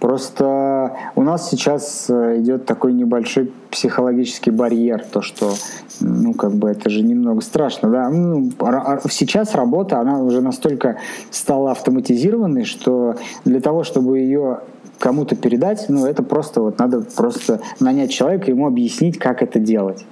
Просто 0.00 0.92
у 1.14 1.22
нас 1.22 1.48
сейчас 1.48 2.06
э, 2.10 2.40
идет 2.40 2.66
такой 2.66 2.92
небольшой 2.92 3.50
психологический 3.70 4.50
барьер, 4.50 5.04
то 5.04 5.22
что, 5.22 5.52
ну, 6.00 6.34
как 6.34 6.52
бы 6.52 6.68
это 6.68 6.90
же 6.90 7.02
немного 7.02 7.40
страшно, 7.40 7.90
да. 7.90 8.10
Ну, 8.10 8.50
сейчас 9.10 9.54
работа, 9.54 9.98
она 9.98 10.20
уже 10.20 10.42
настолько 10.42 10.98
стала 11.30 11.70
автоматизированной, 11.70 12.64
что 12.64 13.16
для 13.44 13.60
того, 13.60 13.84
чтобы 13.84 14.18
ее 14.18 14.60
кому-то 14.98 15.34
передать, 15.34 15.86
ну, 15.88 16.04
это 16.04 16.22
просто 16.22 16.60
вот 16.60 16.78
надо 16.78 17.00
просто 17.00 17.60
нанять 17.80 18.10
человека, 18.10 18.50
ему 18.50 18.66
объяснить, 18.66 19.18
как 19.18 19.42
это 19.42 19.58
делать. 19.58 20.04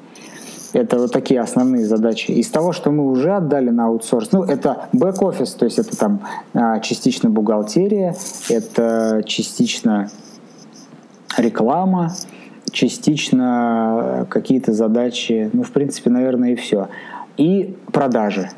Это 0.74 0.98
вот 0.98 1.12
такие 1.12 1.40
основные 1.40 1.86
задачи. 1.86 2.32
Из 2.32 2.48
того, 2.48 2.72
что 2.72 2.90
мы 2.90 3.08
уже 3.08 3.32
отдали 3.32 3.70
на 3.70 3.86
аутсорс, 3.86 4.32
ну, 4.32 4.42
это 4.42 4.88
бэк-офис, 4.92 5.52
то 5.52 5.64
есть 5.66 5.78
это 5.78 5.96
там 5.96 6.20
а, 6.52 6.80
частично 6.80 7.30
бухгалтерия, 7.30 8.16
это 8.48 9.22
частично 9.24 10.10
реклама, 11.38 12.12
частично 12.72 14.26
какие-то 14.28 14.72
задачи, 14.72 15.48
ну, 15.52 15.62
в 15.62 15.70
принципе, 15.70 16.10
наверное, 16.10 16.50
и 16.50 16.56
все. 16.56 16.88
И 17.36 17.76
продажи. 17.92 18.50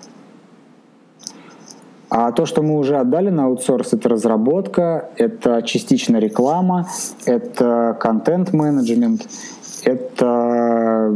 А 2.09 2.33
то, 2.33 2.47
что 2.47 2.63
мы 2.63 2.79
уже 2.79 2.97
отдали 2.97 3.29
на 3.29 3.45
аутсорс, 3.45 3.93
это 3.93 4.09
разработка, 4.09 5.11
это 5.19 5.61
частично 5.61 6.17
реклама, 6.17 6.89
это 7.27 7.95
контент-менеджмент, 8.01 9.29
это 9.85 11.15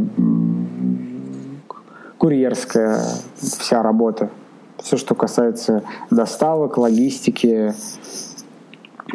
курьерская 2.21 3.03
вся 3.35 3.81
работа. 3.81 4.29
Все, 4.77 4.95
что 4.97 5.15
касается 5.15 5.81
доставок, 6.11 6.77
логистики, 6.77 7.73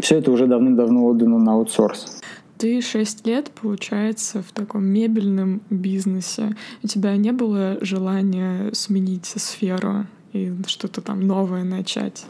все 0.00 0.18
это 0.18 0.32
уже 0.32 0.48
давным-давно 0.48 1.04
отдано 1.07 1.38
на 1.38 1.52
аутсорс. 1.52 2.20
Ты 2.59 2.80
шесть 2.80 3.24
лет, 3.24 3.52
получается, 3.52 4.42
в 4.42 4.50
таком 4.50 4.84
мебельном 4.84 5.61
бизнесе. 5.70 6.57
У 6.82 6.88
тебя 6.88 7.16
не 7.16 7.30
было 7.30 7.78
желания 7.80 8.72
сменить 8.72 9.26
сферу 9.26 10.07
и 10.32 10.52
что-то 10.66 11.00
там 11.00 11.20
новое 11.20 11.62
начать? 11.62 12.24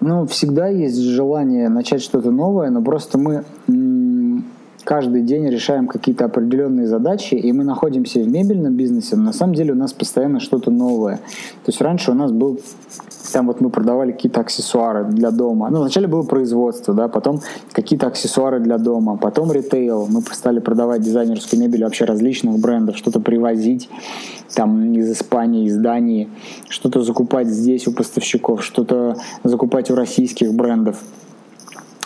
Ну, 0.00 0.26
всегда 0.26 0.66
есть 0.66 0.98
желание 0.98 1.68
начать 1.68 2.00
что-то 2.00 2.30
новое, 2.30 2.70
но 2.70 2.80
просто 2.80 3.18
мы 3.18 3.44
каждый 4.84 5.22
день 5.22 5.48
решаем 5.48 5.86
какие-то 5.86 6.24
определенные 6.24 6.86
задачи, 6.86 7.34
и 7.34 7.52
мы 7.52 7.64
находимся 7.64 8.20
в 8.20 8.28
мебельном 8.28 8.74
бизнесе, 8.74 9.16
но 9.16 9.24
на 9.24 9.32
самом 9.32 9.54
деле 9.54 9.72
у 9.72 9.76
нас 9.76 9.92
постоянно 9.92 10.40
что-то 10.40 10.70
новое. 10.70 11.16
То 11.16 11.68
есть 11.68 11.80
раньше 11.80 12.10
у 12.10 12.14
нас 12.14 12.32
был 12.32 12.60
там 13.32 13.46
вот 13.46 13.60
мы 13.60 13.70
продавали 13.70 14.12
какие-то 14.12 14.40
аксессуары 14.40 15.04
для 15.04 15.30
дома. 15.30 15.70
Ну, 15.70 15.80
вначале 15.80 16.06
было 16.06 16.22
производство, 16.22 16.92
да, 16.92 17.08
потом 17.08 17.40
какие-то 17.72 18.08
аксессуары 18.08 18.60
для 18.60 18.78
дома, 18.78 19.16
потом 19.16 19.50
ритейл. 19.52 20.06
Мы 20.06 20.20
стали 20.20 20.58
продавать 20.58 21.00
дизайнерскую 21.00 21.60
мебель 21.60 21.84
вообще 21.84 22.04
различных 22.04 22.58
брендов, 22.58 22.96
что-то 22.96 23.20
привозить 23.20 23.88
там 24.54 24.92
из 24.92 25.10
Испании, 25.10 25.66
из 25.66 25.76
Дании, 25.76 26.28
что-то 26.68 27.02
закупать 27.02 27.48
здесь 27.48 27.86
у 27.86 27.92
поставщиков, 27.92 28.62
что-то 28.62 29.16
закупать 29.44 29.90
у 29.90 29.94
российских 29.94 30.52
брендов. 30.52 30.98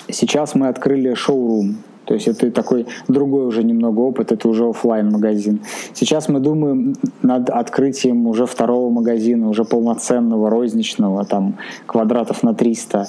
Сейчас 0.09 0.55
мы 0.55 0.69
открыли 0.69 1.15
шоурум, 1.15 1.79
то 2.07 2.15
есть 2.15 2.29
это 2.29 2.51
такой 2.51 2.87
другой 3.09 3.47
уже 3.47 3.65
немного 3.65 4.01
опыт, 4.01 4.33
это 4.33 4.49
уже 4.49 4.69
офлайн 4.69 5.11
магазин. 5.11 5.61
Сейчас 5.93 6.29
мы 6.29 6.41
думаем 6.41 6.95
над 7.23 7.51
открытием 7.51 8.27
уже 8.27 8.47
второго 8.47 8.91
магазина, 8.91 9.49
уже 9.49 9.65
полноценного, 9.65 10.49
розничного, 10.49 11.25
там 11.25 11.57
квадратов 11.87 12.43
на 12.43 12.55
300. 12.55 13.09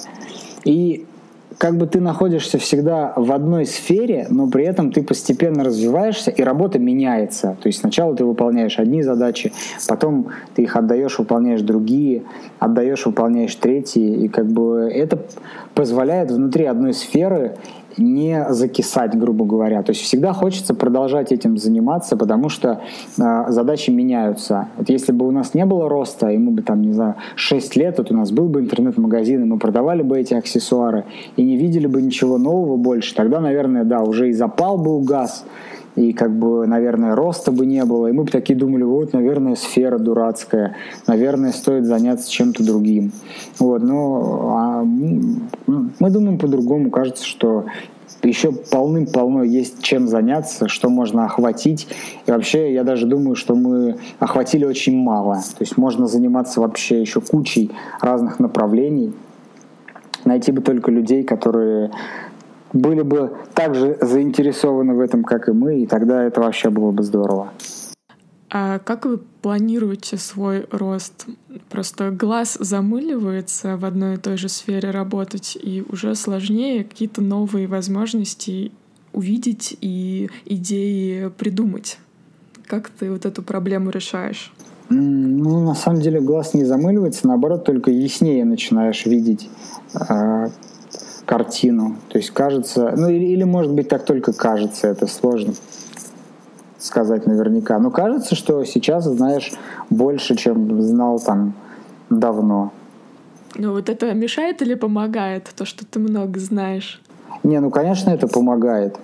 И 0.64 1.06
как 1.58 1.76
бы 1.76 1.86
ты 1.86 2.00
находишься 2.00 2.58
всегда 2.58 3.12
в 3.16 3.32
одной 3.32 3.66
сфере, 3.66 4.26
но 4.30 4.48
при 4.48 4.64
этом 4.64 4.92
ты 4.92 5.02
постепенно 5.02 5.64
развиваешься, 5.64 6.30
и 6.30 6.42
работа 6.42 6.78
меняется. 6.78 7.56
То 7.60 7.66
есть 7.68 7.80
сначала 7.80 8.14
ты 8.14 8.24
выполняешь 8.24 8.78
одни 8.78 9.02
задачи, 9.02 9.52
потом 9.88 10.28
ты 10.54 10.62
их 10.62 10.76
отдаешь, 10.76 11.18
выполняешь 11.18 11.62
другие, 11.62 12.22
отдаешь, 12.58 13.06
выполняешь 13.06 13.54
третьи, 13.56 14.24
и 14.24 14.28
как 14.28 14.46
бы 14.46 14.90
это 14.92 15.18
позволяет 15.74 16.30
внутри 16.30 16.64
одной 16.64 16.94
сферы 16.94 17.56
не 17.96 18.46
закисать, 18.50 19.18
грубо 19.18 19.44
говоря. 19.44 19.82
То 19.82 19.90
есть 19.90 20.02
всегда 20.02 20.32
хочется 20.32 20.74
продолжать 20.74 21.32
этим 21.32 21.56
заниматься, 21.58 22.16
потому 22.16 22.48
что 22.48 22.80
э, 23.18 23.44
задачи 23.48 23.90
меняются. 23.90 24.68
Вот 24.76 24.88
если 24.88 25.12
бы 25.12 25.26
у 25.26 25.30
нас 25.30 25.54
не 25.54 25.64
было 25.64 25.88
роста, 25.88 26.26
мы 26.26 26.52
бы 26.52 26.62
там, 26.62 26.82
не 26.82 26.92
знаю, 26.92 27.14
6 27.36 27.76
лет, 27.76 27.98
вот 27.98 28.10
у 28.10 28.14
нас 28.14 28.30
был 28.30 28.48
бы 28.48 28.60
интернет-магазин, 28.60 29.42
и 29.42 29.44
мы 29.44 29.58
продавали 29.58 30.02
бы 30.02 30.18
эти 30.18 30.34
аксессуары, 30.34 31.04
и 31.36 31.42
не 31.42 31.56
видели 31.56 31.86
бы 31.86 32.02
ничего 32.02 32.38
нового 32.38 32.76
больше, 32.76 33.14
тогда, 33.14 33.40
наверное, 33.40 33.84
да, 33.84 34.02
уже 34.02 34.28
и 34.28 34.32
запал 34.32 34.78
бы 34.78 34.94
угас, 34.94 35.44
и 35.98 36.12
как 36.12 36.30
бы, 36.38 36.66
наверное, 36.66 37.16
роста 37.16 37.50
бы 37.50 37.66
не 37.66 37.84
было, 37.84 38.06
и 38.06 38.12
мы 38.12 38.24
бы 38.24 38.30
такие 38.30 38.56
думали, 38.56 38.84
вот, 38.84 39.12
наверное, 39.12 39.56
сфера 39.56 39.98
дурацкая, 39.98 40.76
наверное, 41.08 41.52
стоит 41.52 41.86
заняться 41.86 42.30
чем-то 42.30 42.64
другим. 42.64 43.10
Вот, 43.58 43.82
но 43.82 44.54
а, 44.56 44.84
мы 44.84 46.10
думаем 46.10 46.38
по-другому, 46.38 46.90
кажется, 46.90 47.24
что 47.24 47.64
еще 48.22 48.52
полным-полно 48.52 49.42
есть 49.42 49.82
чем 49.82 50.06
заняться, 50.06 50.68
что 50.68 50.88
можно 50.88 51.24
охватить. 51.24 51.88
И 52.26 52.30
вообще, 52.30 52.72
я 52.72 52.84
даже 52.84 53.06
думаю, 53.06 53.34
что 53.34 53.54
мы 53.54 53.96
охватили 54.18 54.64
очень 54.64 54.96
мало. 54.96 55.36
То 55.36 55.62
есть 55.62 55.76
можно 55.76 56.06
заниматься 56.06 56.60
вообще 56.60 57.00
еще 57.00 57.20
кучей 57.20 57.70
разных 58.00 58.38
направлений. 58.40 59.12
Найти 60.24 60.50
бы 60.52 60.62
только 60.62 60.90
людей, 60.90 61.22
которые 61.22 61.92
были 62.72 63.02
бы 63.02 63.36
также 63.54 63.98
заинтересованы 64.00 64.94
в 64.94 65.00
этом, 65.00 65.24
как 65.24 65.48
и 65.48 65.52
мы, 65.52 65.80
и 65.80 65.86
тогда 65.86 66.24
это 66.24 66.40
вообще 66.40 66.70
было 66.70 66.90
бы 66.90 67.02
здорово. 67.02 67.52
А 68.50 68.78
как 68.78 69.04
вы 69.04 69.18
планируете 69.18 70.16
свой 70.16 70.66
рост? 70.70 71.26
Просто 71.68 72.10
глаз 72.10 72.56
замыливается 72.58 73.76
в 73.76 73.84
одной 73.84 74.14
и 74.14 74.18
той 74.18 74.38
же 74.38 74.48
сфере 74.48 74.90
работать, 74.90 75.56
и 75.60 75.84
уже 75.90 76.14
сложнее 76.14 76.84
какие-то 76.84 77.20
новые 77.20 77.66
возможности 77.66 78.72
увидеть 79.12 79.76
и 79.80 80.30
идеи 80.46 81.28
придумать. 81.36 81.98
Как 82.66 82.88
ты 82.88 83.10
вот 83.10 83.26
эту 83.26 83.42
проблему 83.42 83.90
решаешь? 83.90 84.52
Ну, 84.90 85.66
на 85.66 85.74
самом 85.74 86.00
деле 86.00 86.20
глаз 86.20 86.54
не 86.54 86.64
замыливается, 86.64 87.26
наоборот, 87.28 87.64
только 87.64 87.90
яснее 87.90 88.46
начинаешь 88.46 89.04
видеть 89.04 89.50
э, 89.94 90.48
картину. 91.28 91.96
То 92.08 92.16
есть 92.16 92.30
кажется, 92.30 92.94
ну 92.96 93.08
или, 93.10 93.26
или 93.26 93.44
может 93.44 93.72
быть 93.72 93.88
так 93.88 94.06
только 94.06 94.32
кажется, 94.32 94.88
это 94.88 95.06
сложно 95.06 95.52
сказать 96.78 97.26
наверняка. 97.26 97.78
Но 97.78 97.90
кажется, 97.90 98.34
что 98.34 98.64
сейчас 98.64 99.04
знаешь 99.04 99.52
больше, 99.90 100.36
чем 100.36 100.80
знал 100.80 101.20
там 101.20 101.52
давно. 102.08 102.72
Ну 103.56 103.72
вот 103.72 103.90
это 103.90 104.14
мешает 104.14 104.62
или 104.62 104.72
помогает, 104.72 105.52
то, 105.54 105.66
что 105.66 105.84
ты 105.84 105.98
много 105.98 106.40
знаешь? 106.40 107.02
Не, 107.42 107.60
ну 107.60 107.70
конечно 107.70 108.08
это 108.08 108.26
помогает, 108.26 108.96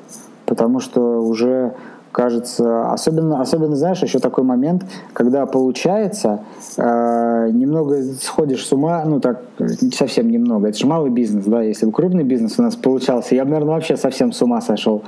потому 0.47 0.81
что 0.81 1.21
уже 1.21 1.75
кажется, 2.11 2.91
особенно, 2.91 3.43
особенно 3.43 3.77
знаешь, 3.77 4.03
еще 4.03 4.19
такой 4.19 4.45
момент, 4.45 4.85
когда 5.13 5.45
получается, 5.45 6.45
э, 6.79 6.81
немного 7.51 8.03
сходишь 8.21 8.67
с 8.67 8.73
ума, 8.73 9.05
ну 9.05 9.21
так, 9.21 9.43
совсем 9.93 10.31
немного, 10.31 10.69
это 10.69 10.79
же 10.79 10.87
малый 10.87 11.11
бизнес, 11.11 11.45
да, 11.45 11.63
если 11.63 11.87
бы 11.87 11.93
крупный 11.93 12.25
бизнес 12.25 12.59
у 12.59 12.63
нас 12.63 12.77
получался, 12.77 13.35
я 13.35 13.45
бы, 13.45 13.51
наверное, 13.51 13.75
вообще 13.75 13.97
совсем 13.97 14.33
с 14.33 14.43
ума 14.43 14.61
сошел. 14.61 15.03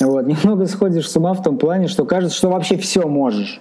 Вот, 0.00 0.26
немного 0.26 0.66
сходишь 0.66 1.08
с 1.08 1.16
ума 1.16 1.34
в 1.34 1.42
том 1.42 1.58
плане, 1.58 1.88
что 1.88 2.04
кажется, 2.04 2.36
что 2.36 2.50
вообще 2.50 2.76
все 2.76 3.06
можешь. 3.06 3.60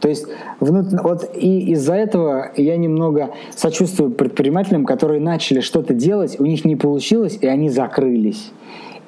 То 0.00 0.08
есть 0.08 0.26
внут... 0.58 0.86
вот 1.04 1.30
и 1.36 1.72
из-за 1.72 1.94
этого 1.94 2.50
я 2.56 2.76
немного 2.76 3.30
сочувствую 3.54 4.10
предпринимателям, 4.10 4.84
которые 4.84 5.20
начали 5.20 5.60
что-то 5.60 5.94
делать, 5.94 6.40
у 6.40 6.44
них 6.44 6.64
не 6.64 6.74
получилось, 6.74 7.38
и 7.40 7.46
они 7.46 7.70
закрылись. 7.70 8.50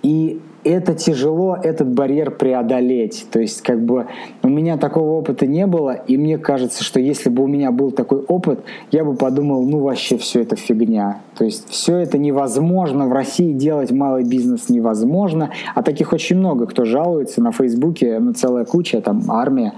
И 0.02 0.40
это 0.64 0.94
тяжело 0.94 1.56
этот 1.62 1.88
барьер 1.88 2.30
преодолеть. 2.30 3.26
То 3.30 3.40
есть 3.40 3.62
как 3.62 3.84
бы 3.84 4.06
у 4.42 4.48
меня 4.48 4.76
такого 4.76 5.10
опыта 5.18 5.46
не 5.46 5.66
было, 5.66 5.92
и 5.92 6.16
мне 6.16 6.38
кажется, 6.38 6.82
что 6.82 6.98
если 6.98 7.28
бы 7.28 7.44
у 7.44 7.46
меня 7.46 7.70
был 7.70 7.90
такой 7.90 8.20
опыт, 8.20 8.60
я 8.90 9.04
бы 9.04 9.14
подумал, 9.14 9.64
ну 9.64 9.80
вообще 9.80 10.16
все 10.18 10.40
это 10.42 10.56
фигня. 10.56 11.20
То 11.36 11.44
есть 11.44 11.68
все 11.68 11.98
это 11.98 12.18
невозможно, 12.18 13.06
в 13.06 13.12
России 13.12 13.52
делать 13.52 13.90
малый 13.90 14.24
бизнес 14.24 14.68
невозможно, 14.68 15.50
а 15.74 15.82
таких 15.82 16.12
очень 16.12 16.36
много, 16.36 16.66
кто 16.66 16.84
жалуется 16.84 17.42
на 17.42 17.52
Фейсбуке, 17.52 18.18
ну 18.18 18.32
целая 18.32 18.64
куча, 18.64 19.00
там 19.00 19.22
армия, 19.30 19.74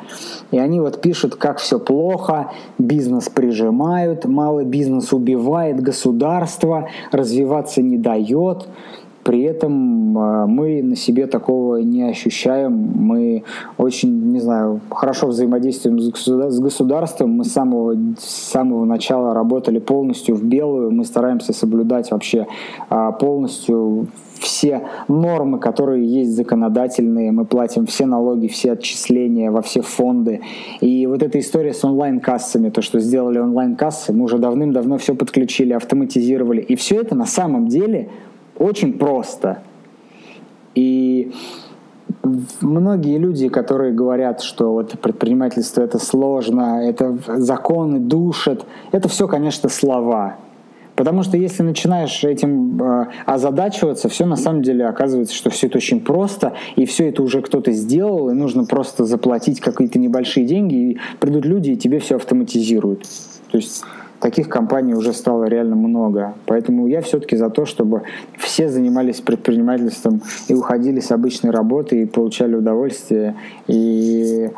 и 0.51 0.59
они 0.59 0.81
вот 0.81 1.01
пишут, 1.01 1.37
как 1.37 1.59
все 1.59 1.79
плохо, 1.79 2.53
бизнес 2.79 3.29
прижимают, 3.29 4.27
малый 4.27 4.65
бизнес 4.65 5.13
убивает 5.13 5.81
государство, 5.81 6.89
развиваться 7.11 7.83
не 7.83 7.99
дает. 7.99 8.69
При 9.27 9.43
этом 9.43 10.17
а, 10.17 10.47
мы 10.47 10.85
на 10.85 10.95
себе 10.95 11.27
такого 11.27 11.79
не 11.79 12.05
ощущаем. 12.05 12.73
Мы 12.95 13.43
очень, 13.77 14.33
не 14.33 14.39
знаю, 14.39 14.81
хорошо 14.89 15.27
взаимодействуем 15.27 15.99
с 15.99 16.61
государством. 16.61 17.33
Мы 17.33 17.45
с 17.45 17.51
самого, 17.51 17.97
с 18.21 18.53
самого 18.53 18.85
начала 18.85 19.35
работали 19.35 19.81
полностью 19.81 20.37
в 20.37 20.45
белую. 20.45 20.93
Мы 20.93 21.05
стараемся 21.05 21.53
соблюдать 21.53 22.13
вообще 22.13 22.47
а, 22.89 23.11
полностью 23.11 24.07
все 24.39 24.83
нормы, 25.09 25.59
которые 25.59 26.07
есть 26.07 26.37
законодательные, 26.37 27.33
мы 27.33 27.45
платим 27.47 27.87
все 27.87 28.07
налоги, 28.07 28.47
все 28.47 28.73
отчисления 28.73 29.51
во 29.51 29.63
все 29.63 29.81
фонды. 29.81 30.41
И 30.81 31.07
вот 31.07 31.23
эта 31.23 31.41
история 31.41 31.73
с 31.73 31.85
онлайн-кассами, 31.85 32.71
то, 32.71 32.83
что 32.83 33.01
сделали 33.01 33.39
онлайн-кассы, 33.39 34.13
мы 34.13 34.25
уже 34.25 34.39
давным-давно 34.39 34.99
все 34.99 35.15
подключили, 35.15 35.73
автоматизировали. 35.73 36.61
И 36.61 36.77
все 36.77 37.01
это 37.01 37.15
на 37.15 37.27
самом 37.27 37.69
деле 37.69 38.09
очень 38.59 38.99
просто. 38.99 39.63
И 40.75 41.33
многие 42.61 43.19
люди, 43.19 43.49
которые 43.49 43.93
говорят, 43.93 44.43
что 44.43 44.73
вот 44.73 44.99
предпринимательство 45.01 45.83
это 45.83 45.99
сложно, 45.99 46.83
это 46.85 47.17
законы 47.37 47.99
душат, 47.99 48.67
это 48.93 49.09
все, 49.09 49.29
конечно, 49.29 49.69
слова. 49.69 50.37
Потому 50.97 51.23
что 51.23 51.37
если 51.37 51.63
начинаешь 51.63 52.25
этим 52.25 52.83
э, 52.83 53.07
озадачиваться, 53.27 54.09
все 54.09 54.25
на 54.25 54.37
самом 54.37 54.63
деле 54.63 54.87
оказывается, 54.87 55.35
что 55.35 55.51
все 55.51 55.67
это 55.67 55.77
очень 55.77 56.01
просто, 56.01 56.55
и 56.75 56.87
все 56.87 57.11
это 57.11 57.23
уже 57.23 57.43
кто-то 57.43 57.71
сделал, 57.73 58.31
и 58.31 58.33
нужно 58.33 58.65
просто 58.65 59.05
заплатить 59.05 59.61
какие-то 59.61 59.99
небольшие 59.99 60.47
деньги, 60.47 60.75
и 60.75 60.99
придут 61.21 61.45
люди, 61.45 61.73
и 61.73 61.77
тебе 61.77 61.99
все 61.99 62.17
автоматизируют. 62.17 63.03
То 63.51 63.59
есть 63.59 63.85
таких 64.21 64.49
компаний 64.49 64.95
уже 64.95 65.13
стало 65.13 65.45
реально 65.45 65.77
много. 65.77 66.35
Поэтому 66.47 66.87
я 66.87 67.01
все-таки 67.01 67.37
за 67.37 67.51
то, 67.51 67.65
чтобы 67.65 68.03
все 68.39 68.69
занимались 68.69 69.21
предпринимательством 69.21 70.23
и 70.49 70.55
уходили 70.55 71.01
с 71.01 71.11
обычной 71.11 71.51
работы 71.51 72.03
и 72.03 72.07
получали 72.07 72.55
удовольствие. 72.55 73.35
И 73.67 74.51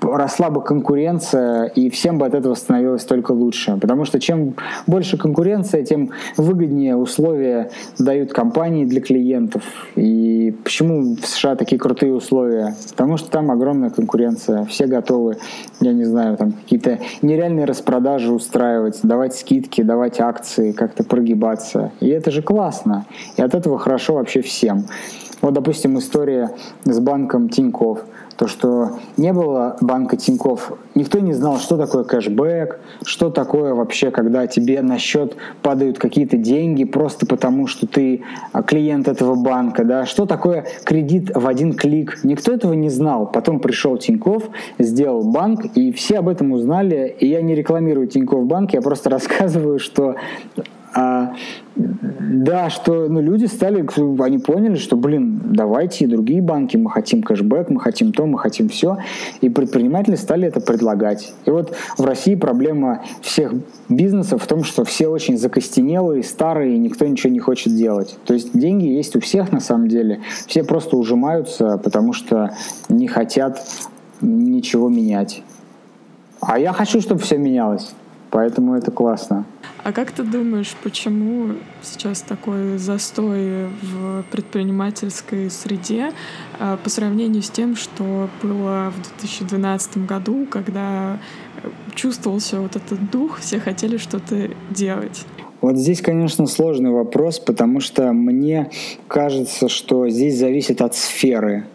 росла 0.00 0.50
бы 0.50 0.62
конкуренция, 0.62 1.66
и 1.66 1.90
всем 1.90 2.18
бы 2.18 2.26
от 2.26 2.34
этого 2.34 2.54
становилось 2.54 3.04
только 3.04 3.32
лучше. 3.32 3.76
Потому 3.80 4.04
что 4.04 4.18
чем 4.20 4.54
больше 4.86 5.16
конкуренция, 5.16 5.84
тем 5.84 6.10
выгоднее 6.36 6.96
условия 6.96 7.70
дают 7.98 8.32
компании 8.32 8.84
для 8.84 9.00
клиентов. 9.00 9.62
И 9.96 10.54
почему 10.64 11.16
в 11.16 11.26
США 11.26 11.56
такие 11.56 11.78
крутые 11.78 12.12
условия? 12.12 12.74
Потому 12.90 13.16
что 13.16 13.30
там 13.30 13.50
огромная 13.50 13.90
конкуренция. 13.90 14.64
Все 14.64 14.86
готовы, 14.86 15.36
я 15.80 15.92
не 15.92 16.04
знаю, 16.04 16.36
там 16.36 16.52
какие-то 16.52 16.98
нереальные 17.22 17.66
распродажи 17.66 18.32
устраивать, 18.32 19.00
давать 19.02 19.36
скидки, 19.36 19.82
давать 19.82 20.20
акции, 20.20 20.72
как-то 20.72 21.04
прогибаться. 21.04 21.92
И 22.00 22.08
это 22.08 22.30
же 22.30 22.42
классно. 22.42 23.06
И 23.36 23.42
от 23.42 23.54
этого 23.54 23.78
хорошо 23.78 24.14
вообще 24.14 24.42
всем. 24.42 24.84
Вот, 25.40 25.54
допустим, 25.54 25.98
история 25.98 26.50
с 26.84 27.00
банком 27.00 27.48
Тинькофф 27.48 28.04
то, 28.36 28.46
что 28.48 28.98
не 29.16 29.32
было 29.32 29.76
банка 29.80 30.16
Тиньков, 30.16 30.72
никто 30.94 31.20
не 31.20 31.32
знал, 31.32 31.58
что 31.58 31.76
такое 31.76 32.04
кэшбэк, 32.04 32.80
что 33.04 33.30
такое 33.30 33.74
вообще, 33.74 34.10
когда 34.10 34.46
тебе 34.46 34.82
на 34.82 34.98
счет 34.98 35.36
падают 35.62 35.98
какие-то 35.98 36.36
деньги 36.36 36.84
просто 36.84 37.26
потому, 37.26 37.66
что 37.66 37.86
ты 37.86 38.22
а, 38.52 38.62
клиент 38.62 39.08
этого 39.08 39.34
банка, 39.34 39.84
да, 39.84 40.06
что 40.06 40.26
такое 40.26 40.66
кредит 40.84 41.30
в 41.34 41.46
один 41.46 41.74
клик. 41.74 42.20
Никто 42.22 42.52
этого 42.52 42.72
не 42.72 42.88
знал. 42.88 43.26
Потом 43.26 43.60
пришел 43.60 43.96
Тиньков, 43.96 44.44
сделал 44.78 45.22
банк, 45.22 45.64
и 45.74 45.92
все 45.92 46.18
об 46.18 46.28
этом 46.28 46.52
узнали. 46.52 47.14
И 47.18 47.26
я 47.26 47.42
не 47.42 47.54
рекламирую 47.54 48.06
Тиньков 48.06 48.46
банк, 48.46 48.72
я 48.72 48.80
просто 48.80 49.10
рассказываю, 49.16 49.78
что 49.78 50.16
а, 50.94 51.34
да, 51.74 52.68
что 52.68 53.08
ну, 53.08 53.20
люди 53.20 53.46
стали, 53.46 53.86
они 54.22 54.38
поняли, 54.38 54.76
что, 54.76 54.96
блин, 54.96 55.40
давайте 55.44 56.04
и 56.04 56.06
другие 56.06 56.42
банки, 56.42 56.76
мы 56.76 56.90
хотим 56.90 57.22
кэшбэк, 57.22 57.70
мы 57.70 57.80
хотим 57.80 58.12
то, 58.12 58.26
мы 58.26 58.38
хотим 58.38 58.68
все. 58.68 58.98
И 59.40 59.48
предприниматели 59.48 60.16
стали 60.16 60.48
это 60.48 60.60
предлагать. 60.60 61.32
И 61.46 61.50
вот 61.50 61.74
в 61.96 62.04
России 62.04 62.34
проблема 62.34 63.02
всех 63.22 63.54
бизнесов 63.88 64.42
в 64.42 64.46
том, 64.46 64.64
что 64.64 64.84
все 64.84 65.08
очень 65.08 65.38
закостенелые, 65.38 66.22
старые, 66.22 66.74
и 66.74 66.78
никто 66.78 67.06
ничего 67.06 67.32
не 67.32 67.40
хочет 67.40 67.74
делать. 67.74 68.18
То 68.26 68.34
есть 68.34 68.56
деньги 68.56 68.86
есть 68.86 69.16
у 69.16 69.20
всех 69.20 69.50
на 69.50 69.60
самом 69.60 69.88
деле. 69.88 70.20
Все 70.46 70.64
просто 70.64 70.96
ужимаются, 70.96 71.78
потому 71.78 72.12
что 72.12 72.54
не 72.88 73.08
хотят 73.08 73.62
ничего 74.20 74.88
менять. 74.88 75.42
А 76.40 76.58
я 76.58 76.72
хочу, 76.72 77.00
чтобы 77.00 77.20
все 77.20 77.38
менялось. 77.38 77.94
Поэтому 78.32 78.74
это 78.74 78.90
классно. 78.90 79.44
А 79.84 79.92
как 79.92 80.10
ты 80.10 80.22
думаешь, 80.22 80.74
почему 80.82 81.54
сейчас 81.82 82.22
такой 82.22 82.78
застой 82.78 83.66
в 83.66 84.24
предпринимательской 84.30 85.50
среде 85.50 86.12
а, 86.58 86.78
по 86.78 86.88
сравнению 86.88 87.42
с 87.42 87.50
тем, 87.50 87.76
что 87.76 88.30
было 88.42 88.90
в 88.96 89.18
2012 89.18 90.06
году, 90.06 90.46
когда 90.50 91.18
чувствовался 91.94 92.58
вот 92.60 92.74
этот 92.74 93.10
дух, 93.10 93.38
все 93.38 93.60
хотели 93.60 93.98
что-то 93.98 94.48
делать? 94.70 95.26
Вот 95.60 95.76
здесь, 95.76 96.00
конечно, 96.00 96.46
сложный 96.46 96.90
вопрос, 96.90 97.38
потому 97.38 97.80
что 97.80 98.14
мне 98.14 98.70
кажется, 99.08 99.68
что 99.68 100.08
здесь 100.08 100.38
зависит 100.38 100.80
от 100.80 100.94
сферы. 100.94 101.66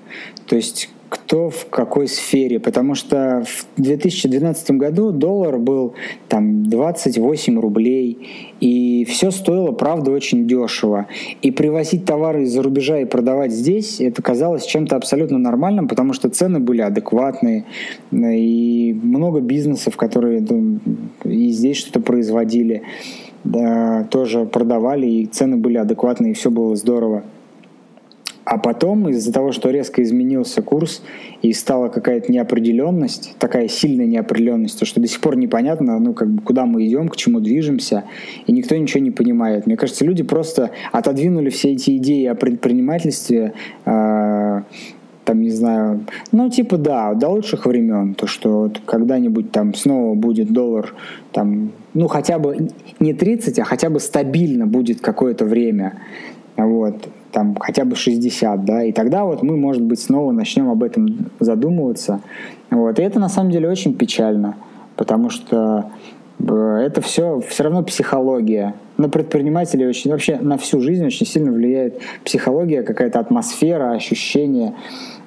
То 0.48 0.56
есть 0.56 0.90
кто 1.10 1.50
в 1.50 1.68
какой 1.70 2.08
сфере, 2.08 2.60
потому 2.60 2.96
что 2.96 3.44
в 3.46 3.82
2012 3.82 4.72
году 4.72 5.12
доллар 5.12 5.58
был 5.58 5.94
там 6.28 6.64
28 6.64 7.60
рублей, 7.60 8.56
и 8.60 9.06
все 9.06 9.32
стоило, 9.32 9.72
правда, 9.72 10.12
очень 10.12 10.48
дешево. 10.48 11.08
И 11.42 11.52
привозить 11.52 12.06
товары 12.06 12.44
из-за 12.44 12.62
рубежа 12.62 13.00
и 13.00 13.06
продавать 13.06 13.52
здесь, 13.52 14.02
это 14.02 14.22
казалось 14.22 14.66
чем-то 14.66 14.96
абсолютно 14.96 15.38
нормальным, 15.38 15.88
потому 15.88 16.14
что 16.14 16.30
цены 16.30 16.60
были 16.60 16.82
адекватные, 16.82 17.66
и 18.12 18.98
много 19.02 19.40
бизнесов, 19.40 19.96
которые 19.96 20.42
ну, 20.42 20.80
и 21.24 21.50
здесь 21.50 21.78
что-то 21.78 22.02
производили, 22.02 22.84
да, 23.44 24.06
тоже 24.12 24.46
продавали, 24.46 25.08
и 25.08 25.26
цены 25.26 25.56
были 25.58 25.78
адекватные, 25.78 26.32
и 26.32 26.36
все 26.36 26.52
было 26.52 26.76
здорово. 26.76 27.24
А 28.50 28.58
потом 28.58 29.10
из-за 29.10 29.34
того, 29.34 29.52
что 29.52 29.72
резко 29.72 30.02
изменился 30.02 30.62
курс 30.62 31.04
и 31.42 31.52
стала 31.52 31.90
какая-то 31.90 32.32
неопределенность, 32.32 33.36
такая 33.40 33.68
сильная 33.68 34.06
неопределенность, 34.06 34.80
то 34.80 34.86
что 34.86 35.02
до 35.02 35.08
сих 35.08 35.20
пор 35.20 35.36
непонятно, 35.36 36.00
ну, 36.00 36.14
как 36.14 36.30
бы, 36.30 36.42
куда 36.42 36.66
мы 36.66 36.88
идем, 36.88 37.10
к 37.10 37.18
чему 37.18 37.42
движемся, 37.42 38.06
и 38.46 38.54
никто 38.54 38.74
ничего 38.78 39.02
не 39.02 39.12
понимает. 39.12 39.66
Мне 39.66 39.76
кажется, 39.76 40.06
люди 40.06 40.24
просто 40.24 40.72
отодвинули 40.94 41.50
все 41.50 41.74
эти 41.74 41.98
идеи 41.98 42.26
о 42.28 42.36
предпринимательстве, 42.36 43.52
э, 43.84 44.62
там, 45.26 45.42
не 45.42 45.50
знаю, 45.50 46.06
ну, 46.32 46.50
типа, 46.50 46.78
да, 46.78 47.14
до 47.16 47.28
лучших 47.28 47.66
времен, 47.66 48.14
то, 48.14 48.28
что 48.28 48.60
вот 48.60 48.80
когда-нибудь 48.86 49.52
там 49.52 49.74
снова 49.74 50.16
будет 50.16 50.54
доллар, 50.54 50.94
там, 51.34 51.74
ну, 51.94 52.08
хотя 52.08 52.40
бы 52.40 52.70
не 53.02 53.14
30, 53.14 53.60
а 53.60 53.66
хотя 53.66 53.90
бы 53.90 54.00
стабильно 54.00 54.66
будет 54.66 55.02
какое-то 55.02 55.44
время. 55.44 55.96
Вот 56.56 57.10
там 57.38 57.56
хотя 57.60 57.86
бы 57.86 57.96
60, 57.96 58.66
да, 58.66 58.84
и 58.84 58.92
тогда 58.92 59.24
вот 59.24 59.44
мы, 59.44 59.58
может 59.58 59.84
быть, 59.84 60.00
снова 60.00 60.32
начнем 60.32 60.72
об 60.72 60.82
этом 60.82 61.30
задумываться. 61.40 62.22
Вот. 62.72 62.98
И 62.98 63.04
это 63.04 63.20
на 63.20 63.30
самом 63.30 63.52
деле 63.52 63.70
очень 63.70 63.94
печально, 63.94 64.56
потому 64.96 65.30
что 65.30 65.92
э, 66.40 66.84
это 66.84 67.02
все 67.02 67.40
все 67.48 67.64
равно 67.64 67.84
психология. 67.84 68.74
На 68.98 69.08
предпринимателей 69.08 69.86
очень, 69.86 70.10
вообще 70.10 70.40
на 70.40 70.58
всю 70.58 70.82
жизнь 70.82 71.06
очень 71.06 71.28
сильно 71.28 71.52
влияет 71.52 72.00
психология, 72.26 72.82
какая-то 72.82 73.20
атмосфера, 73.20 73.92
ощущение. 73.92 74.74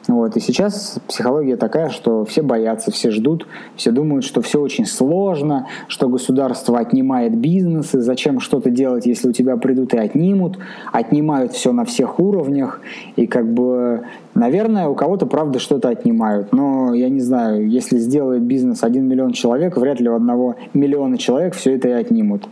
Вот. 0.08 0.36
И 0.36 0.40
сейчас 0.40 0.98
психология 1.06 1.56
такая, 1.56 1.90
что 1.90 2.24
все 2.24 2.42
боятся, 2.42 2.90
все 2.90 3.10
ждут, 3.10 3.46
все 3.76 3.90
думают, 3.90 4.24
что 4.24 4.40
все 4.40 4.60
очень 4.60 4.86
сложно, 4.86 5.66
что 5.88 6.08
государство 6.08 6.78
отнимает 6.78 7.36
бизнесы, 7.36 8.00
зачем 8.00 8.40
что-то 8.40 8.70
делать, 8.70 9.06
если 9.06 9.28
у 9.28 9.32
тебя 9.32 9.56
придут 9.56 9.94
и 9.94 9.98
отнимут, 9.98 10.58
отнимают 10.92 11.52
все 11.52 11.72
на 11.72 11.84
всех 11.84 12.18
уровнях, 12.18 12.80
и 13.16 13.26
как 13.26 13.46
бы, 13.52 14.02
наверное, 14.34 14.88
у 14.88 14.94
кого-то, 14.94 15.26
правда, 15.26 15.58
что-то 15.58 15.88
отнимают, 15.88 16.52
но 16.52 16.94
я 16.94 17.08
не 17.08 17.20
знаю, 17.20 17.68
если 17.68 17.98
сделает 17.98 18.42
бизнес 18.42 18.82
1 18.82 19.06
миллион 19.06 19.32
человек, 19.32 19.76
вряд 19.76 20.00
ли 20.00 20.08
у 20.08 20.14
одного 20.14 20.56
миллиона 20.72 21.18
человек 21.18 21.54
все 21.54 21.76
это 21.76 21.88
и 21.88 21.92
отнимут. 21.92 22.48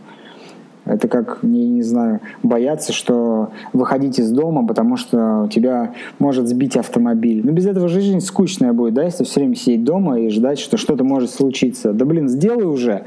Это 0.89 1.07
как, 1.07 1.43
не, 1.43 1.67
не 1.67 1.83
знаю, 1.83 2.19
бояться, 2.41 2.93
что 2.93 3.51
выходить 3.73 4.19
из 4.19 4.31
дома, 4.31 4.65
потому 4.65 4.97
что 4.97 5.47
тебя 5.51 5.93
может 6.17 6.47
сбить 6.47 6.75
автомобиль. 6.75 7.41
Но 7.43 7.51
без 7.51 7.67
этого 7.67 7.87
жизнь 7.87 8.19
скучная 8.21 8.73
будет, 8.73 8.95
да, 8.95 9.03
если 9.03 9.23
все 9.23 9.41
время 9.41 9.55
сидеть 9.55 9.83
дома 9.83 10.19
и 10.19 10.29
ждать, 10.29 10.57
что 10.57 10.77
что-то 10.77 11.03
может 11.03 11.29
случиться. 11.29 11.93
Да 11.93 12.05
блин, 12.05 12.27
сделай 12.27 12.65
уже. 12.65 13.03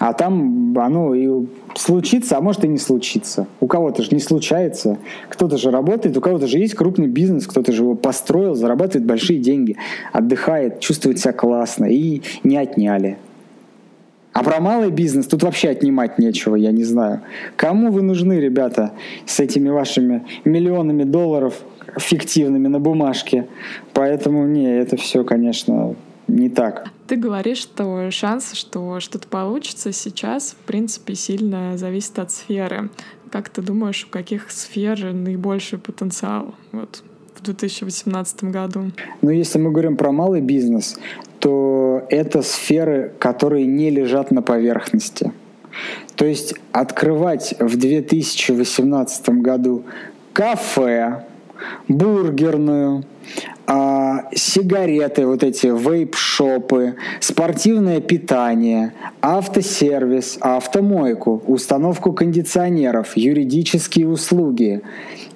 А 0.00 0.12
там 0.12 0.76
оно 0.76 1.14
и 1.14 1.46
случится, 1.76 2.36
а 2.36 2.40
может 2.40 2.64
и 2.64 2.68
не 2.68 2.78
случится. 2.78 3.46
У 3.60 3.68
кого-то 3.68 4.02
же 4.02 4.08
не 4.10 4.20
случается. 4.20 4.98
Кто-то 5.28 5.56
же 5.56 5.70
работает, 5.70 6.16
у 6.16 6.20
кого-то 6.20 6.48
же 6.48 6.58
есть 6.58 6.74
крупный 6.74 7.06
бизнес, 7.06 7.46
кто-то 7.46 7.70
же 7.70 7.82
его 7.82 7.94
построил, 7.94 8.56
зарабатывает 8.56 9.06
большие 9.06 9.38
деньги, 9.38 9.76
отдыхает, 10.12 10.80
чувствует 10.80 11.20
себя 11.20 11.32
классно 11.32 11.84
и 11.84 12.22
не 12.42 12.56
отняли. 12.56 13.18
А 14.34 14.42
про 14.42 14.58
малый 14.58 14.90
бизнес 14.90 15.28
тут 15.28 15.44
вообще 15.44 15.68
отнимать 15.68 16.18
нечего, 16.18 16.56
я 16.56 16.72
не 16.72 16.82
знаю. 16.82 17.20
Кому 17.56 17.92
вы 17.92 18.02
нужны, 18.02 18.40
ребята, 18.40 18.90
с 19.26 19.38
этими 19.38 19.68
вашими 19.68 20.26
миллионами 20.44 21.04
долларов 21.04 21.54
фиктивными 21.96 22.66
на 22.66 22.80
бумажке? 22.80 23.46
Поэтому 23.92 24.44
не, 24.46 24.66
это 24.66 24.96
все, 24.96 25.22
конечно, 25.22 25.94
не 26.26 26.50
так. 26.50 26.88
Ты 27.06 27.14
говоришь, 27.14 27.58
что 27.58 28.10
шанс, 28.10 28.54
что 28.54 28.98
что-то 28.98 29.28
получится 29.28 29.92
сейчас, 29.92 30.56
в 30.60 30.66
принципе, 30.66 31.14
сильно 31.14 31.78
зависит 31.78 32.18
от 32.18 32.32
сферы. 32.32 32.90
Как 33.30 33.48
ты 33.50 33.62
думаешь, 33.62 34.04
у 34.04 34.12
каких 34.12 34.50
сфер 34.50 35.12
наибольший 35.12 35.78
потенциал 35.78 36.56
вот, 36.72 37.04
в 37.36 37.42
2018 37.42 38.44
году? 38.44 38.90
Ну, 39.22 39.30
если 39.30 39.60
мы 39.60 39.70
говорим 39.70 39.96
про 39.96 40.10
малый 40.10 40.40
бизнес, 40.40 40.98
то 41.44 42.06
это 42.08 42.40
сферы, 42.40 43.12
которые 43.18 43.66
не 43.66 43.90
лежат 43.90 44.30
на 44.30 44.40
поверхности. 44.40 45.30
То 46.16 46.24
есть 46.24 46.54
открывать 46.72 47.54
в 47.58 47.76
2018 47.76 49.28
году 49.42 49.84
кафе, 50.32 51.26
бургерную, 51.86 53.04
а, 53.66 54.30
сигареты, 54.34 55.26
вот 55.26 55.42
эти 55.42 55.66
вейп-шопы, 55.66 56.94
спортивное 57.20 58.00
питание, 58.00 58.94
автосервис, 59.20 60.38
автомойку, 60.40 61.42
установку 61.46 62.14
кондиционеров, 62.14 63.18
юридические 63.18 64.08
услуги, 64.08 64.80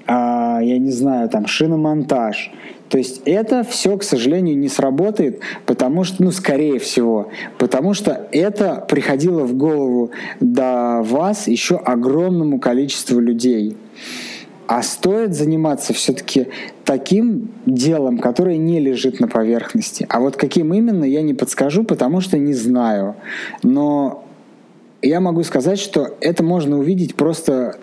а, 0.07 0.61
я 0.63 0.79
не 0.79 0.91
знаю, 0.91 1.29
там, 1.29 1.47
шиномонтаж. 1.47 2.51
То 2.89 2.99
есть 2.99 3.23
это 3.25 3.65
все, 3.65 3.97
к 3.97 4.03
сожалению, 4.03 4.57
не 4.57 4.69
сработает, 4.69 5.41
потому 5.67 6.05
что, 6.05 6.23
ну, 6.23 6.31
скорее 6.31 6.79
всего, 6.79 7.31
потому 7.59 7.95
что 7.95 8.29
это 8.33 8.85
приходило 8.89 9.45
в 9.45 9.55
голову 9.55 10.11
до 10.41 11.03
вас 11.03 11.49
еще 11.49 11.77
огромному 11.77 12.59
количеству 12.59 13.21
людей. 13.21 13.77
А 14.67 14.83
стоит 14.83 15.35
заниматься 15.35 15.95
все-таки 15.95 16.49
таким 16.85 17.51
делом, 17.65 18.19
которое 18.19 18.59
не 18.59 18.81
лежит 18.81 19.19
на 19.19 19.27
поверхности. 19.27 20.07
А 20.11 20.21
вот 20.21 20.37
каким 20.37 20.75
именно, 20.75 21.05
я 21.05 21.23
не 21.23 21.33
подскажу, 21.33 21.85
потому 21.85 22.21
что 22.21 22.37
не 22.37 22.53
знаю. 22.53 23.17
Но 23.63 24.25
я 25.01 25.21
могу 25.21 25.43
сказать, 25.43 25.79
что 25.79 26.17
это 26.21 26.43
можно 26.43 26.79
увидеть 26.79 27.15
просто 27.15 27.79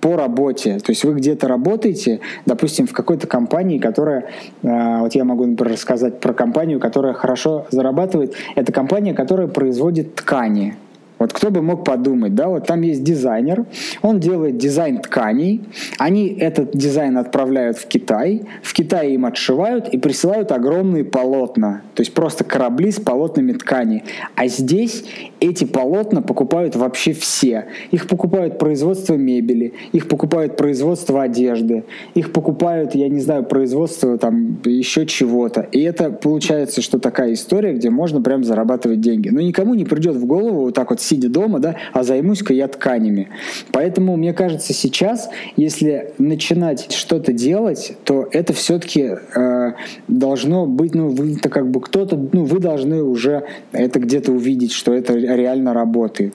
по 0.00 0.16
работе. 0.16 0.78
То 0.78 0.90
есть 0.90 1.04
вы 1.04 1.14
где-то 1.14 1.48
работаете, 1.48 2.20
допустим, 2.46 2.86
в 2.86 2.92
какой-то 2.92 3.26
компании, 3.26 3.78
которая, 3.78 4.26
э, 4.62 4.98
вот 5.00 5.14
я 5.14 5.24
могу, 5.24 5.46
например, 5.46 5.74
рассказать 5.74 6.20
про 6.20 6.32
компанию, 6.32 6.80
которая 6.80 7.12
хорошо 7.12 7.66
зарабатывает. 7.70 8.34
Это 8.56 8.72
компания, 8.72 9.14
которая 9.14 9.48
производит 9.48 10.14
ткани. 10.14 10.76
Вот 11.20 11.34
кто 11.34 11.50
бы 11.50 11.60
мог 11.60 11.84
подумать, 11.84 12.34
да, 12.34 12.48
вот 12.48 12.66
там 12.66 12.80
есть 12.80 13.04
дизайнер, 13.04 13.66
он 14.00 14.20
делает 14.20 14.56
дизайн 14.56 15.02
тканей, 15.02 15.60
они 15.98 16.28
этот 16.28 16.74
дизайн 16.74 17.18
отправляют 17.18 17.76
в 17.76 17.86
Китай, 17.86 18.42
в 18.62 18.72
Китае 18.72 19.14
им 19.14 19.26
отшивают 19.26 19.88
и 19.90 19.98
присылают 19.98 20.50
огромные 20.50 21.04
полотна, 21.04 21.82
то 21.94 22.00
есть 22.00 22.14
просто 22.14 22.42
корабли 22.42 22.90
с 22.90 22.98
полотнами 22.98 23.52
ткани. 23.52 24.04
А 24.34 24.46
здесь 24.46 25.04
эти 25.40 25.64
полотна 25.64 26.22
покупают 26.22 26.74
вообще 26.74 27.12
все. 27.12 27.66
Их 27.90 28.06
покупают 28.06 28.58
производство 28.58 29.14
мебели, 29.14 29.74
их 29.92 30.08
покупают 30.08 30.56
производство 30.56 31.22
одежды, 31.22 31.84
их 32.14 32.32
покупают, 32.32 32.94
я 32.94 33.10
не 33.10 33.20
знаю, 33.20 33.44
производство 33.44 34.16
там 34.16 34.58
еще 34.64 35.04
чего-то. 35.04 35.68
И 35.72 35.82
это 35.82 36.10
получается, 36.10 36.80
что 36.80 36.98
такая 36.98 37.34
история, 37.34 37.74
где 37.74 37.90
можно 37.90 38.22
прям 38.22 38.42
зарабатывать 38.42 39.02
деньги. 39.02 39.28
Но 39.28 39.42
никому 39.42 39.74
не 39.74 39.84
придет 39.84 40.16
в 40.16 40.24
голову 40.24 40.62
вот 40.62 40.74
так 40.74 40.88
вот 40.88 41.00
сидя 41.10 41.28
дома, 41.28 41.58
да, 41.58 41.76
а 41.92 42.02
займусь-ка 42.02 42.54
я 42.54 42.68
тканями. 42.68 43.28
Поэтому, 43.72 44.16
мне 44.16 44.32
кажется, 44.32 44.72
сейчас, 44.72 45.30
если 45.56 46.12
начинать 46.18 46.92
что-то 46.92 47.32
делать, 47.32 47.94
то 48.04 48.28
это 48.30 48.52
все-таки 48.52 49.16
э, 49.34 49.72
должно 50.08 50.66
быть, 50.66 50.94
ну, 50.94 51.08
вы 51.08 51.36
то 51.36 51.48
как 51.48 51.70
бы 51.70 51.80
кто-то, 51.80 52.16
ну, 52.32 52.44
вы 52.44 52.60
должны 52.60 53.02
уже 53.02 53.44
это 53.72 53.98
где-то 53.98 54.32
увидеть, 54.32 54.72
что 54.72 54.92
это 54.92 55.14
реально 55.14 55.74
работает. 55.74 56.34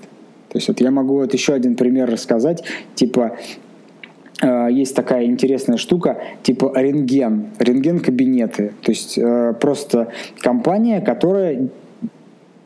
То 0.50 0.58
есть 0.58 0.68
вот 0.68 0.82
я 0.82 0.92
могу 0.92 1.16
вот 1.16 1.34
еще 1.34 1.54
один 1.54 1.76
пример 1.76 2.10
рассказать, 2.10 2.64
типа 2.96 3.38
э, 4.42 4.68
есть 4.72 4.96
такая 4.96 5.26
интересная 5.26 5.78
штука, 5.78 6.18
типа 6.44 6.74
рентген, 6.76 7.48
рентген-кабинеты. 7.60 8.74
То 8.82 8.92
есть 8.92 9.18
э, 9.18 9.54
просто 9.60 10.12
компания, 10.40 11.02
которая 11.02 11.70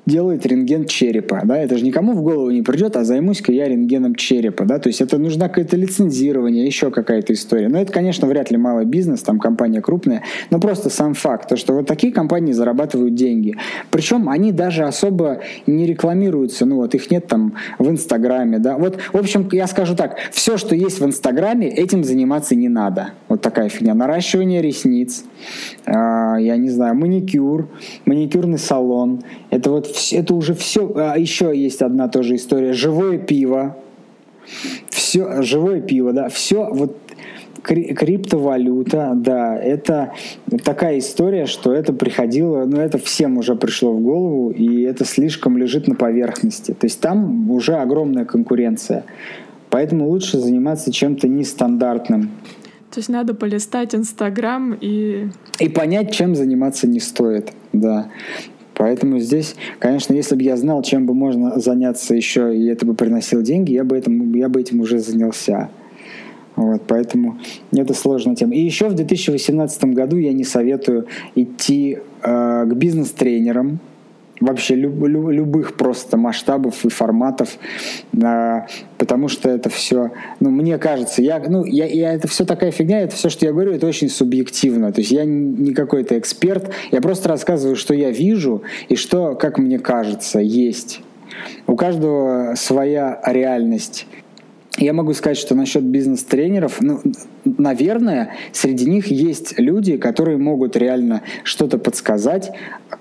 делает 0.10 0.45
рентген 0.45 0.86
черепа, 0.86 1.41
да, 1.45 1.57
это 1.57 1.78
же 1.78 1.86
никому 1.86 2.14
в 2.14 2.22
голову 2.22 2.49
не 2.49 2.62
придет, 2.62 2.97
а 2.97 3.03
займусь-ка 3.03 3.51
я 3.51 3.68
рентгеном 3.68 4.16
черепа, 4.16 4.66
да, 4.66 4.80
то 4.80 4.89
есть 4.89 5.01
это 5.01 5.18
нужна 5.18 5.47
какое-то 5.47 5.78
лицензирование, 5.78 6.66
еще 6.66 6.91
какая-то 6.91 7.34
история. 7.34 7.70
Но 7.70 7.80
это, 7.80 7.93
конечно, 7.93 8.28
вряд 8.28 8.51
ли 8.51 8.57
малый 8.57 8.86
бизнес, 8.86 9.22
там 9.22 9.39
компания 9.39 9.82
крупная, 9.82 10.24
но 10.49 10.60
просто 10.60 10.89
сам 10.89 11.14
факт, 11.14 11.49
то, 11.49 11.55
что 11.55 11.74
вот 11.74 11.88
такие 11.88 12.12
компании 12.12 12.51
зарабатывают 12.51 13.16
деньги. 13.16 13.55
Причем 13.91 14.28
они 14.30 14.51
даже 14.51 14.84
особо 14.84 15.39
не 15.68 15.86
рекламируются, 15.86 16.66
ну 16.66 16.78
вот 16.78 16.95
их 16.95 17.12
нет 17.12 17.28
там 17.28 17.53
в 17.78 17.89
Инстаграме, 17.89 18.60
да. 18.60 18.78
Вот, 18.78 18.97
в 19.14 19.18
общем, 19.18 19.47
я 19.51 19.68
скажу 19.68 19.95
так, 19.95 20.18
все, 20.32 20.57
что 20.57 20.76
есть 20.76 20.99
в 20.99 21.05
Инстаграме, 21.05 21.70
этим 21.70 22.03
заниматься 22.03 22.55
не 22.55 22.70
надо. 22.70 23.12
Вот 23.28 23.41
такая 23.41 23.70
фигня. 23.70 23.93
Наращивание 23.93 24.62
ресниц, 24.62 25.24
э, 25.86 25.91
я 25.91 26.57
не 26.57 26.70
знаю, 26.70 26.95
маникюр, 26.95 27.70
маникюрный 28.05 28.57
салон. 28.57 29.24
Это 29.50 29.72
вот 29.72 29.88
это 30.12 30.34
уже 30.36 30.54
все. 30.54 30.91
А 30.95 31.18
еще 31.18 31.52
есть 31.56 31.82
одна 31.82 32.08
тоже 32.08 32.36
история. 32.36 32.74
Живое 32.74 33.18
пиво. 33.18 33.78
Все, 34.89 35.41
живое 35.41 35.82
пиво, 35.82 36.14
да. 36.14 36.30
Все 36.30 36.70
вот 36.72 36.97
криптовалюта, 37.62 39.14
да, 39.16 39.58
это 39.58 40.14
такая 40.64 41.00
история, 41.00 41.45
что 41.45 41.74
это 41.74 41.93
приходило, 41.93 42.66
ну 42.66 42.78
это 42.78 42.97
всем 42.97 43.38
уже 43.38 43.56
пришло 43.56 43.93
в 43.93 44.02
голову, 44.02 44.50
и 44.50 44.84
это 44.84 45.06
слишком 45.06 45.58
лежит 45.58 45.88
на 45.88 45.95
поверхности. 45.95 46.72
То 46.72 46.86
есть 46.86 47.00
там 47.00 47.52
уже 47.52 47.76
огромная 47.76 48.26
конкуренция. 48.26 49.04
Поэтому 49.70 50.10
лучше 50.10 50.39
заниматься 50.39 50.91
чем-то 50.91 51.28
нестандартным. 51.28 52.32
То 52.91 53.00
есть 53.00 53.10
надо 53.10 53.36
полистать 53.36 53.93
Инстаграм 53.93 54.76
и... 54.80 55.28
И 55.60 55.70
понять, 55.70 56.12
чем 56.12 56.36
заниматься 56.36 56.88
не 56.88 57.00
стоит, 57.00 57.52
да. 57.72 58.10
Поэтому 58.80 59.19
здесь, 59.19 59.57
конечно, 59.80 60.13
если 60.13 60.36
бы 60.36 60.43
я 60.43 60.55
знал, 60.55 60.82
чем 60.84 61.05
бы 61.05 61.13
можно 61.13 61.59
заняться 61.59 62.15
еще, 62.15 62.55
и 62.55 62.65
это 62.67 62.86
бы 62.86 62.93
приносило 62.93 63.41
деньги, 63.41 63.73
я 63.73 63.84
бы 63.84 63.97
этим, 63.97 64.34
я 64.36 64.47
бы 64.47 64.61
этим 64.61 64.80
уже 64.80 64.99
занялся. 64.99 65.69
Вот, 66.55 66.84
поэтому 66.88 67.38
это 67.73 67.93
сложная 67.93 68.36
тема. 68.36 68.55
И 68.55 68.61
еще 68.61 68.88
в 68.88 68.93
2018 68.93 69.84
году 69.84 70.15
я 70.15 70.32
не 70.32 70.45
советую 70.45 71.07
идти 71.36 71.97
э, 72.23 72.65
к 72.65 72.73
бизнес-тренерам, 72.73 73.82
вообще 74.39 74.75
люб, 74.75 75.05
люб, 75.05 75.29
любых 75.29 75.75
просто 75.75 76.17
масштабов 76.17 76.85
и 76.85 76.89
форматов, 76.89 77.57
э, 78.13 78.61
потому 78.97 79.27
что 79.27 79.49
это 79.49 79.69
все, 79.69 80.11
ну, 80.39 80.49
мне 80.49 80.77
кажется, 80.77 81.21
я, 81.21 81.39
ну, 81.39 81.65
я, 81.65 81.85
я, 81.85 82.13
это 82.13 82.27
все 82.27 82.45
такая 82.45 82.71
фигня, 82.71 83.01
это 83.01 83.15
все, 83.15 83.29
что 83.29 83.45
я 83.45 83.51
говорю, 83.51 83.73
это 83.73 83.87
очень 83.87 84.09
субъективно, 84.09 84.91
то 84.91 85.01
есть 85.01 85.11
я 85.11 85.25
не 85.25 85.73
какой-то 85.73 86.17
эксперт, 86.17 86.71
я 86.91 87.01
просто 87.01 87.29
рассказываю, 87.29 87.75
что 87.75 87.93
я 87.93 88.11
вижу 88.11 88.63
и 88.87 88.95
что, 88.95 89.35
как 89.35 89.57
мне 89.57 89.79
кажется, 89.79 90.39
есть. 90.39 91.01
У 91.67 91.75
каждого 91.75 92.53
своя 92.55 93.21
реальность. 93.25 94.07
Я 94.77 94.93
могу 94.93 95.13
сказать, 95.13 95.37
что 95.37 95.55
насчет 95.55 95.83
бизнес-тренеров, 95.83 96.77
ну, 96.79 97.01
наверное, 97.45 98.33
среди 98.51 98.85
них 98.89 99.07
есть 99.07 99.57
люди, 99.57 99.97
которые 99.97 100.37
могут 100.37 100.75
реально 100.75 101.21
что-то 101.43 101.77
подсказать 101.77 102.51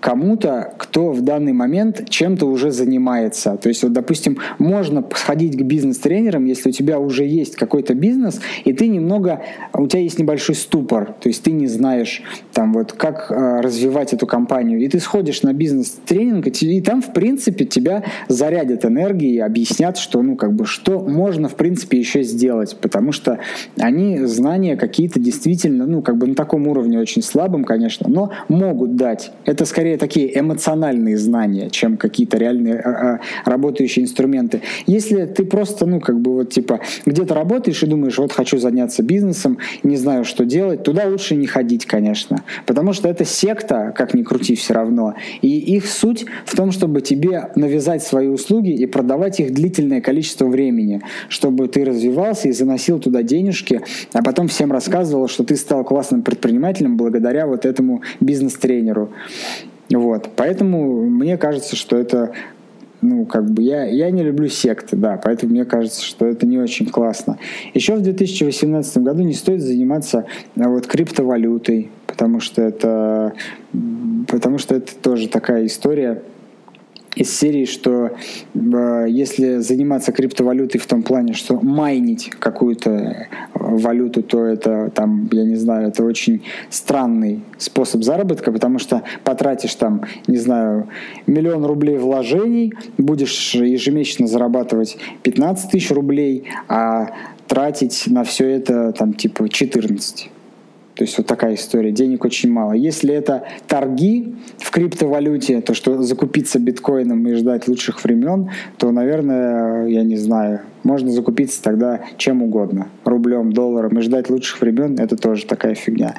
кому-то, 0.01 0.75
кто 0.77 1.13
в 1.13 1.23
данный 1.23 1.53
момент 1.53 2.09
чем-то 2.09 2.47
уже 2.47 2.71
занимается. 2.71 3.57
То 3.57 3.69
есть, 3.69 3.83
вот, 3.83 3.93
допустим, 3.93 4.39
можно 4.59 5.05
сходить 5.15 5.57
к 5.57 5.63
бизнес-тренерам, 5.63 6.45
если 6.45 6.69
у 6.69 6.73
тебя 6.73 6.99
уже 6.99 7.25
есть 7.25 7.57
какой-то 7.57 7.95
бизнес, 7.95 8.41
и 8.65 8.73
ты 8.73 8.87
немного, 8.87 9.43
у 9.73 9.87
тебя 9.87 10.03
есть 10.03 10.19
небольшой 10.19 10.55
ступор, 10.55 11.15
то 11.21 11.29
есть 11.29 11.43
ты 11.43 11.53
не 11.53 11.67
знаешь, 11.67 12.23
там, 12.53 12.73
вот, 12.73 12.93
как 12.93 13.31
э, 13.31 13.61
развивать 13.61 14.13
эту 14.13 14.27
компанию, 14.27 14.81
и 14.81 14.89
ты 14.89 15.01
сходишь 15.01 15.43
на 15.43 15.53
бизнес-тренинг, 15.53 16.47
и 16.49 16.81
там, 16.81 17.03
в 17.03 17.13
принципе, 17.13 17.65
тебя 17.65 18.05
зарядят 18.29 18.85
энергией, 18.85 19.39
объяснят, 19.39 19.97
что, 19.97 20.23
ну, 20.23 20.37
как 20.37 20.53
бы, 20.53 20.67
что 20.67 21.01
можно, 21.01 21.49
в 21.49 21.55
принципе, 21.55 21.99
еще 21.99 22.23
сделать, 22.23 22.77
потому 22.81 23.13
что 23.13 23.39
они 23.79 24.21
знания 24.29 24.77
какие-то 24.77 25.19
действительно, 25.21 25.87
ну, 25.87 26.03
как 26.03 26.17
бы 26.17 26.27
на 26.27 26.35
таком 26.35 26.67
уровне 26.69 26.99
очень 26.99 27.23
слабым, 27.23 27.65
конечно, 27.65 28.09
но 28.09 28.31
могут 28.49 28.97
дать. 28.97 29.33
Это 29.45 29.65
скорее 29.65 29.97
такие 29.99 30.39
эмоциональные 30.39 31.17
знания, 31.17 31.71
чем 31.71 31.97
какие-то 31.97 32.37
реальные 32.37 32.81
а, 32.81 32.91
а, 32.91 33.21
работающие 33.45 34.05
инструменты. 34.05 34.63
Если 34.87 35.27
ты 35.27 35.45
просто, 35.45 35.87
ну, 35.87 36.01
как 36.01 36.21
бы 36.21 36.35
вот 36.35 36.51
типа 36.51 36.81
где-то 37.07 37.35
работаешь 37.35 37.83
и 37.83 37.87
думаешь, 37.87 38.19
вот 38.19 38.33
хочу 38.33 38.59
заняться 38.59 39.03
бизнесом, 39.03 39.59
не 39.83 39.97
знаю, 39.97 40.25
что 40.25 40.45
делать, 40.45 40.83
туда 40.83 41.07
лучше 41.07 41.35
не 41.35 41.47
ходить, 41.47 41.87
конечно. 41.87 42.45
Потому 42.67 42.93
что 42.93 43.09
это 43.09 43.25
секта, 43.25 43.93
как 43.97 44.15
ни 44.15 44.23
крути, 44.23 44.55
все 44.55 44.75
равно. 44.75 45.15
И 45.43 45.59
их 45.59 45.87
суть 45.87 46.27
в 46.45 46.57
том, 46.57 46.73
чтобы 46.73 47.01
тебе 47.01 47.51
навязать 47.55 48.03
свои 48.03 48.29
услуги 48.29 48.71
и 48.71 48.87
продавать 48.87 49.41
их 49.41 49.53
длительное 49.53 50.01
количество 50.01 50.47
времени, 50.47 51.03
чтобы 51.29 51.69
ты 51.69 51.85
развивался 51.85 52.49
и 52.49 52.53
заносил 52.53 52.99
туда 52.99 53.23
денежки, 53.23 53.83
а 54.19 54.23
потом 54.23 54.49
всем 54.49 54.73
рассказывал, 54.73 55.29
что 55.29 55.45
ты 55.45 55.55
стал 55.55 55.85
классным 55.85 56.23
предпринимателем 56.23 56.97
благодаря 56.97 57.47
вот 57.47 57.65
этому 57.65 58.03
бизнес-тренеру. 58.19 59.13
Вот. 59.91 60.31
Поэтому 60.35 61.03
мне 61.09 61.37
кажется, 61.37 61.77
что 61.77 61.97
это 61.97 62.33
ну, 63.01 63.27
как 63.27 63.49
бы 63.49 63.63
я, 63.63 63.85
я 63.85 64.11
не 64.11 64.25
люблю 64.25 64.49
секты, 64.49 64.97
да, 64.97 65.21
поэтому 65.23 65.53
мне 65.53 65.65
кажется, 65.65 66.03
что 66.03 66.27
это 66.27 66.47
не 66.47 66.59
очень 66.59 66.87
классно. 66.87 67.39
Еще 67.75 67.95
в 67.95 68.03
2018 68.03 68.99
году 69.05 69.23
не 69.23 69.35
стоит 69.35 69.63
заниматься 69.63 70.27
а, 70.57 70.69
вот 70.69 70.89
криптовалютой, 70.89 71.93
потому 72.09 72.41
что 72.41 72.61
это, 72.61 73.35
потому 74.27 74.59
что 74.59 74.75
это 74.75 74.97
тоже 74.97 75.29
такая 75.29 75.65
история, 75.67 76.25
из 77.19 77.37
серии, 77.37 77.65
что 77.65 78.13
э, 78.55 79.07
если 79.09 79.57
заниматься 79.57 80.13
криптовалютой 80.13 80.81
в 80.81 80.87
том 80.87 81.03
плане, 81.03 81.35
что 81.35 81.57
майнить 81.61 82.31
какую-то 82.39 83.27
валюту, 83.55 84.23
то 84.23 84.45
это 84.45 84.91
там, 84.95 85.29
я 85.33 85.45
не 85.45 85.57
знаю, 85.57 85.89
это 85.89 86.05
очень 86.05 86.43
странный 86.71 87.43
способ 87.59 88.05
заработка, 88.05 88.53
потому 88.53 88.79
что 88.79 89.03
потратишь 89.25 89.75
там, 89.75 90.05
не 90.29 90.37
знаю, 90.37 90.89
миллион 91.27 91.65
рублей 91.65 91.99
вложений, 91.99 92.75
будешь 92.97 93.55
ежемесячно 93.55 94.29
зарабатывать 94.29 94.97
15 95.23 95.71
тысяч 95.73 95.91
рублей, 95.91 96.45
а 96.69 97.11
тратить 97.49 98.05
на 98.07 98.23
все 98.23 98.49
это 98.49 98.93
там 98.93 99.13
типа 99.13 99.49
14. 99.49 100.31
То 100.99 101.05
есть 101.05 101.17
вот 101.17 101.29
такая 101.29 101.55
история. 101.55 101.93
Денег 101.93 102.25
очень 102.25 102.51
мало. 102.51 102.73
Если 102.73 103.15
это 103.15 103.45
торги 103.69 104.35
в 104.59 104.73
криптовалюте, 104.73 105.61
то 105.61 105.73
что 105.73 106.03
закупиться 106.03 106.59
биткоином 106.59 107.25
и 107.29 107.35
ждать 107.35 107.69
лучших 107.69 108.03
времен, 108.03 108.51
то, 108.79 108.91
наверное, 108.91 109.87
я 109.87 110.03
не 110.03 110.17
знаю, 110.17 110.63
можно 110.83 111.13
закупиться 111.13 111.63
тогда 111.63 112.01
чем 112.17 112.43
угодно. 112.43 112.89
Рублем, 113.05 113.53
долларом 113.53 113.97
и 113.97 114.03
ждать 114.03 114.29
лучших 114.29 114.61
времен— 114.61 114.97
это 114.99 115.17
тоже 115.17 115.47
такая 115.47 115.77
фигня. 115.77 116.17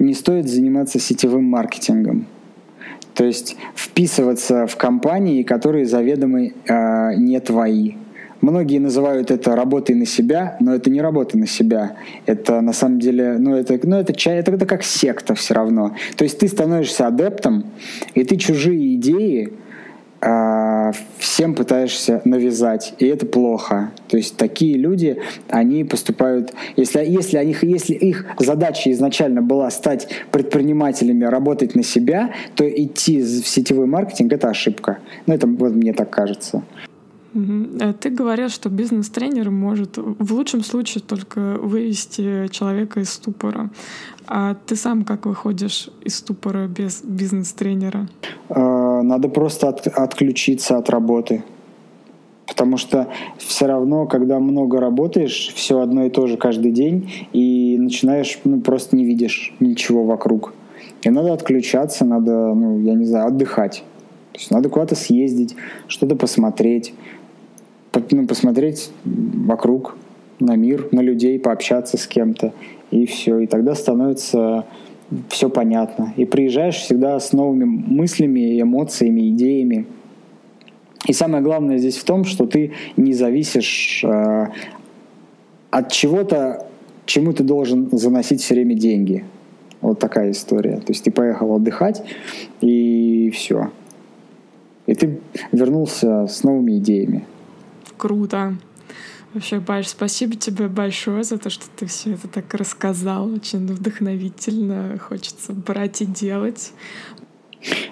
Не 0.00 0.14
стоит 0.14 0.48
заниматься 0.48 0.98
сетевым 0.98 1.44
маркетингом. 1.44 2.26
То 3.14 3.22
есть 3.22 3.56
вписываться 3.76 4.66
в 4.66 4.76
компании, 4.76 5.44
которые 5.44 5.86
заведомо 5.86 6.40
э, 6.40 7.14
не 7.18 7.38
твои. 7.38 7.92
Многие 8.42 8.78
называют 8.78 9.30
это 9.30 9.54
работой 9.54 9.94
на 9.94 10.04
себя, 10.04 10.56
но 10.58 10.74
это 10.74 10.90
не 10.90 11.00
работа 11.00 11.38
на 11.38 11.46
себя. 11.46 11.94
Это 12.26 12.60
на 12.60 12.72
самом 12.72 12.98
деле, 12.98 13.36
ну 13.38 13.54
это, 13.54 13.78
ну 13.84 13.96
это, 13.96 14.12
это, 14.12 14.50
это 14.50 14.66
как 14.66 14.82
секта 14.82 15.36
все 15.36 15.54
равно. 15.54 15.94
То 16.16 16.24
есть 16.24 16.40
ты 16.40 16.48
становишься 16.48 17.06
адептом, 17.06 17.64
и 18.14 18.24
ты 18.24 18.36
чужие 18.36 18.96
идеи 18.96 19.52
э, 20.20 20.92
всем 21.18 21.54
пытаешься 21.54 22.20
навязать, 22.24 22.94
и 22.98 23.06
это 23.06 23.26
плохо. 23.26 23.92
То 24.08 24.16
есть 24.16 24.36
такие 24.36 24.76
люди, 24.76 25.18
они 25.48 25.84
поступают, 25.84 26.52
если, 26.74 26.98
если, 26.98 27.36
они, 27.36 27.54
если 27.62 27.94
их 27.94 28.26
задача 28.40 28.90
изначально 28.90 29.40
была 29.40 29.70
стать 29.70 30.08
предпринимателями, 30.32 31.24
работать 31.26 31.76
на 31.76 31.84
себя, 31.84 32.32
то 32.56 32.68
идти 32.68 33.22
в 33.22 33.46
сетевой 33.46 33.86
маркетинг— 33.86 34.32
это 34.34 34.48
ошибка. 34.48 34.98
Ну 35.26 35.34
это 35.34 35.46
вот 35.46 35.76
мне 35.76 35.92
так 35.92 36.10
кажется. 36.10 36.64
Э, 37.34 37.92
ты 37.98 38.10
говорил, 38.10 38.48
что 38.48 38.68
бизнес-тренер 38.68 39.50
может 39.50 39.96
в 39.96 40.32
лучшем 40.32 40.62
случае 40.62 41.02
только 41.02 41.56
вывести 41.60 42.48
человека 42.48 43.00
из 43.00 43.10
ступора. 43.10 43.70
А 44.26 44.54
ты 44.66 44.76
сам 44.76 45.04
как 45.04 45.26
выходишь 45.26 45.90
из 46.04 46.16
ступора 46.16 46.66
без 46.66 47.02
бизнес-тренера? 47.02 48.08
Э, 48.48 49.00
надо 49.02 49.28
просто 49.28 49.68
от, 49.68 49.86
отключиться 49.86 50.76
от 50.76 50.90
работы. 50.90 51.42
Потому 52.46 52.76
что 52.76 53.08
все 53.38 53.66
равно, 53.66 54.06
когда 54.06 54.38
много 54.38 54.78
работаешь, 54.78 55.52
все 55.54 55.80
одно 55.80 56.04
и 56.04 56.10
то 56.10 56.26
же 56.26 56.36
каждый 56.36 56.70
день, 56.70 57.10
и 57.32 57.78
начинаешь, 57.78 58.38
ну, 58.44 58.60
просто 58.60 58.96
не 58.96 59.04
видишь 59.04 59.54
ничего 59.60 60.04
вокруг. 60.04 60.52
И 61.02 61.10
надо 61.10 61.32
отключаться, 61.32 62.04
надо, 62.04 62.52
ну, 62.54 62.78
я 62.80 62.94
не 62.94 63.06
знаю, 63.06 63.28
отдыхать. 63.28 63.84
То 64.32 64.38
есть 64.38 64.50
надо 64.50 64.68
куда-то 64.68 64.94
съездить, 64.94 65.56
что-то 65.88 66.16
посмотреть, 66.16 66.94
ну, 68.10 68.26
посмотреть 68.26 68.90
вокруг, 69.04 69.96
на 70.42 70.56
мир, 70.56 70.88
на 70.90 71.00
людей, 71.00 71.38
пообщаться 71.38 71.96
с 71.96 72.06
кем-то, 72.06 72.52
и 72.90 73.06
все. 73.06 73.38
И 73.40 73.46
тогда 73.46 73.74
становится 73.74 74.66
все 75.28 75.48
понятно. 75.48 76.12
И 76.16 76.24
приезжаешь 76.24 76.76
всегда 76.76 77.18
с 77.20 77.32
новыми 77.32 77.64
мыслями, 77.64 78.60
эмоциями, 78.60 79.30
идеями. 79.30 79.86
И 81.06 81.12
самое 81.12 81.42
главное 81.42 81.78
здесь 81.78 81.96
в 81.96 82.04
том, 82.04 82.24
что 82.24 82.46
ты 82.46 82.72
не 82.96 83.12
зависишь 83.12 84.04
э, 84.04 84.46
от 85.70 85.92
чего-то, 85.92 86.66
чему 87.06 87.32
ты 87.32 87.44
должен 87.44 87.88
заносить 87.92 88.40
все 88.40 88.54
время 88.54 88.74
деньги. 88.74 89.24
Вот 89.80 89.98
такая 89.98 90.30
история. 90.30 90.76
То 90.76 90.90
есть 90.92 91.04
ты 91.04 91.10
поехал 91.10 91.54
отдыхать, 91.56 92.02
и 92.60 93.30
все. 93.34 93.70
И 94.86 94.94
ты 94.94 95.18
вернулся 95.50 96.26
с 96.26 96.42
новыми 96.44 96.78
идеями 96.78 97.26
круто. 97.96 98.56
Вообще, 99.34 99.60
Баш, 99.60 99.88
спасибо 99.88 100.36
тебе 100.36 100.68
большое 100.68 101.24
за 101.24 101.38
то, 101.38 101.48
что 101.48 101.64
ты 101.76 101.86
все 101.86 102.12
это 102.12 102.28
так 102.28 102.52
рассказал. 102.52 103.32
Очень 103.32 103.66
вдохновительно. 103.66 104.98
Хочется 104.98 105.52
брать 105.54 106.02
и 106.02 106.06
делать. 106.06 106.72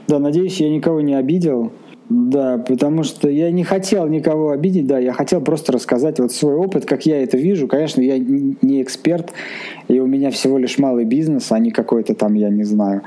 Да, 0.07 0.19
надеюсь, 0.19 0.61
я 0.61 0.69
никого 0.69 1.01
не 1.01 1.15
обидел. 1.15 1.73
Да, 2.11 2.59
потому 2.59 3.05
что 3.05 3.31
я 3.31 3.53
не 3.53 3.63
хотел 3.63 4.09
никого 4.09 4.51
обидеть, 4.51 4.89
да, 4.89 4.99
я 4.99 5.13
хотел 5.13 5.41
просто 5.41 5.71
рассказать 5.71 6.19
вот 6.19 6.33
свой 6.33 6.57
опыт, 6.57 6.85
как 6.85 7.07
я 7.07 7.23
это 7.23 7.37
вижу. 7.37 7.69
Конечно, 7.69 8.01
я 8.01 8.19
не 8.19 8.83
эксперт, 8.83 9.33
и 9.87 10.01
у 10.01 10.07
меня 10.07 10.33
всего 10.33 10.59
лишь 10.59 10.77
малый 10.79 11.05
бизнес, 11.05 11.53
а 11.53 11.61
не 11.61 11.71
какой-то 11.71 12.17
там, 12.17 12.35
я 12.35 12.49
не 12.49 12.65
знаю, 12.65 13.03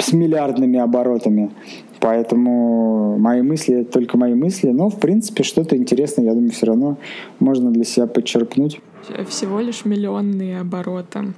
с 0.00 0.12
миллиардными 0.12 0.76
оборотами. 0.76 1.52
Поэтому 2.00 3.18
мои 3.18 3.42
мысли 3.42 3.80
это 3.80 3.92
только 3.92 4.16
мои 4.16 4.34
мысли, 4.34 4.68
но 4.68 4.88
в 4.88 4.98
принципе 5.00 5.42
что-то 5.42 5.76
интересное, 5.76 6.26
я 6.26 6.34
думаю, 6.34 6.50
все 6.50 6.66
равно 6.66 6.96
можно 7.40 7.70
для 7.70 7.84
себя 7.84 8.06
подчеркнуть. 8.06 8.80
Всего 9.28 9.60
лишь 9.60 9.84
миллионные 9.84 10.60
обороты. 10.60 11.32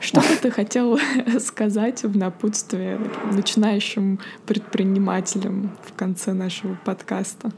Что 0.00 0.20
бы 0.20 0.26
ты 0.40 0.50
хотел 0.50 0.98
сказать 1.38 2.02
в 2.02 2.16
напутствие 2.16 2.98
начинающим 3.32 4.18
предпринимателям 4.46 5.70
в 5.82 5.92
конце 5.92 6.32
нашего 6.32 6.78
подкаста? 6.84 7.52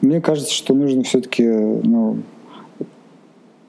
Мне 0.00 0.20
кажется, 0.20 0.52
что 0.52 0.74
нужно 0.74 1.02
все-таки 1.02 1.44
ну, 1.46 2.18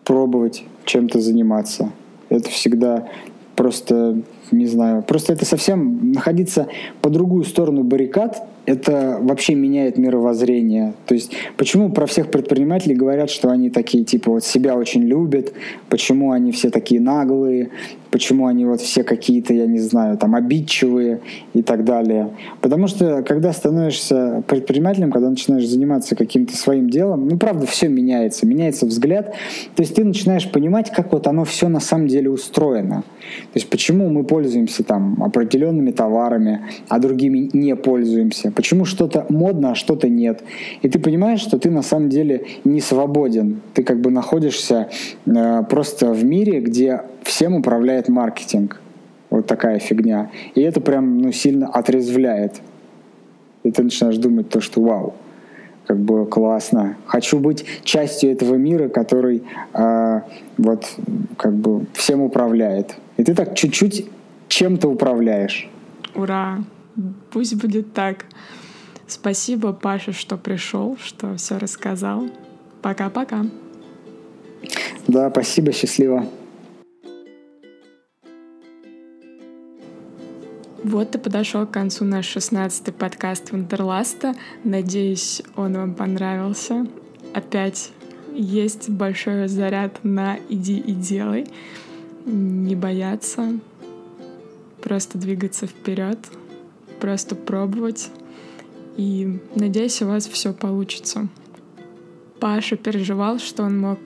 пробовать 0.05 0.63
чем-то 0.85 1.19
заниматься. 1.19 1.91
Это 2.29 2.49
всегда 2.49 3.09
просто 3.55 4.21
не 4.51 4.67
знаю, 4.67 5.03
просто 5.03 5.33
это 5.33 5.45
совсем 5.45 6.11
находиться 6.11 6.67
по 7.01 7.09
другую 7.09 7.43
сторону 7.43 7.83
баррикад, 7.83 8.43
это 8.65 9.17
вообще 9.21 9.55
меняет 9.55 9.97
мировоззрение. 9.97 10.93
То 11.07 11.15
есть 11.15 11.33
почему 11.57 11.91
про 11.91 12.05
всех 12.05 12.29
предпринимателей 12.31 12.95
говорят, 12.95 13.29
что 13.29 13.49
они 13.49 13.69
такие, 13.69 14.03
типа, 14.03 14.31
вот 14.31 14.43
себя 14.43 14.75
очень 14.75 15.03
любят, 15.03 15.53
почему 15.89 16.31
они 16.31 16.51
все 16.51 16.69
такие 16.69 17.01
наглые, 17.01 17.71
почему 18.11 18.45
они 18.45 18.65
вот 18.65 18.81
все 18.81 19.03
какие-то, 19.03 19.53
я 19.53 19.65
не 19.65 19.79
знаю, 19.79 20.17
там 20.17 20.35
обидчивые 20.35 21.21
и 21.53 21.63
так 21.63 21.85
далее. 21.85 22.29
Потому 22.59 22.87
что 22.87 23.23
когда 23.23 23.53
становишься 23.53 24.43
предпринимателем, 24.47 25.11
когда 25.11 25.29
начинаешь 25.29 25.67
заниматься 25.67 26.15
каким-то 26.15 26.55
своим 26.55 26.89
делом, 26.89 27.27
ну, 27.27 27.37
правда, 27.37 27.65
все 27.65 27.87
меняется, 27.87 28.45
меняется 28.45 28.85
взгляд. 28.85 29.33
То 29.75 29.81
есть 29.81 29.95
ты 29.95 30.03
начинаешь 30.03 30.49
понимать, 30.51 30.91
как 30.91 31.13
вот 31.13 31.25
оно 31.27 31.45
все 31.45 31.69
на 31.69 31.79
самом 31.79 32.07
деле 32.07 32.29
устроено. 32.29 33.03
То 33.53 33.55
есть 33.55 33.69
почему 33.69 34.09
мы 34.09 34.23
пользуемся 34.23 34.83
там 34.83 35.23
определенными 35.23 35.91
товарами, 35.91 36.61
а 36.89 36.99
другими 36.99 37.49
не 37.53 37.75
пользуемся. 37.75 38.50
Почему 38.51 38.85
что-то 38.85 39.25
модно, 39.29 39.71
а 39.71 39.75
что-то 39.75 40.09
нет. 40.09 40.43
И 40.81 40.89
ты 40.89 40.99
понимаешь, 40.99 41.39
что 41.39 41.57
ты 41.57 41.69
на 41.69 41.81
самом 41.81 42.09
деле 42.09 42.45
не 42.63 42.81
свободен. 42.81 43.61
Ты 43.73 43.83
как 43.83 44.01
бы 44.01 44.11
находишься 44.11 44.89
э, 45.25 45.63
просто 45.69 46.11
в 46.13 46.23
мире, 46.23 46.59
где 46.59 47.01
всем 47.23 47.55
управляет 47.55 48.09
маркетинг. 48.09 48.81
Вот 49.29 49.47
такая 49.47 49.79
фигня. 49.79 50.29
И 50.55 50.61
это 50.61 50.81
прям 50.81 51.19
ну, 51.19 51.31
сильно 51.31 51.67
отрезвляет. 51.67 52.61
И 53.63 53.71
ты 53.71 53.83
начинаешь 53.83 54.17
думать 54.17 54.49
то, 54.49 54.59
что 54.59 54.81
вау, 54.81 55.13
как 55.87 55.97
бы 55.97 56.25
классно. 56.25 56.97
Хочу 57.05 57.39
быть 57.39 57.65
частью 57.83 58.31
этого 58.31 58.55
мира, 58.55 58.89
который 58.89 59.43
э, 59.73 60.21
вот 60.57 60.85
как 61.37 61.53
бы 61.53 61.85
всем 61.93 62.21
управляет. 62.21 62.95
И 63.17 63.23
ты 63.23 63.33
так 63.35 63.55
чуть-чуть 63.55 64.05
чем-то 64.47 64.89
управляешь. 64.89 65.69
Ура! 66.15 66.59
Пусть 67.31 67.55
будет 67.55 67.93
так. 67.93 68.25
Спасибо, 69.07 69.73
Паша, 69.73 70.11
что 70.11 70.37
пришел, 70.37 70.97
что 70.97 71.35
все 71.35 71.57
рассказал. 71.57 72.29
Пока-пока. 72.81 73.45
Да, 75.07 75.29
спасибо, 75.29 75.71
счастливо. 75.71 76.25
Вот 80.83 81.15
и 81.15 81.17
подошел 81.17 81.67
к 81.67 81.71
концу 81.71 82.05
наш 82.05 82.35
16-й 82.35 82.91
подкаст 82.91 83.51
Wanderlust 83.51 84.20
а. 84.20 84.33
Надеюсь, 84.63 85.41
он 85.55 85.73
вам 85.73 85.93
понравился. 85.93 86.87
Опять 87.33 87.91
есть 88.33 88.89
большой 88.89 89.47
заряд 89.47 90.03
на 90.03 90.37
«иди 90.49 90.79
и 90.79 90.93
делай». 90.93 91.47
Не 92.25 92.75
бояться, 92.75 93.59
просто 94.81 95.17
двигаться 95.17 95.65
вперед, 95.65 96.19
просто 97.01 97.35
пробовать. 97.35 98.09
И 98.95 99.39
надеюсь, 99.55 100.01
у 100.01 100.07
вас 100.07 100.27
все 100.27 100.53
получится. 100.53 101.27
Паша 102.39 102.77
переживал, 102.77 103.39
что 103.39 103.63
он 103.63 103.79
мог 103.79 103.99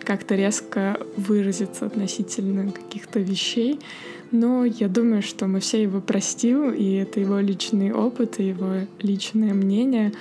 как-то 0.00 0.34
резко 0.34 0.98
выразиться 1.16 1.86
относительно 1.86 2.70
каких-то 2.72 3.20
вещей, 3.20 3.78
но 4.32 4.64
я 4.64 4.88
думаю, 4.88 5.22
что 5.22 5.46
мы 5.46 5.60
все 5.60 5.82
его 5.82 6.00
простим, 6.00 6.72
и 6.72 6.94
это 6.94 7.20
его 7.20 7.38
личный 7.38 7.92
опыт, 7.92 8.40
и 8.40 8.48
его 8.48 8.86
личное 9.00 9.54
мнение, 9.54 10.12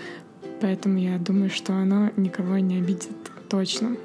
поэтому 0.61 0.97
я 0.99 1.17
думаю, 1.17 1.49
что 1.49 1.73
оно 1.73 2.11
никого 2.17 2.57
не 2.57 2.77
обидит 2.77 3.09
точно. 3.49 3.95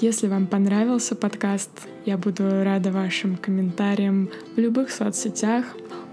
Если 0.00 0.28
вам 0.28 0.46
понравился 0.46 1.16
подкаст, 1.16 1.70
я 2.06 2.16
буду 2.16 2.44
рада 2.62 2.92
вашим 2.92 3.36
комментариям 3.36 4.30
в 4.54 4.60
любых 4.60 4.90
соцсетях. 4.90 5.64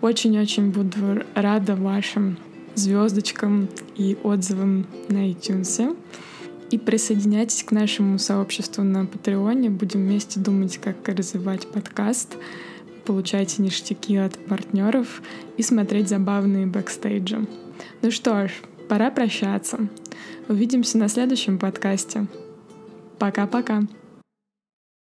Очень-очень 0.01 0.71
буду 0.71 1.23
рада 1.35 1.75
вашим 1.75 2.37
звездочкам 2.73 3.69
и 3.95 4.17
отзывам 4.23 4.87
на 5.07 5.29
iTunes. 5.29 5.95
И 6.71 6.79
присоединяйтесь 6.79 7.63
к 7.63 7.71
нашему 7.71 8.17
сообществу 8.17 8.83
на 8.83 9.05
Patreon 9.05 9.55
е. 9.55 9.69
Будем 9.69 10.01
вместе 10.01 10.39
думать, 10.39 10.79
как 10.79 11.07
развивать 11.07 11.67
подкаст 11.67 12.37
получать 13.05 13.59
ништяки 13.59 14.17
от 14.17 14.35
партнеров 14.47 15.21
и 15.57 15.61
смотреть 15.61 16.09
забавные 16.09 16.65
бэкстейджи. 16.65 17.45
Ну 18.01 18.09
что 18.09 18.47
ж, 18.47 18.51
пора 18.89 19.11
прощаться. 19.11 19.77
Увидимся 20.47 20.97
на 20.97 21.07
следующем 21.07 21.59
подкасте. 21.59 22.25
Пока-пока. 23.17 23.83